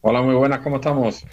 Hola, 0.00 0.22
muy 0.22 0.34
buenas, 0.34 0.60
¿cómo 0.60 0.76
estamos? 0.76 1.24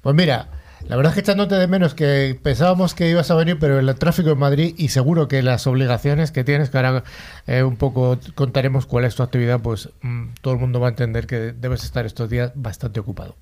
Pues 0.00 0.14
mira, 0.14 0.48
la 0.88 0.96
verdad 0.96 1.10
es 1.10 1.14
que 1.14 1.20
echándote 1.20 1.56
de 1.56 1.66
menos 1.66 1.94
que 1.94 2.38
pensábamos 2.42 2.94
que 2.94 3.10
ibas 3.10 3.30
a 3.30 3.34
venir, 3.34 3.58
pero 3.58 3.78
el 3.78 3.94
tráfico 3.96 4.30
en 4.30 4.38
Madrid 4.38 4.74
y 4.78 4.88
seguro 4.88 5.28
que 5.28 5.42
las 5.42 5.66
obligaciones 5.66 6.32
que 6.32 6.42
tienes, 6.42 6.70
que 6.70 6.78
ahora 6.78 7.04
eh, 7.46 7.62
un 7.62 7.76
poco 7.76 8.18
contaremos 8.34 8.86
cuál 8.86 9.04
es 9.04 9.14
tu 9.14 9.22
actividad, 9.22 9.60
pues 9.60 9.90
mm, 10.00 10.28
todo 10.40 10.54
el 10.54 10.60
mundo 10.60 10.80
va 10.80 10.86
a 10.88 10.90
entender 10.90 11.26
que 11.26 11.52
debes 11.52 11.84
estar 11.84 12.06
estos 12.06 12.30
días 12.30 12.52
bastante 12.54 12.98
ocupado. 12.98 13.36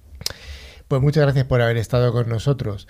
Pues 0.90 1.00
muchas 1.00 1.22
gracias 1.22 1.44
por 1.46 1.62
haber 1.62 1.76
estado 1.76 2.10
con 2.12 2.28
nosotros. 2.28 2.88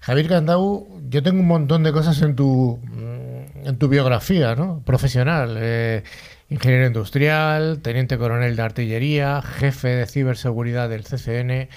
Javier 0.00 0.28
Candau, 0.28 0.88
yo 1.10 1.22
tengo 1.22 1.40
un 1.40 1.46
montón 1.46 1.82
de 1.82 1.92
cosas 1.92 2.22
en 2.22 2.34
tu, 2.36 2.80
mm, 2.82 3.66
en 3.68 3.76
tu 3.78 3.88
biografía 3.88 4.54
¿no? 4.54 4.80
profesional. 4.86 5.54
Eh, 5.60 6.04
ingeniero 6.48 6.86
industrial, 6.86 7.80
teniente 7.82 8.16
coronel 8.16 8.56
de 8.56 8.62
artillería, 8.62 9.42
jefe 9.42 9.88
de 9.88 10.06
ciberseguridad 10.06 10.88
del 10.88 11.04
CCN. 11.04 11.68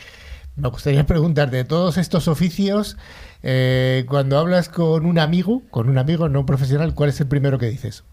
Me 0.55 0.69
gustaría 0.69 1.05
preguntarte, 1.05 1.57
de 1.57 1.65
todos 1.65 1.97
estos 1.97 2.29
oficios, 2.29 2.95
eh, 3.43 4.05
cuando 4.07 4.39
hablas 4.39 4.69
con 4.69 5.05
un 5.05 5.19
amigo, 5.19 5.63
con 5.69 5.89
un 5.89 5.97
amigo 5.97 6.29
no 6.29 6.45
profesional, 6.45 6.93
¿cuál 6.93 7.09
es 7.09 7.19
el 7.19 7.27
primero 7.27 7.59
que 7.59 7.65
dices? 7.65 8.05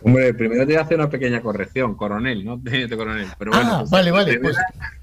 Hombre, 0.00 0.32
primero 0.32 0.60
te 0.60 0.74
voy 0.74 0.76
a 0.76 0.82
hacer 0.82 0.96
una 0.96 1.10
pequeña 1.10 1.40
corrección, 1.40 1.96
coronel, 1.96 2.44
¿no? 2.44 2.60
Teniente 2.64 2.96
coronel. 2.96 3.26
Pero 3.36 3.50
bueno, 3.50 3.68
ah, 3.72 3.78
pues, 3.80 3.90
vale, 3.90 4.10
vale. 4.12 4.32
primera- 4.34 4.54
pues- 4.54 4.94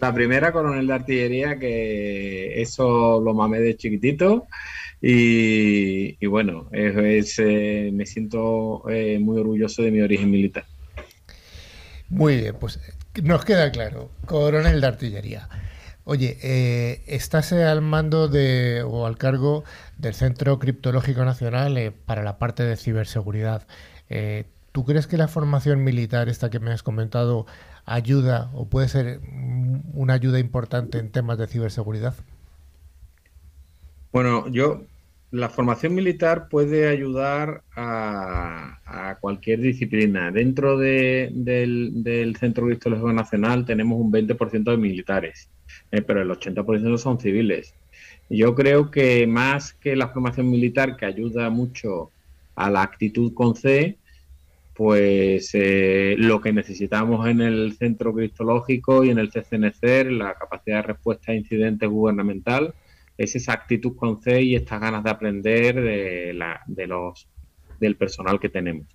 La 0.00 0.14
primera, 0.14 0.52
coronel 0.52 0.86
de 0.86 0.92
artillería, 0.94 1.58
que 1.58 2.60
eso 2.60 3.20
lo 3.20 3.34
mamé 3.34 3.60
de 3.60 3.76
chiquitito. 3.76 4.46
Y, 5.02 6.24
bueno, 6.26 6.68
es, 6.72 7.38
eh, 7.38 7.90
me 7.92 8.06
siento 8.06 8.88
eh, 8.88 9.18
muy 9.18 9.38
orgulloso 9.38 9.82
de 9.82 9.90
mi 9.90 10.00
origen 10.00 10.30
militar. 10.30 10.64
Muy 12.08 12.36
bien, 12.36 12.56
pues 12.58 12.80
nos 13.22 13.44
queda 13.44 13.70
claro. 13.70 14.10
Coronel 14.26 14.80
de 14.80 14.86
artillería. 14.86 15.48
Oye, 16.04 16.38
eh, 16.42 17.02
estás 17.06 17.52
eh, 17.52 17.64
al 17.64 17.82
mando 17.82 18.26
de 18.26 18.82
o 18.82 19.06
al 19.06 19.16
cargo 19.16 19.64
del 19.98 20.14
Centro 20.14 20.58
Criptológico 20.58 21.24
Nacional 21.24 21.76
eh, 21.76 21.92
para 21.92 22.24
la 22.24 22.38
parte 22.38 22.64
de 22.64 22.76
ciberseguridad. 22.76 23.66
¿Tú 24.72 24.84
crees 24.84 25.06
que 25.06 25.16
la 25.16 25.28
formación 25.28 25.82
militar, 25.84 26.28
esta 26.28 26.50
que 26.50 26.60
me 26.60 26.70
has 26.72 26.82
comentado, 26.82 27.46
ayuda 27.86 28.50
o 28.54 28.68
puede 28.68 28.88
ser 28.88 29.20
una 29.94 30.14
ayuda 30.14 30.38
importante 30.38 30.98
en 30.98 31.10
temas 31.10 31.38
de 31.38 31.46
ciberseguridad? 31.48 32.14
Bueno, 34.12 34.48
yo, 34.48 34.88
la 35.30 35.48
formación 35.50 35.94
militar 35.94 36.48
puede 36.48 36.88
ayudar 36.88 37.62
a, 37.76 39.18
cualquier 39.20 39.60
disciplina. 39.60 40.30
Dentro 40.32 40.76
de- 40.78 41.30
del, 41.34 42.02
del 42.02 42.36
Centro 42.36 42.66
Cristológico 42.66 43.12
Nacional 43.12 43.64
tenemos 43.66 43.98
un 44.00 44.10
20% 44.10 44.70
de 44.72 44.76
militares, 44.78 45.50
eh, 45.90 46.02
pero 46.02 46.22
el 46.22 46.30
80% 46.30 46.98
son 46.98 47.20
civiles. 47.20 47.76
Yo 48.28 48.54
creo 48.54 48.90
que 48.90 49.26
más 49.26 49.74
que 49.74 49.96
la 49.96 50.08
formación 50.08 50.50
militar, 50.50 50.96
que 50.96 51.06
ayuda 51.06 51.50
mucho 51.50 52.14
a 52.56 52.70
la 52.70 52.82
actitud 52.82 53.34
con 53.34 53.54
C, 53.56 53.99
pues 54.80 55.50
eh, 55.52 56.14
lo 56.16 56.40
que 56.40 56.54
necesitamos 56.54 57.28
en 57.28 57.42
el 57.42 57.74
Centro 57.76 58.14
Cristológico 58.14 59.04
y 59.04 59.10
en 59.10 59.18
el 59.18 59.28
CCNCER, 59.28 60.10
la 60.10 60.32
capacidad 60.32 60.76
de 60.76 60.94
respuesta 60.94 61.32
a 61.32 61.34
incidentes 61.34 61.86
gubernamental, 61.86 62.72
es 63.18 63.36
esa 63.36 63.52
actitud 63.52 63.94
con 63.94 64.22
C 64.22 64.40
y 64.40 64.56
estas 64.56 64.80
ganas 64.80 65.04
de 65.04 65.10
aprender 65.10 65.74
de, 65.82 66.32
la, 66.32 66.62
de 66.66 66.86
los, 66.86 67.28
del 67.78 67.96
personal 67.96 68.40
que 68.40 68.48
tenemos. 68.48 68.86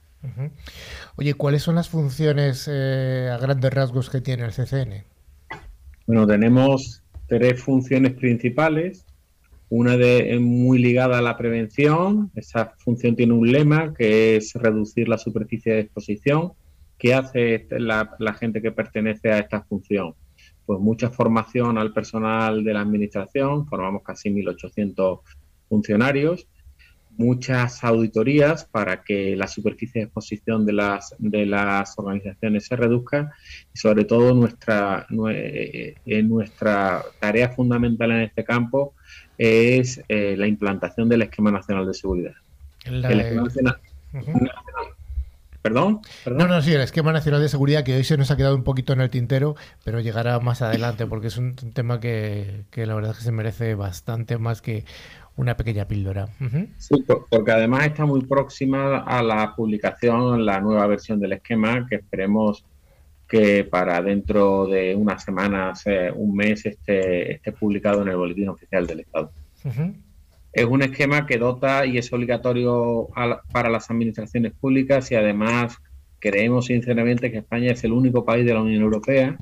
Oye, 1.18 1.36
¿cuáles 1.36 1.62
son 1.62 1.76
las 1.76 1.88
funciones 1.88 2.68
eh, 2.68 3.30
a 3.32 3.38
grandes 3.38 3.72
rasgos 3.72 4.10
que 4.10 4.22
tiene 4.22 4.44
el 4.44 4.54
CCN? 4.54 5.04
Bueno, 6.08 6.26
tenemos 6.26 7.04
tres 7.28 7.62
funciones 7.62 8.14
principales. 8.14 9.06
Una 9.70 9.98
de 9.98 10.38
muy 10.40 10.78
ligada 10.80 11.18
a 11.18 11.22
la 11.22 11.38
prevención. 11.38 12.32
Esa 12.36 12.74
función 12.78 13.16
tiene 13.16 13.34
un 13.34 13.52
lema 13.52 13.94
que 13.94 14.36
es 14.38 14.54
reducir 14.54 15.08
la 15.10 15.18
superficie 15.18 15.74
de 15.74 15.80
exposición. 15.82 16.54
¿Qué 16.98 17.14
hace 17.14 17.56
este- 17.56 17.80
la, 17.80 18.16
la 18.20 18.34
gente 18.34 18.62
que 18.62 18.72
pertenece 18.72 19.32
a 19.32 19.40
esta 19.40 19.64
función? 19.64 20.14
Pues 20.66 20.80
mucha 20.80 21.10
formación 21.10 21.78
al 21.78 21.94
personal 21.94 22.64
de 22.64 22.74
la 22.74 22.82
administración. 22.82 23.68
Formamos 23.68 24.04
casi 24.04 24.30
1.800 24.30 25.20
funcionarios. 25.68 26.48
Muchas 27.18 27.84
auditorías 27.84 28.66
para 28.66 29.04
que 29.04 29.36
la 29.36 29.48
superficie 29.48 30.02
de 30.02 30.06
exposición 30.06 30.66
de 30.66 30.74
las, 30.74 31.16
de 31.18 31.46
las 31.46 31.98
organizaciones 31.98 32.66
se 32.66 32.76
reduzca 32.76 33.34
y 33.74 33.78
sobre 33.78 34.04
todo 34.06 34.34
nuestra, 34.34 35.08
nue- 35.10 35.96
eh, 36.06 36.24
nuestra 36.24 37.04
tarea 37.20 37.50
fundamental 37.50 38.12
en 38.12 38.22
este 38.22 38.44
campo 38.44 38.94
es 39.38 40.02
eh, 40.10 40.36
la 40.38 40.48
implantación 40.48 41.08
del 41.10 41.22
Esquema 41.24 41.52
Nacional 41.52 41.86
de 41.88 41.94
Seguridad. 41.94 42.34
La- 42.86 43.10
El 43.10 43.20
Esquema 43.22 43.44
Nacional-. 43.44 43.80
¿Perdón? 45.62 46.02
¿Perdón? 46.24 46.48
No, 46.48 46.56
no, 46.56 46.62
sí, 46.62 46.74
el 46.74 46.82
esquema 46.82 47.12
nacional 47.12 47.42
de 47.42 47.50
seguridad 47.50 47.84
que 47.84 47.96
hoy 47.96 48.04
se 48.04 48.18
nos 48.18 48.30
ha 48.30 48.38
quedado 48.38 48.56
un 48.56 48.64
poquito 48.64 48.94
en 48.94 49.02
el 49.02 49.10
tintero, 49.10 49.56
pero 49.84 50.00
llegará 50.00 50.40
más 50.40 50.62
adelante 50.62 51.08
porque 51.08 51.28
es 51.28 51.38
un, 51.38 51.56
un 51.64 51.72
tema 51.74 52.00
que, 52.00 52.66
que 52.70 52.86
la 52.86 52.94
verdad 52.94 53.12
es 53.14 53.18
que 53.18 53.24
se 53.24 53.32
merece 53.32 53.74
bastante 53.74 54.38
más 54.38 54.62
que 54.62 54.86
una 55.38 55.58
pequeña 55.58 55.88
píldora. 55.88 56.28
Sí, 56.78 56.96
por- 57.06 57.26
porque 57.30 57.52
además 57.52 57.86
está 57.88 58.06
muy 58.06 58.22
próxima 58.22 59.00
a 59.00 59.22
la 59.22 59.54
publicación, 59.56 60.46
la 60.46 60.60
nueva 60.62 60.88
versión 60.88 61.20
del 61.20 61.34
esquema, 61.34 61.86
que 61.90 61.96
esperemos 61.96 62.66
que 63.28 63.64
para 63.64 64.02
dentro 64.02 64.68
de 64.68 64.96
unas 64.96 65.24
semanas, 65.24 65.84
un 66.16 66.36
mes, 66.36 66.66
esté, 66.66 67.34
esté 67.34 67.52
publicado 67.52 68.02
en 68.04 68.10
el 68.10 68.18
Boletín 68.18 68.50
Oficial 68.50 68.86
del 68.86 69.00
Estado. 69.02 69.32
Es 70.54 70.64
un 70.66 70.84
esquema 70.84 71.26
que 71.26 71.38
dota 71.38 71.86
y 71.86 71.98
es 71.98 72.14
obligatorio 72.14 73.10
la- 73.16 73.42
para 73.52 73.70
las 73.70 73.90
administraciones 73.90 74.54
públicas 74.54 75.12
y 75.12 75.16
además 75.16 75.78
creemos 76.20 76.68
sinceramente 76.68 77.30
que 77.32 77.40
España 77.40 77.72
es 77.74 77.84
el 77.84 77.92
único 77.92 78.24
país 78.24 78.46
de 78.46 78.54
la 78.54 78.62
Unión 78.62 78.82
Europea 78.84 79.38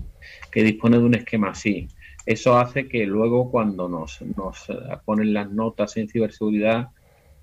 que 0.52 0.64
dispone 0.64 0.98
de 0.98 1.04
un 1.04 1.14
esquema 1.16 1.50
así. 1.52 1.88
Eso 2.26 2.58
hace 2.58 2.88
que 2.88 3.06
luego 3.06 3.52
cuando 3.52 3.90
nos, 3.90 4.22
nos 4.38 4.70
eh, 4.70 4.74
ponen 5.06 5.34
las 5.34 5.52
notas 5.52 5.98
en 5.98 6.08
ciberseguridad, 6.08 6.90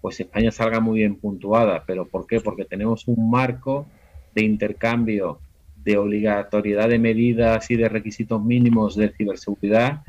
pues 0.01 0.21
España 0.21 0.51
salga 0.51 0.81
muy 0.81 1.01
bien 1.01 1.17
puntuada. 1.17 1.85
¿Pero 1.87 2.07
por 2.07 2.27
qué? 2.27 2.41
Porque 2.41 2.65
tenemos 2.65 3.07
un 3.07 3.31
marco 3.31 3.87
de 4.35 4.45
intercambio, 4.45 5.41
de 5.77 5.99
obligatoriedad 5.99 6.89
de 6.89 6.99
medidas 6.99 7.71
y 7.71 7.77
de 7.77 7.89
requisitos 7.89 8.43
mínimos 8.43 8.97
de 8.97 9.11
ciberseguridad 9.11 10.03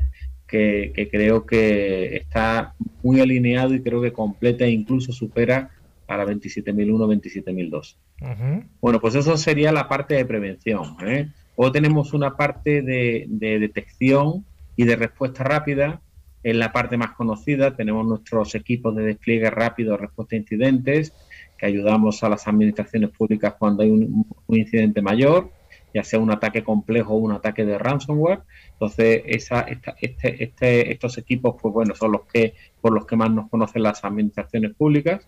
que, 0.46 0.92
que 0.94 1.08
creo 1.08 1.46
que 1.46 2.16
está 2.16 2.74
muy 3.02 3.20
alineado 3.20 3.74
y 3.74 3.82
creo 3.82 4.00
que 4.02 4.12
completa 4.12 4.64
e 4.64 4.70
incluso 4.70 5.12
supera 5.12 5.70
a 6.06 6.16
la 6.16 6.26
27.001, 6.26 7.20
27.002. 7.20 7.96
Ujú. 8.20 8.64
Bueno, 8.80 9.00
pues 9.00 9.14
eso 9.14 9.36
sería 9.36 9.72
la 9.72 9.88
parte 9.88 10.14
de 10.14 10.24
prevención. 10.24 10.96
¿eh? 11.06 11.28
Luego 11.56 11.72
tenemos 11.72 12.12
una 12.12 12.36
parte 12.36 12.82
de, 12.82 13.24
de 13.28 13.58
detección 13.58 14.44
y 14.76 14.84
de 14.84 14.96
respuesta 14.96 15.44
rápida. 15.44 16.00
En 16.44 16.58
la 16.58 16.72
parte 16.72 16.96
más 16.96 17.12
conocida 17.12 17.76
tenemos 17.76 18.04
nuestros 18.04 18.54
equipos 18.56 18.96
de 18.96 19.04
despliegue 19.04 19.48
rápido, 19.50 19.96
respuesta 19.96 20.34
a 20.34 20.40
incidentes, 20.40 21.12
que 21.56 21.66
ayudamos 21.66 22.22
a 22.24 22.28
las 22.28 22.48
administraciones 22.48 23.10
públicas 23.10 23.54
cuando 23.58 23.84
hay 23.84 23.90
un, 23.90 24.26
un 24.46 24.58
incidente 24.58 25.00
mayor, 25.02 25.52
ya 25.94 26.02
sea 26.02 26.18
un 26.18 26.32
ataque 26.32 26.64
complejo 26.64 27.12
o 27.14 27.18
un 27.18 27.32
ataque 27.32 27.64
de 27.64 27.78
ransomware. 27.78 28.40
Entonces, 28.72 29.22
esa, 29.26 29.60
esta- 29.60 29.94
este, 30.00 30.42
este- 30.42 30.90
estos 30.90 31.16
equipos, 31.18 31.54
pues 31.62 31.72
bueno, 31.72 31.94
son 31.94 32.12
los 32.12 32.22
que 32.26 32.54
por 32.80 32.92
los 32.92 33.06
que 33.06 33.14
más 33.14 33.30
nos 33.30 33.48
conocen 33.48 33.82
las 33.84 34.04
administraciones 34.04 34.74
públicas. 34.74 35.24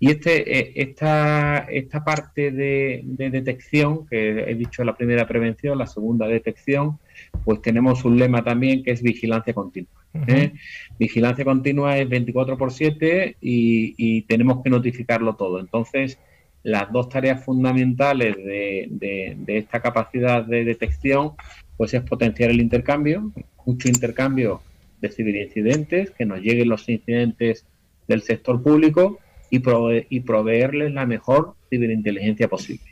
Y 0.00 0.10
este, 0.12 0.58
eh, 0.58 0.72
esta, 0.76 1.58
esta 1.70 2.04
parte 2.04 2.50
de, 2.52 3.00
de 3.04 3.30
detección, 3.30 4.06
que 4.06 4.50
he 4.50 4.54
dicho 4.54 4.84
la 4.84 4.96
primera 4.96 5.26
prevención, 5.26 5.76
la 5.78 5.86
segunda 5.86 6.26
detección, 6.28 6.98
pues 7.44 7.60
tenemos 7.62 8.04
un 8.04 8.16
lema 8.18 8.44
también 8.44 8.82
que 8.84 8.92
es 8.92 9.02
vigilancia 9.02 9.52
continua. 9.54 9.90
¿eh? 10.28 10.52
Vigilancia 10.98 11.44
continua 11.44 11.98
es 11.98 12.08
24 12.08 12.56
por 12.56 12.72
7 12.72 13.36
y, 13.40 13.94
y 13.96 14.22
tenemos 14.22 14.62
que 14.62 14.70
notificarlo 14.70 15.34
todo. 15.34 15.58
Entonces, 15.58 16.18
las 16.62 16.92
dos 16.92 17.08
tareas 17.08 17.44
fundamentales 17.44 18.36
de, 18.36 18.86
de- 18.90 19.36
de 19.38 19.58
esta 19.58 19.80
capacidad 19.80 20.44
de 20.44 20.64
detección, 20.64 21.32
pues 21.76 21.94
es 21.94 22.02
potenciar 22.02 22.50
el 22.50 22.60
intercambio, 22.60 23.32
mucho 23.66 23.88
intercambio 23.88 24.60
de 25.00 25.08
ciberincidentes, 25.10 26.10
que 26.12 26.24
nos 26.24 26.40
lleguen 26.40 26.68
los 26.68 26.88
incidentes 26.88 27.64
del 28.08 28.22
sector 28.22 28.62
público 28.62 29.18
y, 29.50 29.58
prove- 29.60 30.06
y 30.10 30.20
proveerles 30.20 30.92
la 30.92 31.06
mejor 31.06 31.54
ciberinteligencia 31.70 32.48
posible. 32.48 32.84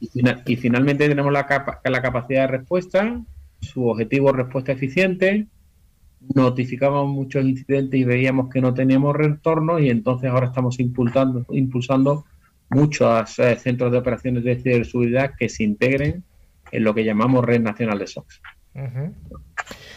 Y, 0.00 0.08
fina- 0.08 0.42
y 0.46 0.56
finalmente 0.56 1.08
tenemos 1.08 1.32
la, 1.32 1.46
capa- 1.46 1.80
la 1.84 2.02
capacidad 2.02 2.42
de 2.42 2.58
respuesta, 2.58 3.20
su 3.60 3.86
objetivo 3.88 4.30
es 4.30 4.36
respuesta 4.36 4.72
eficiente. 4.72 5.46
Notificábamos 6.34 7.12
muchos 7.12 7.44
incidentes 7.44 8.00
y 8.00 8.04
veíamos 8.04 8.48
que 8.48 8.60
no 8.60 8.72
teníamos 8.72 9.14
retorno 9.14 9.78
y 9.78 9.90
entonces 9.90 10.30
ahora 10.30 10.46
estamos 10.46 10.80
impulsando, 10.80 11.44
impulsando 11.50 12.24
muchos 12.70 13.38
eh, 13.38 13.56
centros 13.56 13.92
de 13.92 13.98
operaciones 13.98 14.42
de 14.42 14.56
ciberseguridad 14.56 15.32
que 15.38 15.48
se 15.50 15.64
integren 15.64 16.24
en 16.72 16.82
lo 16.84 16.94
que 16.94 17.04
llamamos 17.04 17.44
Red 17.44 17.60
Nacional 17.60 17.98
de 17.98 18.06
SOX. 18.06 18.40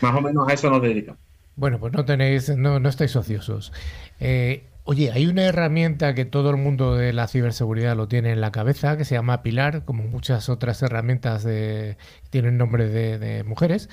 Más 0.02 0.16
o 0.16 0.22
menos 0.22 0.48
a 0.50 0.54
eso 0.54 0.70
nos 0.70 0.82
dedicamos. 0.82 1.22
Bueno, 1.56 1.80
pues 1.80 1.94
no 1.94 2.06
tenéis, 2.06 2.56
no, 2.56 2.80
no 2.80 2.90
estáis 2.90 3.16
ociosos. 3.16 3.72
Eh, 4.20 4.64
Oye, 4.90 5.12
hay 5.12 5.26
una 5.26 5.44
herramienta 5.44 6.14
que 6.14 6.24
todo 6.24 6.50
el 6.50 6.56
mundo 6.56 6.96
de 6.96 7.12
la 7.12 7.28
ciberseguridad 7.28 7.98
lo 7.98 8.08
tiene 8.08 8.32
en 8.32 8.40
la 8.40 8.54
cabeza, 8.54 8.96
que 8.96 9.04
se 9.04 9.16
llama 9.16 9.44
Pilar, 9.44 9.84
como 9.84 10.04
muchas 10.04 10.48
otras 10.48 10.82
herramientas 10.82 11.44
de, 11.44 11.98
tienen 12.30 12.58
nombre 12.58 12.88
de, 12.88 13.44
mujeres. 13.44 13.90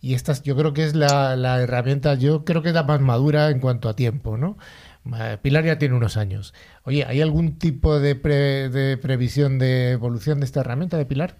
Y 0.00 0.14
esta 0.14 0.40
yo 0.44 0.54
creo 0.54 0.72
que 0.72 0.84
es 0.84 0.94
la, 0.94 1.34
herramienta, 1.60 2.14
yo 2.14 2.44
creo 2.44 2.62
que 2.62 2.68
es 2.68 2.76
la 2.76 2.84
más 2.84 3.00
madura 3.00 3.50
en 3.50 3.58
cuanto 3.58 3.88
a 3.88 3.96
tiempo, 3.96 4.36
¿no? 4.36 4.56
Pilar 5.42 5.64
ya 5.64 5.78
tiene 5.78 5.96
unos 5.96 6.16
años. 6.16 6.54
Oye, 6.84 7.04
¿hay 7.04 7.20
algún 7.20 7.58
tipo 7.58 7.98
de, 7.98 8.14
previsión 8.14 9.58
de 9.58 9.90
evolución 9.90 10.38
de 10.38 10.46
esta 10.46 10.60
herramienta 10.60 10.96
de 10.96 11.06
Pilar? 11.06 11.38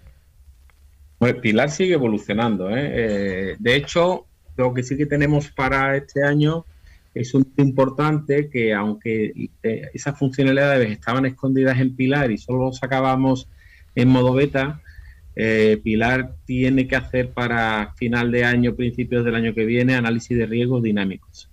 Pues 1.17 1.35
Pilar 1.35 1.71
sigue 1.71 1.93
evolucionando. 1.93 2.69
¿eh? 2.71 2.91
Eh, 2.93 3.55
de 3.57 3.75
hecho, 3.77 4.25
lo 4.57 4.73
que 4.73 4.83
sí 4.83 4.97
que 4.97 5.05
tenemos 5.05 5.47
para 5.49 5.95
este 5.95 6.25
año 6.25 6.65
es 7.19 7.33
un 7.33 7.51
importante 7.57 8.49
que 8.49 8.73
aunque 8.73 9.49
eh, 9.63 9.81
esas 9.93 10.17
funcionalidades 10.17 10.91
estaban 10.91 11.25
escondidas 11.25 11.79
en 11.79 11.95
Pilar 11.95 12.31
y 12.31 12.37
solo 12.37 12.71
sacábamos 12.71 13.47
en 13.95 14.09
modo 14.09 14.33
beta, 14.33 14.81
Pilar 15.83 16.33
tiene 16.45 16.87
que 16.87 16.95
hacer 16.95 17.29
para 17.29 17.93
final 17.95 18.31
de 18.31 18.43
año, 18.43 18.73
principios 18.73 19.23
del 19.23 19.35
año 19.35 19.53
que 19.53 19.65
viene, 19.65 19.93
análisis 19.93 20.35
de 20.35 20.47
riesgos 20.47 20.81
dinámicos. 20.81 21.47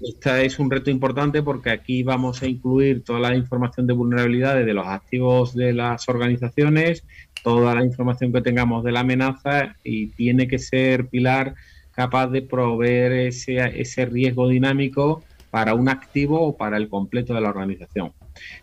Este 0.00 0.44
es 0.44 0.58
un 0.58 0.70
reto 0.70 0.90
importante 0.90 1.42
porque 1.42 1.70
aquí 1.70 2.02
vamos 2.02 2.42
a 2.42 2.46
incluir 2.46 3.02
toda 3.02 3.18
la 3.20 3.34
información 3.34 3.86
de 3.86 3.94
vulnerabilidades 3.94 4.66
de 4.66 4.74
los 4.74 4.86
activos 4.86 5.54
de 5.54 5.72
las 5.72 6.08
organizaciones, 6.08 7.04
toda 7.42 7.74
la 7.74 7.84
información 7.84 8.32
que 8.32 8.42
tengamos 8.42 8.84
de 8.84 8.92
la 8.92 9.00
amenaza 9.00 9.76
y 9.82 10.08
tiene 10.08 10.48
que 10.48 10.58
ser 10.58 11.06
Pilar 11.06 11.54
capaz 11.96 12.28
de 12.28 12.42
proveer 12.42 13.12
ese, 13.12 13.56
ese 13.80 14.04
riesgo 14.04 14.48
dinámico 14.48 15.24
para 15.50 15.72
un 15.72 15.88
activo 15.88 16.40
o 16.42 16.56
para 16.56 16.76
el 16.76 16.88
completo 16.90 17.32
de 17.32 17.40
la 17.40 17.48
organización. 17.48 18.12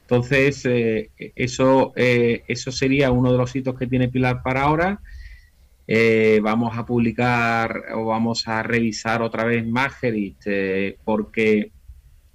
Entonces, 0.01 0.63
eh, 0.65 1.09
eso, 1.35 1.93
eh, 1.95 2.43
eso 2.47 2.71
sería 2.71 3.09
uno 3.09 3.31
de 3.31 3.37
los 3.39 3.55
hitos 3.55 3.77
que 3.77 3.87
tiene 3.87 4.09
Pilar 4.09 4.43
para 4.43 4.61
ahora. 4.61 4.99
Eh, 5.87 6.39
vamos 6.43 6.77
a 6.77 6.85
publicar 6.85 7.85
o 7.95 8.05
vamos 8.05 8.47
a 8.47 8.61
revisar 8.61 9.23
otra 9.23 9.43
vez 9.43 9.67
Margerit 9.67 10.37
porque 11.03 11.71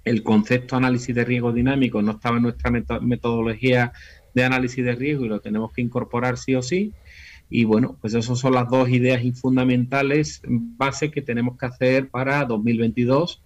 el 0.03 0.23
concepto 0.23 0.75
análisis 0.75 1.15
de 1.15 1.23
riesgo 1.25 1.51
dinámico 1.51 2.01
no 2.01 2.11
estaba 2.11 2.37
en 2.37 2.43
nuestra 2.43 2.69
metodología 2.69 3.93
de 4.33 4.43
análisis 4.43 4.83
de 4.83 4.93
riesgo 4.93 5.25
y 5.25 5.29
lo 5.29 5.39
tenemos 5.39 5.71
que 5.71 5.81
incorporar 5.81 6.37
sí 6.37 6.53
o 6.55 6.61
sí. 6.61 6.93
Y 7.49 7.63
bueno, 7.63 7.97
pues 7.99 8.13
esas 8.13 8.37
son 8.37 8.53
las 8.53 8.69
dos 8.69 8.89
ideas 8.89 9.21
fundamentales 9.39 10.41
base 10.45 11.09
que 11.09 11.21
tenemos 11.21 11.57
que 11.57 11.65
hacer 11.65 12.09
para 12.09 12.45
2022. 12.45 13.41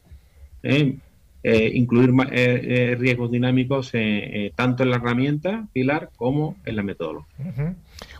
¿eh? 0.63 0.97
Eh, 1.45 1.71
incluir 1.73 2.13
eh, 2.31 2.95
riesgos 2.97 3.29
dinámicos 3.31 3.91
tanto 4.55 4.83
en 4.83 4.89
la 4.89 4.95
herramienta 4.95 5.67
Pilar 5.73 6.09
como 6.15 6.55
en 6.65 6.75
la 6.77 6.83
metodología. 6.83 7.75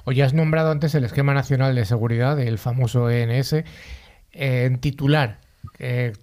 Oye, 0.05 0.23
has 0.23 0.33
nombrado 0.33 0.71
antes 0.71 0.95
el 0.95 1.05
Esquema 1.05 1.33
Nacional 1.33 1.75
de 1.75 1.85
Seguridad, 1.85 2.39
el 2.39 2.57
famoso 2.57 3.09
ENS. 3.09 3.55
en 4.31 4.79
titular, 4.79 5.39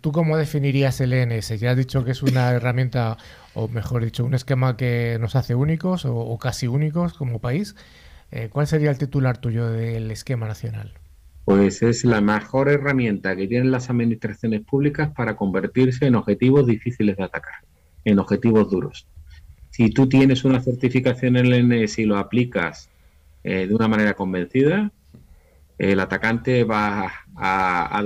¿tú 0.00 0.12
cómo 0.12 0.36
definirías 0.36 1.00
el 1.00 1.12
ENS? 1.12 1.58
Ya 1.60 1.70
has 1.70 1.76
dicho 1.76 2.04
que 2.04 2.10
es 2.12 2.22
una 2.22 2.50
herramienta, 2.52 3.18
o 3.54 3.68
mejor 3.68 4.04
dicho, 4.04 4.24
un 4.24 4.34
esquema 4.34 4.76
que 4.76 5.18
nos 5.20 5.36
hace 5.36 5.54
únicos 5.54 6.04
o 6.06 6.38
casi 6.38 6.66
únicos 6.66 7.14
como 7.14 7.40
país. 7.40 7.76
Eh, 8.30 8.48
¿Cuál 8.50 8.66
sería 8.66 8.90
el 8.90 8.98
titular 8.98 9.38
tuyo 9.38 9.68
del 9.68 10.10
esquema 10.10 10.46
nacional? 10.46 10.92
Pues 11.44 11.82
es 11.82 12.04
la 12.04 12.20
mejor 12.20 12.68
herramienta 12.68 13.34
que 13.34 13.48
tienen 13.48 13.72
las 13.72 13.90
administraciones 13.90 14.60
públicas 14.60 15.10
para 15.16 15.36
convertirse 15.36 16.06
en 16.06 16.14
objetivos 16.14 16.66
difíciles 16.66 17.16
de 17.16 17.24
atacar, 17.24 17.64
en 18.04 18.18
objetivos 18.18 18.70
duros. 18.70 19.06
Si 19.70 19.90
tú 19.90 20.08
tienes 20.08 20.44
una 20.44 20.60
certificación 20.60 21.36
en 21.36 21.46
el 21.46 21.68
NS 21.68 21.98
y 21.98 22.04
lo 22.04 22.18
aplicas 22.18 22.88
eh, 23.42 23.66
de 23.66 23.74
una 23.74 23.88
manera 23.88 24.14
convencida, 24.14 24.92
el 25.78 25.98
atacante 25.98 26.62
va 26.64 27.10
a, 27.34 28.02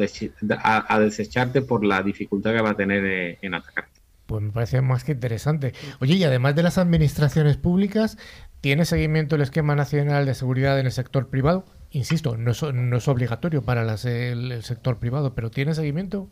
desecharte 1.01 1.61
por 1.63 1.85
la 1.85 2.03
dificultad 2.03 2.53
que 2.55 2.63
va 2.63 2.71
a 2.71 2.77
tener 2.77 3.05
eh, 3.05 3.39
en 3.43 3.55
atacarte. 3.55 4.01
Pues 4.27 4.43
me 4.43 4.53
parece 4.53 4.81
más 4.81 5.05
que 5.05 5.13
interesante. 5.13 5.75
Oye, 6.01 6.15
y 6.15 6.25
además 6.25 6.55
de 6.55 6.63
las 6.63 6.79
administraciones 6.79 7.57
públicas, 7.57 8.17
¿Tiene 8.65 8.87
seguimiento 8.87 9.37
el 9.37 9.43
esquema 9.43 9.75
nacional 9.75 10.25
de 10.25 10.35
seguridad 10.35 10.81
en 10.81 10.87
el 10.87 10.93
sector 10.93 11.29
privado? 11.29 11.67
Insisto, 11.91 12.39
no 12.39 12.53
es, 12.53 13.09
obligatorio 13.09 13.61
para 13.61 13.83
el, 13.83 14.63
sector 14.63 14.97
privado, 14.97 15.35
pero 15.35 15.51
¿tiene 15.51 15.75
seguimiento? 15.75 16.31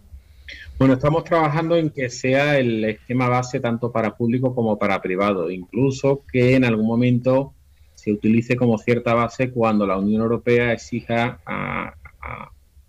Bueno, 0.78 0.94
estamos 0.94 1.24
trabajando 1.24 1.76
en 1.76 1.90
que 1.90 2.08
sea 2.08 2.58
el 2.58 2.82
esquema 2.86 3.28
base 3.28 3.60
tanto 3.60 3.92
para 3.92 4.16
público 4.16 4.54
como 4.54 4.78
para 4.78 5.02
privado, 5.02 5.50
incluso 5.50 6.22
que 6.32 6.54
en 6.54 6.64
algún 6.64 6.86
momento 6.86 7.52
se 7.96 8.12
utilice 8.12 8.56
como 8.56 8.78
cierta 8.78 9.12
base 9.12 9.50
cuando 9.50 9.86
la 9.86 9.98
Unión 9.98 10.22
Europea 10.22 10.72
exija 10.72 11.38
a, 11.44 11.92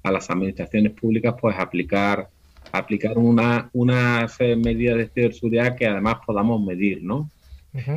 las 0.09 0.29
administraciones 0.29 0.93
públicas 0.93 1.35
pues 1.41 1.59
aplicar 1.59 2.29
aplicar 2.71 3.17
una, 3.17 3.69
unas 3.73 4.39
eh, 4.39 4.55
medidas 4.55 4.95
de 4.95 5.09
ciberseguridad 5.09 5.75
que 5.75 5.85
además 5.85 6.19
podamos 6.25 6.63
medir, 6.63 7.03
¿no? 7.03 7.29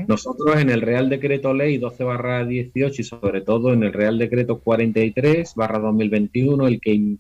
Nosotros 0.09 0.57
en 0.57 0.71
el 0.71 0.81
Real 0.81 1.11
Decreto 1.11 1.53
Ley 1.53 1.77
12 1.77 2.05
barra 2.05 2.45
18 2.47 3.03
y 3.03 3.05
sobre 3.05 3.43
todo 3.43 3.75
en 3.75 3.83
el 3.83 3.93
Real 3.93 4.19
Decreto 4.19 4.59
43 4.61 5.55
barra 5.55 5.79
2021, 5.79 6.67
el 6.67 6.81
que, 6.81 7.17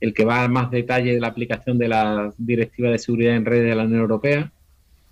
el 0.00 0.12
que 0.12 0.24
va 0.24 0.44
a 0.44 0.48
más 0.48 0.70
detalle 0.70 1.14
de 1.14 1.20
la 1.20 1.28
aplicación 1.28 1.78
de 1.78 1.88
la 1.88 2.32
Directiva 2.36 2.90
de 2.90 2.98
Seguridad 2.98 3.36
en 3.36 3.46
Redes 3.46 3.70
de 3.70 3.74
la 3.74 3.84
Unión 3.84 4.00
Europea, 4.00 4.52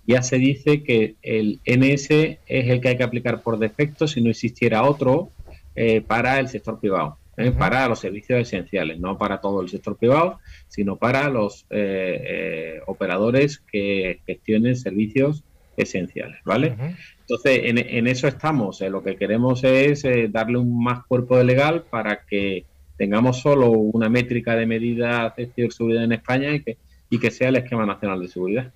ya 0.05 0.21
se 0.21 0.37
dice 0.37 0.83
que 0.83 1.15
el 1.23 1.61
NS 1.65 2.11
es 2.11 2.69
el 2.69 2.79
que 2.79 2.89
hay 2.89 2.97
que 2.97 3.03
aplicar 3.03 3.41
por 3.41 3.57
defecto 3.57 4.07
si 4.07 4.21
no 4.21 4.29
existiera 4.29 4.83
otro 4.83 5.31
eh, 5.75 6.01
para 6.01 6.39
el 6.39 6.47
sector 6.47 6.79
privado. 6.79 7.17
¿eh? 7.37 7.51
para 7.51 7.87
los 7.87 7.99
servicios 7.99 8.39
esenciales, 8.39 8.99
no 8.99 9.17
para 9.17 9.41
todo 9.41 9.61
el 9.61 9.69
sector 9.69 9.97
privado, 9.97 10.39
sino 10.67 10.97
para 10.97 11.29
los 11.29 11.65
eh, 11.71 12.79
operadores 12.85 13.57
que 13.71 14.19
gestionen 14.27 14.75
servicios 14.75 15.43
esenciales, 15.77 16.39
¿vale? 16.45 16.75
Entonces, 17.21 17.61
en, 17.63 18.07
eso 18.07 18.27
estamos. 18.27 18.81
Eh, 18.81 18.89
lo 18.89 19.03
que 19.03 19.15
queremos 19.15 19.63
es 19.63 20.03
eh, 20.05 20.27
darle 20.29 20.57
un 20.57 20.83
más 20.83 21.05
cuerpo 21.05 21.37
de 21.37 21.43
legal 21.43 21.83
para 21.89 22.25
que 22.25 22.65
tengamos 22.97 23.41
solo 23.41 23.71
una 23.71 24.09
métrica 24.09 24.55
de 24.55 24.65
medida 24.65 25.33
de 25.35 25.47
ciberseguridad 25.47 26.03
en 26.03 26.13
España 26.13 26.51
y 26.51 26.61
que, 26.61 26.77
y 27.09 27.19
que 27.19 27.31
sea 27.31 27.49
el 27.49 27.55
esquema 27.55 27.85
nacional 27.85 28.19
de 28.19 28.27
seguridad. 28.27 28.71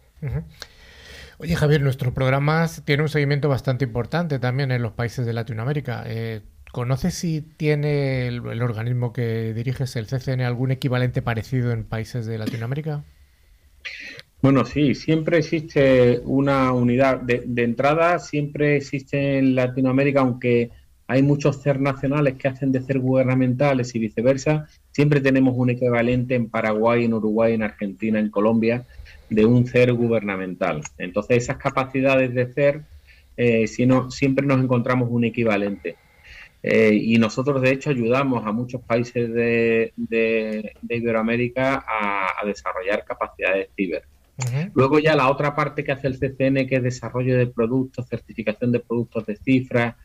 Oye, 1.40 1.56
Javier, 1.56 1.82
nuestro 1.82 2.14
programa 2.14 2.68
tiene 2.84 3.04
un 3.04 3.10
seguimiento 3.10 3.48
bastante 3.48 3.86
importante 3.86 4.40
también 4.40 4.72
en 4.72 4.82
los 4.82 4.94
países 4.94 5.26
de 5.26 5.34
Latinoamérica. 5.34 6.04
Eh, 6.08 6.42
¿Conoces 6.72 7.14
si 7.14 7.42
tiene 7.42 8.28
el, 8.28 8.46
el, 8.48 8.62
organismo 8.62 9.14
que 9.14 9.54
diriges, 9.54 9.96
el 9.96 10.08
CCN, 10.08 10.42
algún 10.42 10.72
equivalente 10.72 11.22
parecido 11.22 11.72
en 11.72 11.84
países 11.84 12.26
de 12.26 12.38
Latinoamérica? 12.38 13.04
Bueno, 14.40 14.66
sí, 14.66 14.94
siempre 14.94 15.40
existe 15.40 16.22
una 16.24 16.72
unidad. 16.72 17.22
De, 17.22 17.64
entrada, 17.64 18.20
siempre 18.20 18.78
existe 18.78 19.40
en 19.40 19.56
Latinoamérica, 19.56 20.20
aunque 20.22 20.70
hay 21.08 21.24
muchos 21.24 21.64
CER 21.64 21.80
nacionales 21.82 22.36
que 22.36 22.48
hacen 22.48 22.72
de 22.72 22.82
CER 22.82 23.00
gubernamentales 23.00 23.96
y 23.96 24.00
viceversa, 24.00 24.68
siempre 24.92 25.22
tenemos 25.22 25.56
un 25.58 25.72
equivalente 25.72 26.36
en 26.36 26.50
Paraguay, 26.50 27.06
en 27.06 27.16
Uruguay, 27.16 27.54
en 27.54 27.64
Argentina, 27.64 28.20
en 28.20 28.30
Colombia, 28.30 28.86
de 29.30 29.46
un 29.46 29.66
CER 29.66 29.94
gubernamental. 29.94 30.82
Entonces, 31.00 31.38
esas 31.44 31.58
capacidades 31.58 32.34
de 32.36 32.54
CER, 32.54 32.84
eh, 33.38 33.66
si 33.68 33.88
no, 33.88 34.12
siempre 34.12 34.46
nos 34.46 34.62
encontramos 34.62 35.10
un 35.10 35.24
equivalente. 35.24 35.96
Eh, 36.62 36.94
y 36.94 37.18
nosotros, 37.18 37.62
de 37.62 37.72
hecho, 37.72 37.90
ayudamos 37.90 38.46
a 38.46 38.52
muchos 38.52 38.82
países 38.82 39.34
de, 39.34 39.94
Iberoamérica 40.90 41.84
a, 41.88 42.40
a 42.40 42.46
desarrollar 42.46 43.04
capacidades 43.04 43.70
ciber. 43.76 44.04
Luego 44.74 45.00
ya 45.00 45.16
la 45.16 45.30
otra 45.30 45.56
parte 45.56 45.84
que 45.84 45.92
hace 45.92 46.08
el 46.08 46.20
CCN, 46.20 46.68
que 46.68 46.76
es 46.76 46.84
desarrollo 46.84 47.38
de 47.38 47.48
productos, 47.48 48.08
certificación 48.08 48.72
de 48.72 48.80
productos 48.80 49.26
de 49.26 49.36
cifras, 49.36 49.96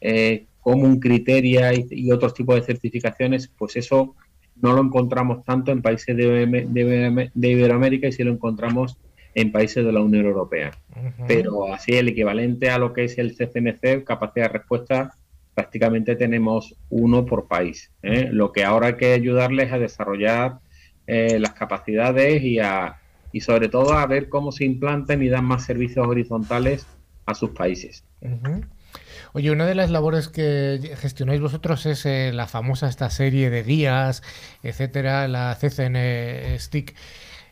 eh, 0.00 0.46
un 0.64 1.00
criterio 1.00 1.60
y, 1.72 2.10
otros 2.12 2.34
tipos 2.34 2.54
de 2.54 2.62
certificaciones, 2.62 3.48
pues 3.48 3.76
eso 3.76 4.14
no 4.56 4.74
lo 4.74 4.82
encontramos 4.82 5.44
tanto 5.44 5.72
en 5.72 5.82
países 5.82 6.16
de, 6.16 7.30
Iberoamérica 7.34 8.08
y 8.08 8.12
sí 8.12 8.22
lo 8.22 8.32
encontramos 8.32 8.98
en 9.34 9.52
países 9.52 9.84
de 9.84 9.92
la 9.92 10.00
Unión 10.00 10.26
Europea. 10.26 10.72
Pero 11.26 11.72
así 11.72 11.92
el 11.92 12.08
equivalente 12.08 12.70
a 12.70 12.78
lo 12.78 12.92
que 12.92 13.04
es 13.04 13.18
el 13.18 13.34
CCNC, 13.34 14.04
capacidad 14.04 14.46
de 14.46 14.58
respuesta, 14.58 15.16
prácticamente 15.54 16.14
tenemos 16.16 16.76
uno 16.90 17.24
por 17.24 17.48
país. 17.48 17.90
¿eh? 18.02 18.28
Lo 18.30 18.52
que 18.52 18.64
ahora 18.64 18.88
hay 18.88 18.96
que 18.96 19.12
ayudarles 19.12 19.72
a 19.72 19.78
desarrollar 19.78 20.58
eh, 21.06 21.38
las 21.38 21.52
capacidades 21.52 22.42
y 22.42 22.58
a, 22.58 22.99
y 23.32 23.40
sobre 23.40 23.68
todo 23.68 23.92
a 23.92 24.06
ver 24.06 24.28
cómo 24.28 24.52
se 24.52 24.64
implantan 24.64 25.22
y 25.22 25.28
dan 25.28 25.44
más 25.44 25.64
servicios 25.64 26.06
horizontales 26.06 26.86
a 27.26 27.34
sus 27.34 27.50
países. 27.50 28.04
Oye, 29.32 29.50
una 29.50 29.66
de 29.66 29.74
las 29.74 29.90
labores 29.90 30.28
que 30.28 30.96
gestionáis 30.96 31.40
vosotros 31.40 31.86
es 31.86 32.04
eh, 32.06 32.32
la 32.34 32.46
famosa 32.46 32.88
esta 32.88 33.10
serie 33.10 33.50
de 33.50 33.62
guías, 33.62 34.22
etcétera, 34.62 35.28
la 35.28 35.56
CCN 35.60 36.58
Stick. 36.58 36.96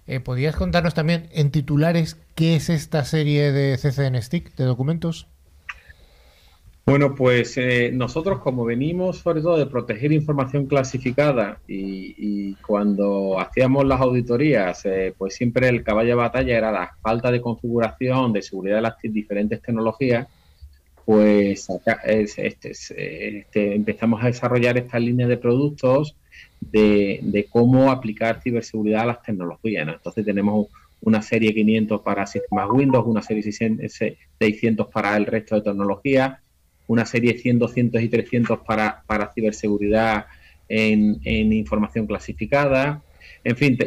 Eh, 0.06 0.20
¿Podrías 0.20 0.56
contarnos 0.56 0.94
también 0.94 1.28
en 1.32 1.50
titulares 1.50 2.16
qué 2.34 2.56
es 2.56 2.70
esta 2.70 3.04
serie 3.04 3.52
de 3.52 3.76
CCN 3.76 4.20
Stick 4.22 4.56
de 4.56 4.64
documentos? 4.64 5.28
Bueno, 6.88 7.14
pues 7.14 7.58
eh, 7.58 7.90
nosotros 7.92 8.38
como 8.38 8.64
venimos 8.64 9.18
sobre 9.18 9.42
todo 9.42 9.58
de 9.58 9.66
proteger 9.66 10.10
información 10.10 10.64
clasificada 10.64 11.60
y, 11.68 12.54
cuando 12.66 13.38
hacíamos 13.38 13.84
las 13.84 14.00
auditorías, 14.00 14.86
eh, 14.86 15.12
pues 15.18 15.34
siempre 15.34 15.68
el 15.68 15.84
caballo 15.84 16.08
de 16.08 16.14
batalla 16.14 16.56
era 16.56 16.72
la 16.72 16.96
falta 17.02 17.30
de 17.30 17.42
configuración, 17.42 18.32
de 18.32 18.40
seguridad 18.40 18.76
de 18.76 18.82
las 18.82 18.94
diferentes 19.02 19.60
tecnologías, 19.60 20.28
pues 21.04 21.68
este, 22.06 22.70
este, 22.70 23.74
empezamos 23.74 24.22
a 24.24 24.28
desarrollar 24.28 24.78
esta 24.78 24.98
línea 24.98 25.26
de 25.26 25.36
productos 25.36 26.16
de, 26.58 27.46
cómo 27.50 27.90
aplicar 27.90 28.40
ciberseguridad 28.40 29.02
a 29.02 29.06
las 29.06 29.22
tecnologías. 29.22 29.86
Entonces 29.86 30.24
tenemos 30.24 30.68
una 31.02 31.20
serie 31.20 31.52
500 31.52 32.00
para 32.00 32.26
sistemas 32.26 32.70
Windows, 32.70 33.06
una 33.06 33.20
serie 33.20 33.42
600 33.42 34.88
para 34.88 35.18
el 35.18 35.26
resto 35.26 35.56
de 35.56 35.60
tecnologías, 35.60 36.38
una 36.88 37.06
serie 37.06 37.38
100, 37.38 37.60
200 37.60 38.02
y 38.02 38.08
300 38.08 38.58
para, 38.66 39.04
para 39.06 39.32
ciberseguridad 39.32 40.26
en, 40.68 41.52
información 41.52 42.06
clasificada. 42.06 43.02
En 43.44 43.56
fin, 43.56 43.78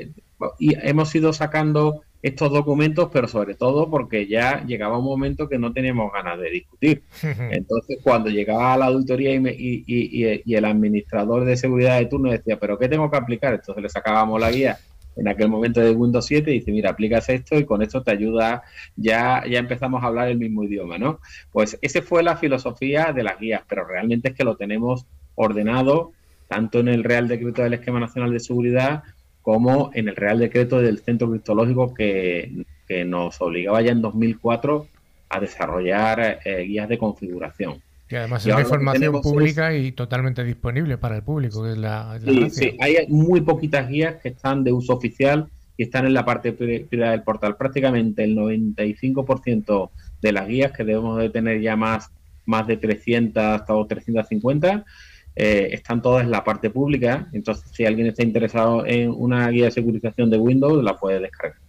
y 0.60 0.76
hemos 0.88 1.14
ido 1.14 1.34
sacando 1.34 2.04
estos 2.22 2.52
documentos, 2.52 3.10
pero 3.12 3.28
sobre 3.28 3.56
todo 3.56 3.89
porque 3.89 4.28
ya 4.28 4.64
llegaba 4.64 4.99
un 4.99 5.06
momento 5.06 5.49
que 5.49 5.58
no 5.58 5.74
teníamos 5.74 6.14
ganas 6.14 6.39
de 6.39 6.52
discutir. 6.52 7.04
Entonces, 7.52 7.97
cuando 8.04 8.30
llegaba 8.30 8.74
a 8.74 8.78
la 8.78 8.86
auditoría 8.86 9.34
y, 9.34 9.84
y, 9.88 10.54
el 10.56 10.66
administrador 10.66 11.45
de 11.45 11.58
seguridad 11.58 11.97
de 11.97 12.06
turno 12.06 12.32
decía, 12.32 12.60
¿pero 12.60 12.78
qué 12.78 12.88
tengo 12.88 13.10
que 13.10 13.18
aplicar? 13.18 13.56
Entonces 13.56 13.82
le 13.82 13.89
sacábamos 13.89 14.39
la 14.39 14.52
guía 14.52 14.78
en 15.16 15.28
aquel 15.28 15.49
momento 15.49 15.82
de 15.82 15.91
Windows 15.91 16.26
7 16.26 16.49
y 16.51 16.59
dice, 16.59 16.72
mira, 16.72 16.91
aplicas 16.91 17.30
esto 17.30 17.57
y 17.57 17.66
con 17.66 17.82
esto 17.82 18.01
te 18.01 18.12
ayuda, 18.12 18.64
ya, 18.95 19.43
ya 19.49 19.59
empezamos 19.59 20.03
a 20.03 20.07
hablar 20.07 20.30
el 20.30 20.38
mismo 20.38 20.64
idioma, 20.64 20.97
¿no? 20.97 21.20
Pues 21.51 21.78
esa 21.82 22.01
fue 22.01 22.24
la 22.24 22.38
filosofía 22.38 23.12
de 23.14 23.24
las 23.24 23.39
guías, 23.39 23.62
pero 23.68 23.86
realmente 23.86 24.30
es 24.30 24.36
que 24.36 24.43
lo 24.43 24.55
tenemos 24.55 25.05
ordenado 25.36 26.14
tanto 26.47 26.80
en 26.80 26.89
el 26.89 27.03
Real 27.03 27.28
Decreto 27.28 27.64
del 27.64 27.74
Esquema 27.74 27.99
Nacional 27.99 28.32
de 28.32 28.39
Seguridad 28.39 29.03
como 29.41 29.91
en 29.93 30.09
el 30.09 30.16
Real 30.16 30.39
Decreto 30.39 30.82
del 30.82 30.99
Centro 30.99 31.30
Criptológico 31.30 31.93
que, 31.93 32.66
nos 33.05 33.39
obligaba 33.39 33.82
ya 33.82 33.93
en 33.93 34.01
2004 34.01 34.86
a 35.30 35.39
desarrollar 35.39 36.41
eh, 36.43 36.64
guías 36.64 36.89
de 36.89 36.97
configuración. 36.97 37.82
Y 38.12 38.16
además 38.16 38.45
es 38.45 38.59
información 38.59 39.22
pública 39.22 39.74
y 39.76 39.91
totalmente 39.93 40.43
disponible 40.43 40.97
para 40.97 41.16
el 41.16 41.24
público, 41.24 41.64
que 41.64 41.72
es 41.72 41.78
la, 41.78 42.20
sí, 42.24 42.49
sí, 42.49 42.78
hay 42.80 43.07
muy 43.07 43.41
poquitas 43.41 43.88
guías 43.88 44.16
que 44.22 44.30
están 44.30 44.64
de 44.64 44.74
uso 44.74 44.93
oficial 44.93 45.47
y 45.78 45.84
están 45.84 46.05
en 46.05 46.14
la 46.14 46.26
parte 46.26 46.51
privada 46.51 47.12
del 47.12 47.24
portal. 47.24 47.55
Prácticamente 47.55 48.24
el 48.24 48.36
95% 48.36 49.89
de 50.22 50.32
las 50.32 50.47
guías, 50.47 50.72
que 50.74 50.84
debemos 50.84 51.20
de 51.20 51.30
tener 51.30 51.62
ya 51.62 51.76
más, 51.76 52.12
más 52.45 52.68
de 52.68 52.78
300 52.78 53.43
hasta 53.43 53.74
350, 53.88 54.86
eh, 55.36 55.70
están 55.72 56.01
todas 56.01 56.24
en 56.24 56.32
la 56.32 56.43
parte 56.43 56.70
pública. 56.70 57.30
Entonces, 57.32 57.72
si 57.72 57.86
alguien 57.86 58.07
está 58.07 58.24
interesado 58.24 58.86
en 58.86 59.09
una 59.09 59.49
guía 59.49 59.66
de 59.66 59.72
securización 59.72 60.30
de 60.30 60.38
Windows, 60.38 60.84
la 60.84 60.97
puede 60.97 61.20
descargar. 61.20 61.59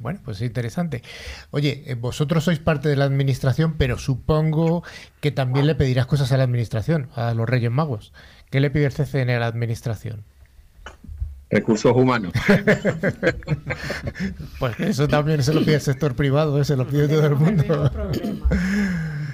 Bueno, 0.00 0.18
pues 0.24 0.38
es 0.38 0.46
interesante. 0.46 1.02
Oye, 1.50 1.84
eh, 1.86 1.94
vosotros 1.94 2.44
sois 2.44 2.58
parte 2.58 2.88
de 2.88 2.96
la 2.96 3.04
administración, 3.04 3.74
pero 3.76 3.98
supongo 3.98 4.82
que 5.20 5.30
también 5.30 5.66
le 5.66 5.74
pedirás 5.74 6.06
cosas 6.06 6.32
a 6.32 6.38
la 6.38 6.44
administración, 6.44 7.08
a 7.14 7.34
los 7.34 7.48
Reyes 7.48 7.70
Magos. 7.70 8.12
¿Qué 8.50 8.60
le 8.60 8.70
pide 8.70 8.86
el 8.86 8.92
CCN 8.92 9.30
a 9.30 9.38
la 9.38 9.46
administración? 9.46 10.24
Recursos 11.50 11.94
humanos. 11.94 12.32
pues 14.58 14.80
eso 14.80 15.06
también 15.06 15.42
se 15.42 15.52
lo 15.52 15.60
pide 15.60 15.74
el 15.74 15.80
sector 15.80 16.14
privado, 16.14 16.60
¿eh? 16.60 16.64
se 16.64 16.76
lo 16.76 16.86
pide 16.86 17.06
todo 17.06 17.26
el 17.26 17.36
mundo. 17.36 17.90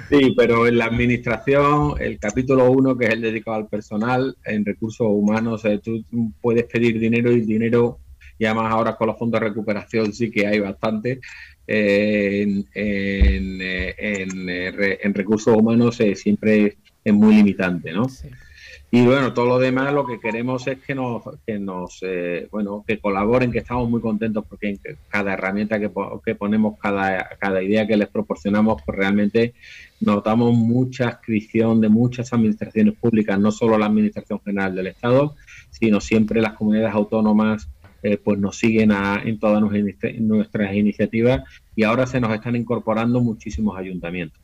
Sí, 0.08 0.34
pero 0.36 0.66
en 0.66 0.78
la 0.78 0.86
administración, 0.86 1.94
el 2.00 2.18
capítulo 2.18 2.70
1, 2.70 2.96
que 2.96 3.06
es 3.06 3.12
el 3.12 3.20
dedicado 3.20 3.56
al 3.56 3.68
personal, 3.68 4.36
en 4.44 4.64
recursos 4.64 5.06
humanos, 5.08 5.64
eh, 5.64 5.80
tú 5.82 6.04
puedes 6.40 6.64
pedir 6.64 6.98
dinero 6.98 7.32
y 7.32 7.40
el 7.40 7.46
dinero 7.46 7.98
y 8.38 8.44
además 8.44 8.72
ahora 8.72 8.96
con 8.96 9.08
los 9.08 9.18
fondos 9.18 9.40
de 9.40 9.48
recuperación 9.48 10.12
sí 10.12 10.30
que 10.30 10.46
hay 10.46 10.60
bastante. 10.60 11.20
en, 11.66 12.64
en, 12.74 15.14
recursos 15.14 15.56
humanos 15.56 15.98
eh, 16.00 16.14
siempre 16.14 16.76
es 17.04 17.14
muy 17.14 17.34
limitante, 17.34 17.92
¿no? 17.92 18.06
Y 18.90 19.04
bueno, 19.04 19.34
todo 19.34 19.46
lo 19.46 19.58
demás 19.58 19.92
lo 19.92 20.06
que 20.06 20.20
queremos 20.20 20.66
es 20.68 20.78
que 20.78 20.94
nos, 20.94 21.22
que 21.44 21.58
nos 21.58 21.98
eh, 22.02 22.48
bueno, 22.52 22.84
que 22.86 22.98
colaboren, 22.98 23.50
que 23.50 23.58
estamos 23.58 23.90
muy 23.90 24.00
contentos 24.00 24.44
porque 24.48 24.70
en 24.70 24.80
cada 25.08 25.34
herramienta 25.34 25.80
que, 25.80 25.90
que 26.24 26.34
ponemos, 26.36 26.78
cada, 26.80 27.30
cada 27.38 27.62
idea 27.62 27.86
que 27.86 27.96
les 27.96 28.08
proporcionamos, 28.08 28.80
pues 28.86 28.96
realmente 28.96 29.54
notamos 30.00 30.54
mucha 30.54 31.10
inscripción 31.10 31.80
de 31.80 31.88
muchas 31.88 32.32
administraciones 32.32 32.94
públicas, 32.94 33.38
no 33.40 33.50
solo 33.50 33.76
la 33.76 33.86
Administración 33.86 34.40
General 34.44 34.74
del 34.74 34.86
Estado, 34.86 35.34
sino 35.70 36.00
siempre 36.00 36.40
las 36.40 36.54
comunidades 36.54 36.94
autónomas, 36.94 37.68
eh, 38.06 38.18
pues 38.22 38.38
nos 38.38 38.56
siguen 38.56 38.92
en 39.24 39.38
todas 39.40 39.60
nuestras 39.60 40.74
iniciativas 40.74 41.42
y 41.74 41.82
ahora 41.82 42.06
se 42.06 42.20
nos 42.20 42.32
están 42.32 42.54
incorporando 42.54 43.20
muchísimos 43.20 43.76
ayuntamientos. 43.76 44.40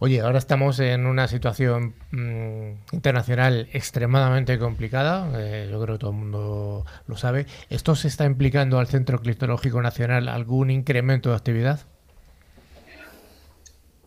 Oye, 0.00 0.20
ahora 0.20 0.38
estamos 0.38 0.80
en 0.80 1.06
una 1.06 1.28
situación 1.28 1.94
mm, 2.10 2.94
internacional 2.94 3.68
extremadamente 3.72 4.58
complicada, 4.58 5.30
eh, 5.36 5.68
yo 5.70 5.80
creo 5.80 5.94
que 5.94 6.00
todo 6.00 6.10
el 6.10 6.16
mundo 6.16 6.84
lo 7.06 7.16
sabe. 7.16 7.46
¿Esto 7.70 7.94
se 7.94 8.08
está 8.08 8.24
implicando 8.24 8.80
al 8.80 8.88
Centro 8.88 9.20
Criptológico 9.20 9.80
Nacional 9.80 10.28
algún 10.28 10.70
incremento 10.70 11.30
de 11.30 11.36
actividad? 11.36 11.86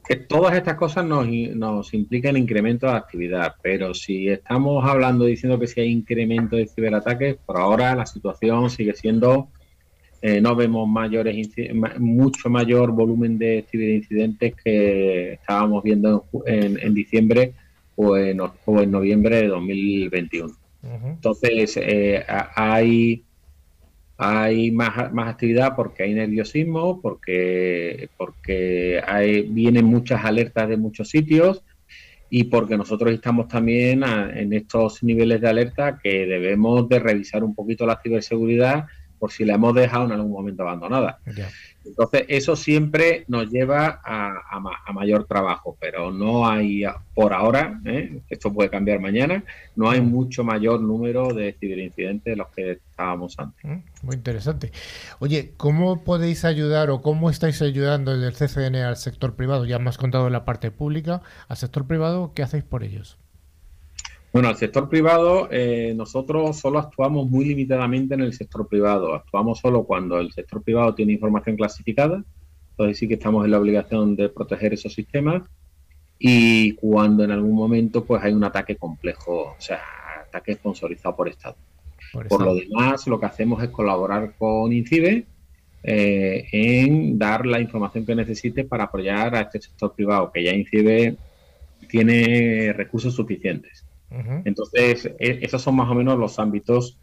Que 0.08 0.16
todas 0.16 0.56
estas 0.56 0.76
cosas 0.76 1.06
nos, 1.06 1.28
nos 1.28 1.94
implican 1.94 2.38
incremento 2.38 2.88
de 2.88 2.94
actividad, 2.94 3.56
pero 3.62 3.94
si 3.94 4.30
estamos 4.30 4.86
hablando 4.88 5.26
diciendo 5.26 5.60
que 5.60 5.68
si 5.68 5.82
hay 5.82 5.92
incremento 5.92 6.56
de 6.56 6.68
ciberataques, 6.68 7.36
por 7.46 7.58
ahora 7.58 7.94
la 7.94 8.06
situación 8.06 8.70
sigue 8.70 8.94
siendo, 8.94 9.50
eh, 10.22 10.40
no 10.40 10.56
vemos 10.56 10.88
mayores 10.88 11.36
mucho 12.00 12.50
mayor 12.50 12.92
volumen 12.92 13.38
de 13.38 13.66
ciberincidentes 13.70 14.56
que 14.56 15.34
estábamos 15.34 15.84
viendo 15.84 16.26
en, 16.46 16.80
en, 16.80 16.94
diciembre 16.94 17.54
o 17.96 18.16
en, 18.18 18.40
o 18.40 18.82
en 18.82 18.90
noviembre 18.90 19.42
de 19.42 19.48
2021. 19.48 20.54
Entonces, 21.06 21.78
eh, 21.82 22.24
hay 22.56 23.24
hay 24.18 24.72
más, 24.72 25.14
más 25.14 25.30
actividad 25.30 25.76
porque 25.76 26.04
hay 26.04 26.14
nerviosismo, 26.14 27.02
porque, 27.02 28.10
porque 28.18 29.02
hay, 29.06 29.44
vienen 29.44 29.86
muchas 29.86 30.26
alertas 30.26 30.68
de 30.70 30.78
muchos 30.78 31.10
sitios 31.10 31.64
y 32.30 32.46
porque 32.46 32.78
nosotros 32.78 33.14
estamos 33.14 33.48
también 33.48 34.04
en 34.04 34.52
estos 34.54 35.04
niveles 35.04 35.40
de 35.40 35.50
alerta 35.50 36.00
que 36.02 36.26
debemos 36.26 36.90
de 36.90 37.00
revisar 37.00 37.44
un 37.44 37.56
poquito 37.56 37.86
la 37.86 38.02
ciberseguridad 38.02 38.86
por 39.20 39.32
si 39.32 39.46
la 39.46 39.56
hemos 39.56 39.74
dejado 39.74 40.06
en 40.06 40.12
algún 40.12 40.32
momento 40.32 40.64
abandonada. 40.64 41.20
Entonces, 41.88 42.26
eso 42.28 42.56
siempre 42.56 43.26
nos 43.28 43.50
lleva 43.50 44.02
a, 44.04 44.60
mayor 44.94 45.26
trabajo, 45.26 45.78
pero 45.80 46.12
no 46.12 46.48
hay, 46.48 46.84
por 47.14 47.34
ahora, 47.34 47.80
¿eh? 47.86 48.20
esto 48.30 48.52
puede 48.52 48.70
cambiar 48.70 49.00
mañana, 49.00 49.44
no 49.76 49.90
hay 49.90 50.02
mucho 50.02 50.44
mayor 50.44 50.82
número 50.82 51.34
de 51.34 51.54
ciberincidentes 51.60 52.32
de 52.32 52.36
los 52.36 52.48
que 52.50 52.72
estábamos 52.72 53.38
antes. 53.38 53.64
Mm, 53.64 54.06
muy 54.06 54.16
interesante. 54.16 54.72
Oye, 55.20 55.54
¿cómo 55.56 56.04
podéis 56.04 56.46
ayudar 56.46 56.90
o 56.90 57.02
cómo 57.02 57.30
estáis 57.30 57.62
ayudando 57.62 58.18
desde 58.18 58.28
el 58.28 58.50
CCN 58.50 58.76
al 58.78 58.98
sector 58.98 59.36
privado? 59.36 59.66
Ya 59.66 59.78
me 59.78 59.90
has 59.90 59.98
contado 59.98 60.28
en 60.28 60.34
la 60.34 60.46
parte 60.46 60.72
pública, 60.72 61.22
al 61.48 61.58
sector 61.58 61.86
privado, 61.86 62.34
¿qué 62.34 62.42
hacéis 62.42 62.64
por 62.64 62.84
ellos? 62.84 63.20
Bueno, 64.34 64.50
al 64.50 64.58
sector 64.58 64.90
privado, 64.90 65.48
eh, 65.52 65.94
nosotros 65.96 66.58
solo 66.58 66.80
actuamos 66.80 67.30
muy 67.30 67.46
limitadamente 67.46 68.14
en 68.14 68.22
el 68.22 68.34
sector 68.34 68.68
privado. 68.68 69.14
Actuamos 69.14 69.60
solo 69.60 69.84
cuando 69.84 70.20
el 70.20 70.32
sector 70.32 70.62
privado 70.62 70.94
tiene 70.94 71.14
información 71.14 71.56
clasificada, 71.56 72.24
entonces 72.72 72.98
sí 72.98 73.08
que 73.08 73.16
estamos 73.16 73.46
en 73.46 73.52
la 73.52 73.60
obligación 73.60 74.16
de 74.16 74.30
proteger 74.30 74.74
esos 74.74 74.94
sistemas. 74.94 75.44
Y 76.20 76.74
cuando 76.74 77.24
en 77.24 77.32
algún 77.32 77.56
momento 77.56 78.04
pues 78.04 78.24
hay 78.24 78.34
un 78.34 78.44
ataque 78.44 78.76
complejo, 78.76 79.56
o 79.58 79.62
sea, 79.62 79.82
ataque 80.28 80.56
sponsorizado 80.56 81.16
por 81.16 81.30
Estado. 81.30 81.56
Por, 82.12 82.44
lo 82.44 82.56
demás, 82.56 83.06
lo 83.08 83.20
que 83.20 83.26
hacemos 83.26 83.62
es 83.64 83.70
colaborar 83.70 84.34
con 84.38 84.72
INCIBE 84.72 85.26
eh, 85.84 86.48
en 86.52 87.18
dar 87.20 87.46
la 87.46 87.60
información 87.60 88.06
que 88.06 88.16
necesite 88.16 88.64
para 88.64 88.86
apoyar 88.86 89.36
a 89.36 89.42
este 89.42 89.62
sector 89.62 89.94
privado, 89.94 90.32
que 90.32 90.44
ya 90.44 90.52
INCIBE 90.52 91.16
tiene 91.88 92.74
recursos 92.74 93.14
suficientes. 93.14 93.86
Entonces, 94.10 95.06
e, 95.20 95.40
esos 95.42 95.62
son 95.62 95.76
más 95.76 95.90
o 95.90 95.96
menos 95.96 96.18
los 96.18 96.40
ámbitos 96.40 96.98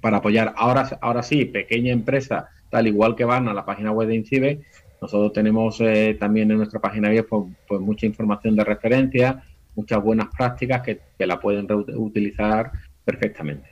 para 0.00 0.18
apoyar. 0.18 0.54
Ahora, 0.56 0.98
ahora 1.00 1.22
sí, 1.22 1.44
pequeña 1.44 1.92
empresa, 1.92 2.48
tal 2.70 2.86
igual 2.86 3.16
que 3.16 3.24
van 3.24 3.48
a 3.48 3.54
la 3.54 3.64
página 3.64 3.92
web 3.92 4.08
de 4.08 4.16
INCIBE, 4.16 4.60
nosotros 5.00 5.32
tenemos 5.32 5.80
eh, 5.80 6.16
también 6.18 6.50
en 6.50 6.58
nuestra 6.58 6.80
página 6.80 7.08
web 7.08 7.26
pues, 7.28 7.44
pues, 7.68 7.80
mucha 7.80 8.06
información 8.06 8.56
de 8.56 8.64
referencia, 8.64 9.42
muchas 9.74 10.02
buenas 10.02 10.28
prácticas 10.36 10.82
que, 10.82 11.00
la 11.18 11.40
pueden 11.40 11.66
utilizar 11.96 12.72
perfectamente. 13.04 13.68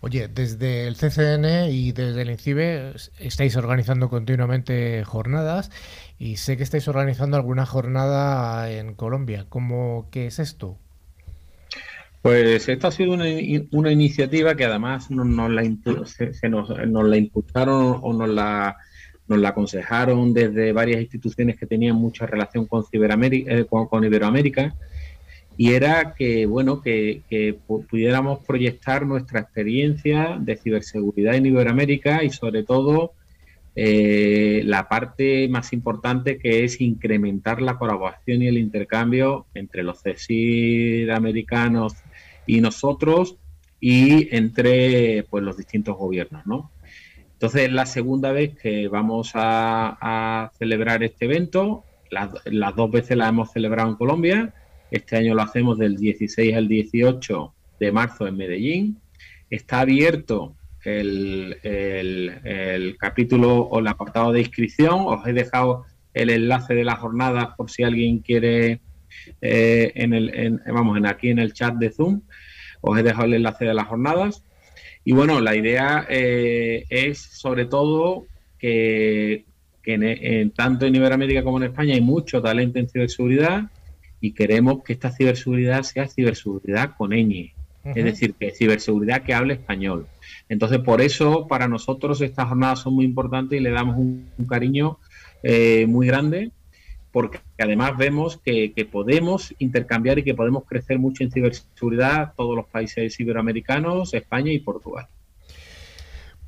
Oye, 0.00 0.28
desde 0.28 0.86
el 0.86 0.96
CCN 0.96 1.70
y 1.70 1.92
desde 1.92 2.22
el 2.22 2.30
INCIBE 2.30 2.94
estáis 3.18 3.56
organizando 3.56 4.08
continuamente 4.08 5.04
jornadas 5.04 5.70
y 6.18 6.36
sé 6.36 6.56
que 6.56 6.62
estáis 6.62 6.88
organizando 6.88 7.36
alguna 7.36 7.66
jornada 7.66 8.70
en 8.70 8.94
Colombia. 8.94 9.46
¿Cómo, 9.48 10.08
¿Qué 10.10 10.26
es 10.26 10.38
esto? 10.38 10.78
Pues 12.24 12.70
esta 12.70 12.88
ha 12.88 12.90
sido 12.90 13.12
una, 13.12 13.26
una 13.72 13.92
iniciativa 13.92 14.54
que 14.54 14.64
además 14.64 15.10
nos, 15.10 15.50
la, 15.50 15.62
se, 16.06 16.48
nos, 16.48 16.70
la 16.70 17.16
impulsaron 17.18 17.98
o 18.00 18.14
nos 18.14 18.30
la, 18.30 18.78
nos 19.28 19.38
la 19.38 19.50
aconsejaron 19.50 20.32
desde 20.32 20.72
varias 20.72 21.02
instituciones 21.02 21.58
que 21.58 21.66
tenían 21.66 21.96
mucha 21.96 22.24
relación 22.24 22.64
con, 22.64 22.82
eh, 22.90 23.66
con, 23.68 24.04
Iberoamérica. 24.04 24.74
Y 25.58 25.74
era 25.74 26.14
que 26.14 26.46
bueno 26.46 26.80
que, 26.80 27.20
que, 27.28 27.58
pudiéramos 27.90 28.38
proyectar 28.46 29.04
nuestra 29.04 29.40
experiencia 29.40 30.38
de 30.40 30.56
ciberseguridad 30.56 31.34
en 31.34 31.44
Iberoamérica 31.44 32.24
y 32.24 32.30
sobre 32.30 32.62
todo 32.62 33.12
eh, 33.76 34.62
la 34.64 34.88
parte 34.88 35.46
más 35.50 35.74
importante 35.74 36.38
que 36.38 36.64
es 36.64 36.80
incrementar 36.80 37.60
la 37.60 37.76
colaboración 37.76 38.40
y 38.40 38.46
el 38.46 38.56
intercambio 38.56 39.44
entre 39.52 39.82
los 39.82 40.00
CSID 40.02 41.10
americanos 41.10 41.96
y 42.46 42.60
nosotros 42.60 43.36
y 43.80 44.34
entre 44.34 45.24
pues, 45.24 45.44
los 45.44 45.56
distintos 45.56 45.96
gobiernos, 45.96 46.46
¿no? 46.46 46.70
Entonces 47.34 47.64
es 47.64 47.72
la 47.72 47.84
segunda 47.84 48.32
vez 48.32 48.56
que 48.56 48.88
vamos 48.88 49.32
a, 49.34 50.50
celebrar 50.58 51.02
este 51.02 51.26
evento. 51.26 51.84
Las, 52.10 52.76
dos 52.76 52.90
veces 52.90 53.16
la 53.18 53.28
hemos 53.28 53.52
celebrado 53.52 53.90
en 53.90 53.96
Colombia. 53.96 54.54
Este 54.90 55.16
año 55.16 55.34
lo 55.34 55.42
hacemos 55.42 55.76
del 55.76 55.96
16 55.96 56.54
al 56.54 56.68
18 56.68 57.54
de 57.80 57.92
marzo 57.92 58.26
en 58.26 58.36
Medellín. 58.36 58.98
Está 59.50 59.80
abierto 59.80 60.54
el, 60.84 61.58
el, 61.62 62.96
capítulo 62.98 63.62
o 63.62 63.80
el 63.80 63.88
apartado 63.88 64.32
de 64.32 64.40
inscripción. 64.40 65.00
Os 65.00 65.26
he 65.26 65.34
dejado 65.34 65.84
el 66.14 66.30
enlace 66.30 66.74
de 66.74 66.84
la 66.84 66.96
jornada 66.96 67.54
por 67.56 67.70
si 67.70 67.82
alguien 67.82 68.20
quiere 68.20 68.80
eh, 69.40 69.92
en 69.94 70.14
el, 70.14 70.60
vamos, 70.66 70.96
en 70.96 71.06
aquí 71.06 71.30
en 71.30 71.38
el 71.38 71.52
chat 71.52 71.74
de 71.74 71.90
Zoom. 71.90 72.22
Os 72.80 72.98
he 72.98 73.02
dejado 73.02 73.26
el 73.26 73.34
enlace 73.34 73.64
de 73.64 73.74
las 73.74 73.86
jornadas. 73.86 74.42
Y 75.04 75.12
bueno, 75.12 75.40
la 75.40 75.54
idea 75.54 76.06
eh, 76.08 76.84
es 76.88 77.18
sobre 77.18 77.66
todo 77.66 78.26
que, 78.58 79.44
en, 79.84 80.50
tanto 80.52 80.86
en 80.86 80.94
Iberoamérica 80.94 81.42
como 81.42 81.58
en 81.58 81.64
España 81.64 81.94
hay 81.94 82.00
mucho 82.00 82.40
talento 82.40 82.78
en 82.78 82.88
ciberseguridad 82.88 83.70
y 84.20 84.32
queremos 84.32 84.82
que 84.82 84.94
esta 84.94 85.10
ciberseguridad 85.10 85.82
sea 85.82 86.08
ciberseguridad 86.08 86.96
con 86.96 87.10
ñ, 87.10 87.52
es 87.84 88.04
decir, 88.04 88.32
que 88.32 88.50
ciberseguridad 88.52 89.22
que 89.22 89.34
hable 89.34 89.54
español. 89.54 90.06
Entonces, 90.48 90.78
por 90.78 91.02
eso 91.02 91.46
para 91.46 91.68
nosotros 91.68 92.22
estas 92.22 92.48
jornadas 92.48 92.80
son 92.80 92.94
muy 92.94 93.04
importantes 93.04 93.60
y 93.60 93.62
le 93.62 93.70
damos 93.70 93.98
un, 93.98 94.26
cariño 94.48 94.98
eh, 95.42 95.84
muy 95.86 96.06
grande 96.06 96.50
porque 97.14 97.38
además 97.60 97.96
vemos 97.96 98.40
que, 98.44 98.88
podemos 98.90 99.54
intercambiar 99.60 100.18
y 100.18 100.24
que 100.24 100.34
podemos 100.34 100.64
crecer 100.64 100.98
mucho 100.98 101.22
en 101.22 101.30
ciberseguridad 101.30 102.34
todos 102.36 102.56
los 102.56 102.66
países 102.66 103.20
iberoamericanos, 103.20 104.12
España 104.14 104.50
y 104.50 104.58
Portugal. 104.58 105.06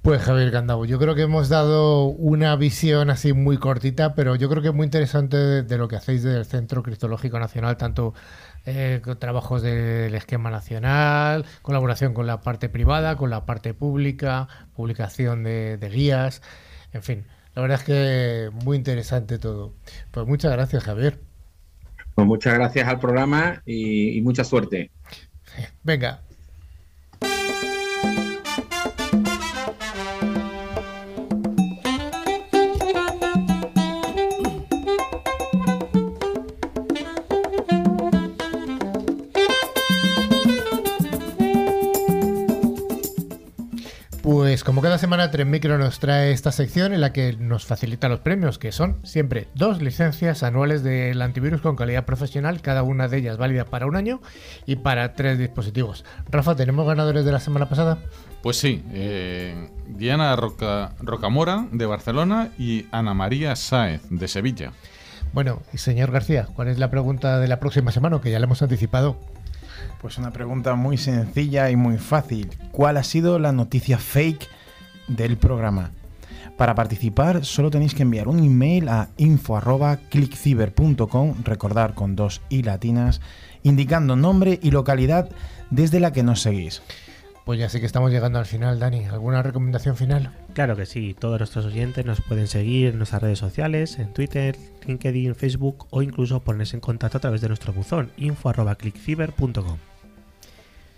Pues 0.02 0.22
Javier 0.22 0.50
Candabo, 0.50 0.84
yo 0.84 0.98
creo 0.98 1.14
que 1.14 1.22
hemos 1.22 1.48
dado 1.48 2.06
una 2.06 2.56
visión 2.56 3.10
así 3.10 3.32
muy 3.32 3.58
cortita, 3.58 4.16
pero 4.16 4.34
yo 4.34 4.48
creo 4.48 4.60
que 4.60 4.68
es 4.70 4.74
muy 4.74 4.86
interesante 4.86 5.36
de, 5.36 5.78
lo 5.78 5.86
que 5.86 5.94
hacéis 5.94 6.24
del 6.24 6.44
Centro 6.44 6.82
Cristológico 6.82 7.38
Nacional, 7.38 7.76
tanto 7.76 8.14
eh, 8.64 9.00
trabajos 9.20 9.62
del 9.62 10.16
esquema 10.16 10.50
nacional, 10.50 11.44
colaboración 11.62 12.12
con 12.12 12.26
la 12.26 12.40
parte 12.40 12.68
privada, 12.68 13.16
con 13.16 13.30
la 13.30 13.46
parte 13.46 13.72
pública, 13.72 14.48
publicación 14.74 15.44
de 15.44 15.90
guías, 15.92 16.42
en 16.92 17.04
fin. 17.04 17.35
La 17.56 17.62
verdad 17.62 17.78
es 17.80 17.84
que 17.84 18.50
muy 18.64 18.76
interesante 18.76 19.38
todo. 19.38 19.72
Pues 20.10 20.26
muchas 20.26 20.52
gracias, 20.52 20.84
Javier. 20.84 21.18
Pues 22.14 22.26
muchas 22.26 22.52
gracias 22.52 22.86
al 22.86 23.00
programa 23.00 23.62
y, 23.64 24.18
y 24.18 24.20
mucha 24.20 24.44
suerte. 24.44 24.90
Venga, 25.82 26.20
cada 44.86 44.98
semana, 44.98 45.32
Tren 45.32 45.50
Micro 45.50 45.78
nos 45.78 45.98
trae 45.98 46.30
esta 46.30 46.52
sección 46.52 46.92
en 46.92 47.00
la 47.00 47.12
que 47.12 47.32
nos 47.32 47.66
facilita 47.66 48.08
los 48.08 48.20
premios, 48.20 48.56
que 48.56 48.70
son 48.70 49.04
siempre 49.04 49.48
dos 49.52 49.82
licencias 49.82 50.44
anuales 50.44 50.84
del 50.84 51.20
antivirus 51.22 51.60
con 51.60 51.74
calidad 51.74 52.04
profesional, 52.04 52.60
cada 52.60 52.84
una 52.84 53.08
de 53.08 53.16
ellas 53.16 53.36
válida 53.36 53.64
para 53.64 53.86
un 53.86 53.96
año 53.96 54.20
y 54.64 54.76
para 54.76 55.14
tres 55.14 55.40
dispositivos. 55.40 56.04
Rafa, 56.30 56.54
¿tenemos 56.54 56.86
ganadores 56.86 57.24
de 57.24 57.32
la 57.32 57.40
semana 57.40 57.68
pasada? 57.68 57.98
Pues 58.44 58.58
sí, 58.58 58.84
eh, 58.92 59.70
Diana 59.88 60.36
Roca, 60.36 60.92
Rocamora 61.00 61.66
de 61.72 61.86
Barcelona 61.86 62.50
y 62.56 62.86
Ana 62.92 63.12
María 63.12 63.56
Sáez 63.56 64.02
de 64.08 64.28
Sevilla. 64.28 64.70
Bueno, 65.32 65.62
y 65.72 65.78
señor 65.78 66.12
García, 66.12 66.46
¿cuál 66.54 66.68
es 66.68 66.78
la 66.78 66.92
pregunta 66.92 67.40
de 67.40 67.48
la 67.48 67.58
próxima 67.58 67.90
semana? 67.90 68.20
Que 68.20 68.30
ya 68.30 68.38
la 68.38 68.44
hemos 68.44 68.62
anticipado. 68.62 69.18
Pues 70.00 70.16
una 70.16 70.30
pregunta 70.30 70.76
muy 70.76 70.96
sencilla 70.96 71.70
y 71.70 71.74
muy 71.74 71.98
fácil. 71.98 72.56
¿Cuál 72.70 72.98
ha 72.98 73.02
sido 73.02 73.40
la 73.40 73.50
noticia 73.50 73.98
fake 73.98 74.48
del 75.08 75.36
programa? 75.36 75.90
Para 76.56 76.74
participar 76.74 77.44
solo 77.44 77.70
tenéis 77.70 77.94
que 77.94 78.02
enviar 78.02 78.26
un 78.28 78.42
email 78.42 78.88
a 78.88 79.10
info.clickciber.com, 79.18 81.34
recordar 81.44 81.92
con 81.94 82.16
dos 82.16 82.40
i 82.48 82.62
latinas, 82.62 83.20
indicando 83.62 84.16
nombre 84.16 84.58
y 84.62 84.70
localidad 84.70 85.28
desde 85.70 86.00
la 86.00 86.12
que 86.12 86.22
nos 86.22 86.40
seguís. 86.40 86.80
Pues 87.44 87.60
ya 87.60 87.68
sé 87.68 87.78
que 87.78 87.84
estamos 87.86 88.10
llegando 88.10 88.38
al 88.40 88.46
final, 88.46 88.80
Dani. 88.80 89.04
¿Alguna 89.04 89.40
recomendación 89.40 89.96
final? 89.96 90.32
Claro 90.52 90.74
que 90.74 90.84
sí. 90.84 91.14
Todos 91.16 91.38
nuestros 91.38 91.64
oyentes 91.66 92.04
nos 92.04 92.20
pueden 92.20 92.48
seguir 92.48 92.88
en 92.88 92.98
nuestras 92.98 93.22
redes 93.22 93.38
sociales, 93.38 94.00
en 94.00 94.12
Twitter, 94.12 94.56
LinkedIn, 94.84 95.36
Facebook 95.36 95.86
o 95.90 96.02
incluso 96.02 96.40
ponerse 96.40 96.74
en 96.76 96.80
contacto 96.80 97.18
a 97.18 97.20
través 97.20 97.40
de 97.42 97.48
nuestro 97.48 97.72
buzón 97.72 98.10
info.clickfiber.com. 98.16 99.78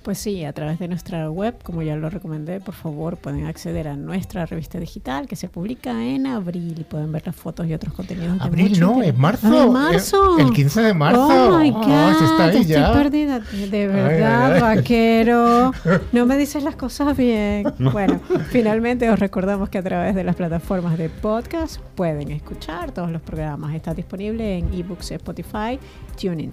Pues 0.03 0.19
sí, 0.19 0.45
a 0.45 0.53
través 0.53 0.79
de 0.79 0.89
nuestra 0.89 1.31
web, 1.31 1.57
como 1.63 1.83
ya 1.83 1.97
lo 1.97 2.09
recomendé, 2.09 2.61
por 2.61 2.75
favor 2.75 3.17
pueden 3.17 3.47
acceder 3.47 3.89
a 3.89 3.97
nuestra 3.97 4.47
revista 4.47 4.79
digital 4.79 5.27
que 5.27 5.37
se 5.37 5.49
publica 5.49 6.05
en 6.05 6.27
abril 6.27 6.77
y 6.79 6.85
pueden 6.85 7.13
ver 7.13 7.27
las 7.27 7.37
fotos 7.37 7.67
y 7.67 7.75
otros 7.75 7.93
contenidos. 7.95 8.41
Abril 8.41 8.79
no, 8.81 9.03
es 9.03 9.17
marzo. 9.17 9.49
Ah, 9.49 9.67
marzo. 9.67 10.39
El, 10.39 10.53
15 10.53 10.83
de 10.83 10.95
marzo. 10.95 11.27
Oh 11.27 11.59
my 11.59 11.71
God, 11.71 12.23
está 12.23 12.51
estoy 12.53 12.75
perdida. 12.95 13.41
De 13.41 13.87
verdad, 13.87 14.61
vaquero. 14.61 15.73
No 16.13 16.27
me 16.27 16.37
dices 16.37 16.63
las 16.63 16.77
cosas 16.77 17.17
bien. 17.17 17.65
Bueno, 17.79 18.21
finalmente 18.51 19.11
os 19.11 19.19
recordamos 19.19 19.69
que 19.69 19.79
a 19.79 19.83
través 19.83 20.15
de 20.15 20.25
las 20.25 20.37
plataformas 20.37 20.97
de 20.97 21.09
podcast 21.09 21.81
pueden 21.95 22.31
escuchar 22.31 22.93
todos 22.93 23.11
los 23.11 23.23
programas. 23.23 23.75
Está 23.75 23.95
disponible 23.95 24.59
en 24.59 24.73
ebooks, 24.73 25.13
Spotify, 25.13 25.79
TuneIn. 26.21 26.53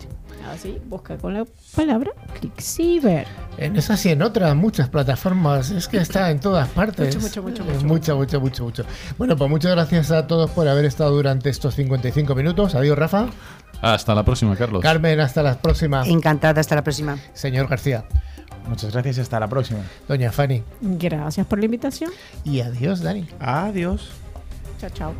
Así, 0.51 0.77
busca 0.87 1.17
con 1.17 1.33
la 1.33 1.45
palabra 1.75 2.11
ClickSiver. 2.39 3.27
En 3.57 3.77
esas 3.77 4.05
y 4.05 4.09
en 4.09 4.21
otras, 4.21 4.55
muchas 4.55 4.89
plataformas. 4.89 5.71
Es 5.71 5.87
que 5.87 5.97
está 5.97 6.29
en 6.29 6.39
todas 6.39 6.67
partes. 6.69 7.15
Mucho, 7.15 7.41
mucho, 7.41 7.63
mucho. 7.63 7.85
Mucho, 7.85 8.15
mucho, 8.17 8.41
mucho, 8.41 8.63
mucho. 8.63 8.85
Bueno, 9.17 9.37
pues 9.37 9.49
muchas 9.49 9.71
gracias 9.71 10.11
a 10.11 10.27
todos 10.27 10.51
por 10.51 10.67
haber 10.67 10.85
estado 10.85 11.11
durante 11.11 11.49
estos 11.49 11.75
55 11.75 12.35
minutos. 12.35 12.75
Adiós, 12.75 12.97
Rafa. 12.97 13.27
Hasta 13.81 14.13
la 14.13 14.23
próxima, 14.23 14.55
Carlos. 14.55 14.81
Carmen, 14.81 15.19
hasta 15.19 15.41
la 15.41 15.57
próxima. 15.57 16.05
Encantada, 16.05 16.59
hasta 16.59 16.75
la 16.75 16.83
próxima. 16.83 17.17
Señor 17.33 17.67
García. 17.67 18.05
Muchas 18.67 18.91
gracias 18.91 19.17
y 19.17 19.21
hasta 19.21 19.39
la 19.39 19.47
próxima. 19.47 19.81
Doña 20.07 20.31
Fanny. 20.31 20.63
Gracias 20.81 21.45
por 21.45 21.59
la 21.59 21.65
invitación. 21.65 22.11
Y 22.43 22.61
adiós, 22.61 23.01
Dani. 23.01 23.27
Adiós. 23.39 24.09
Chao, 24.79 24.89
chao. 24.89 25.13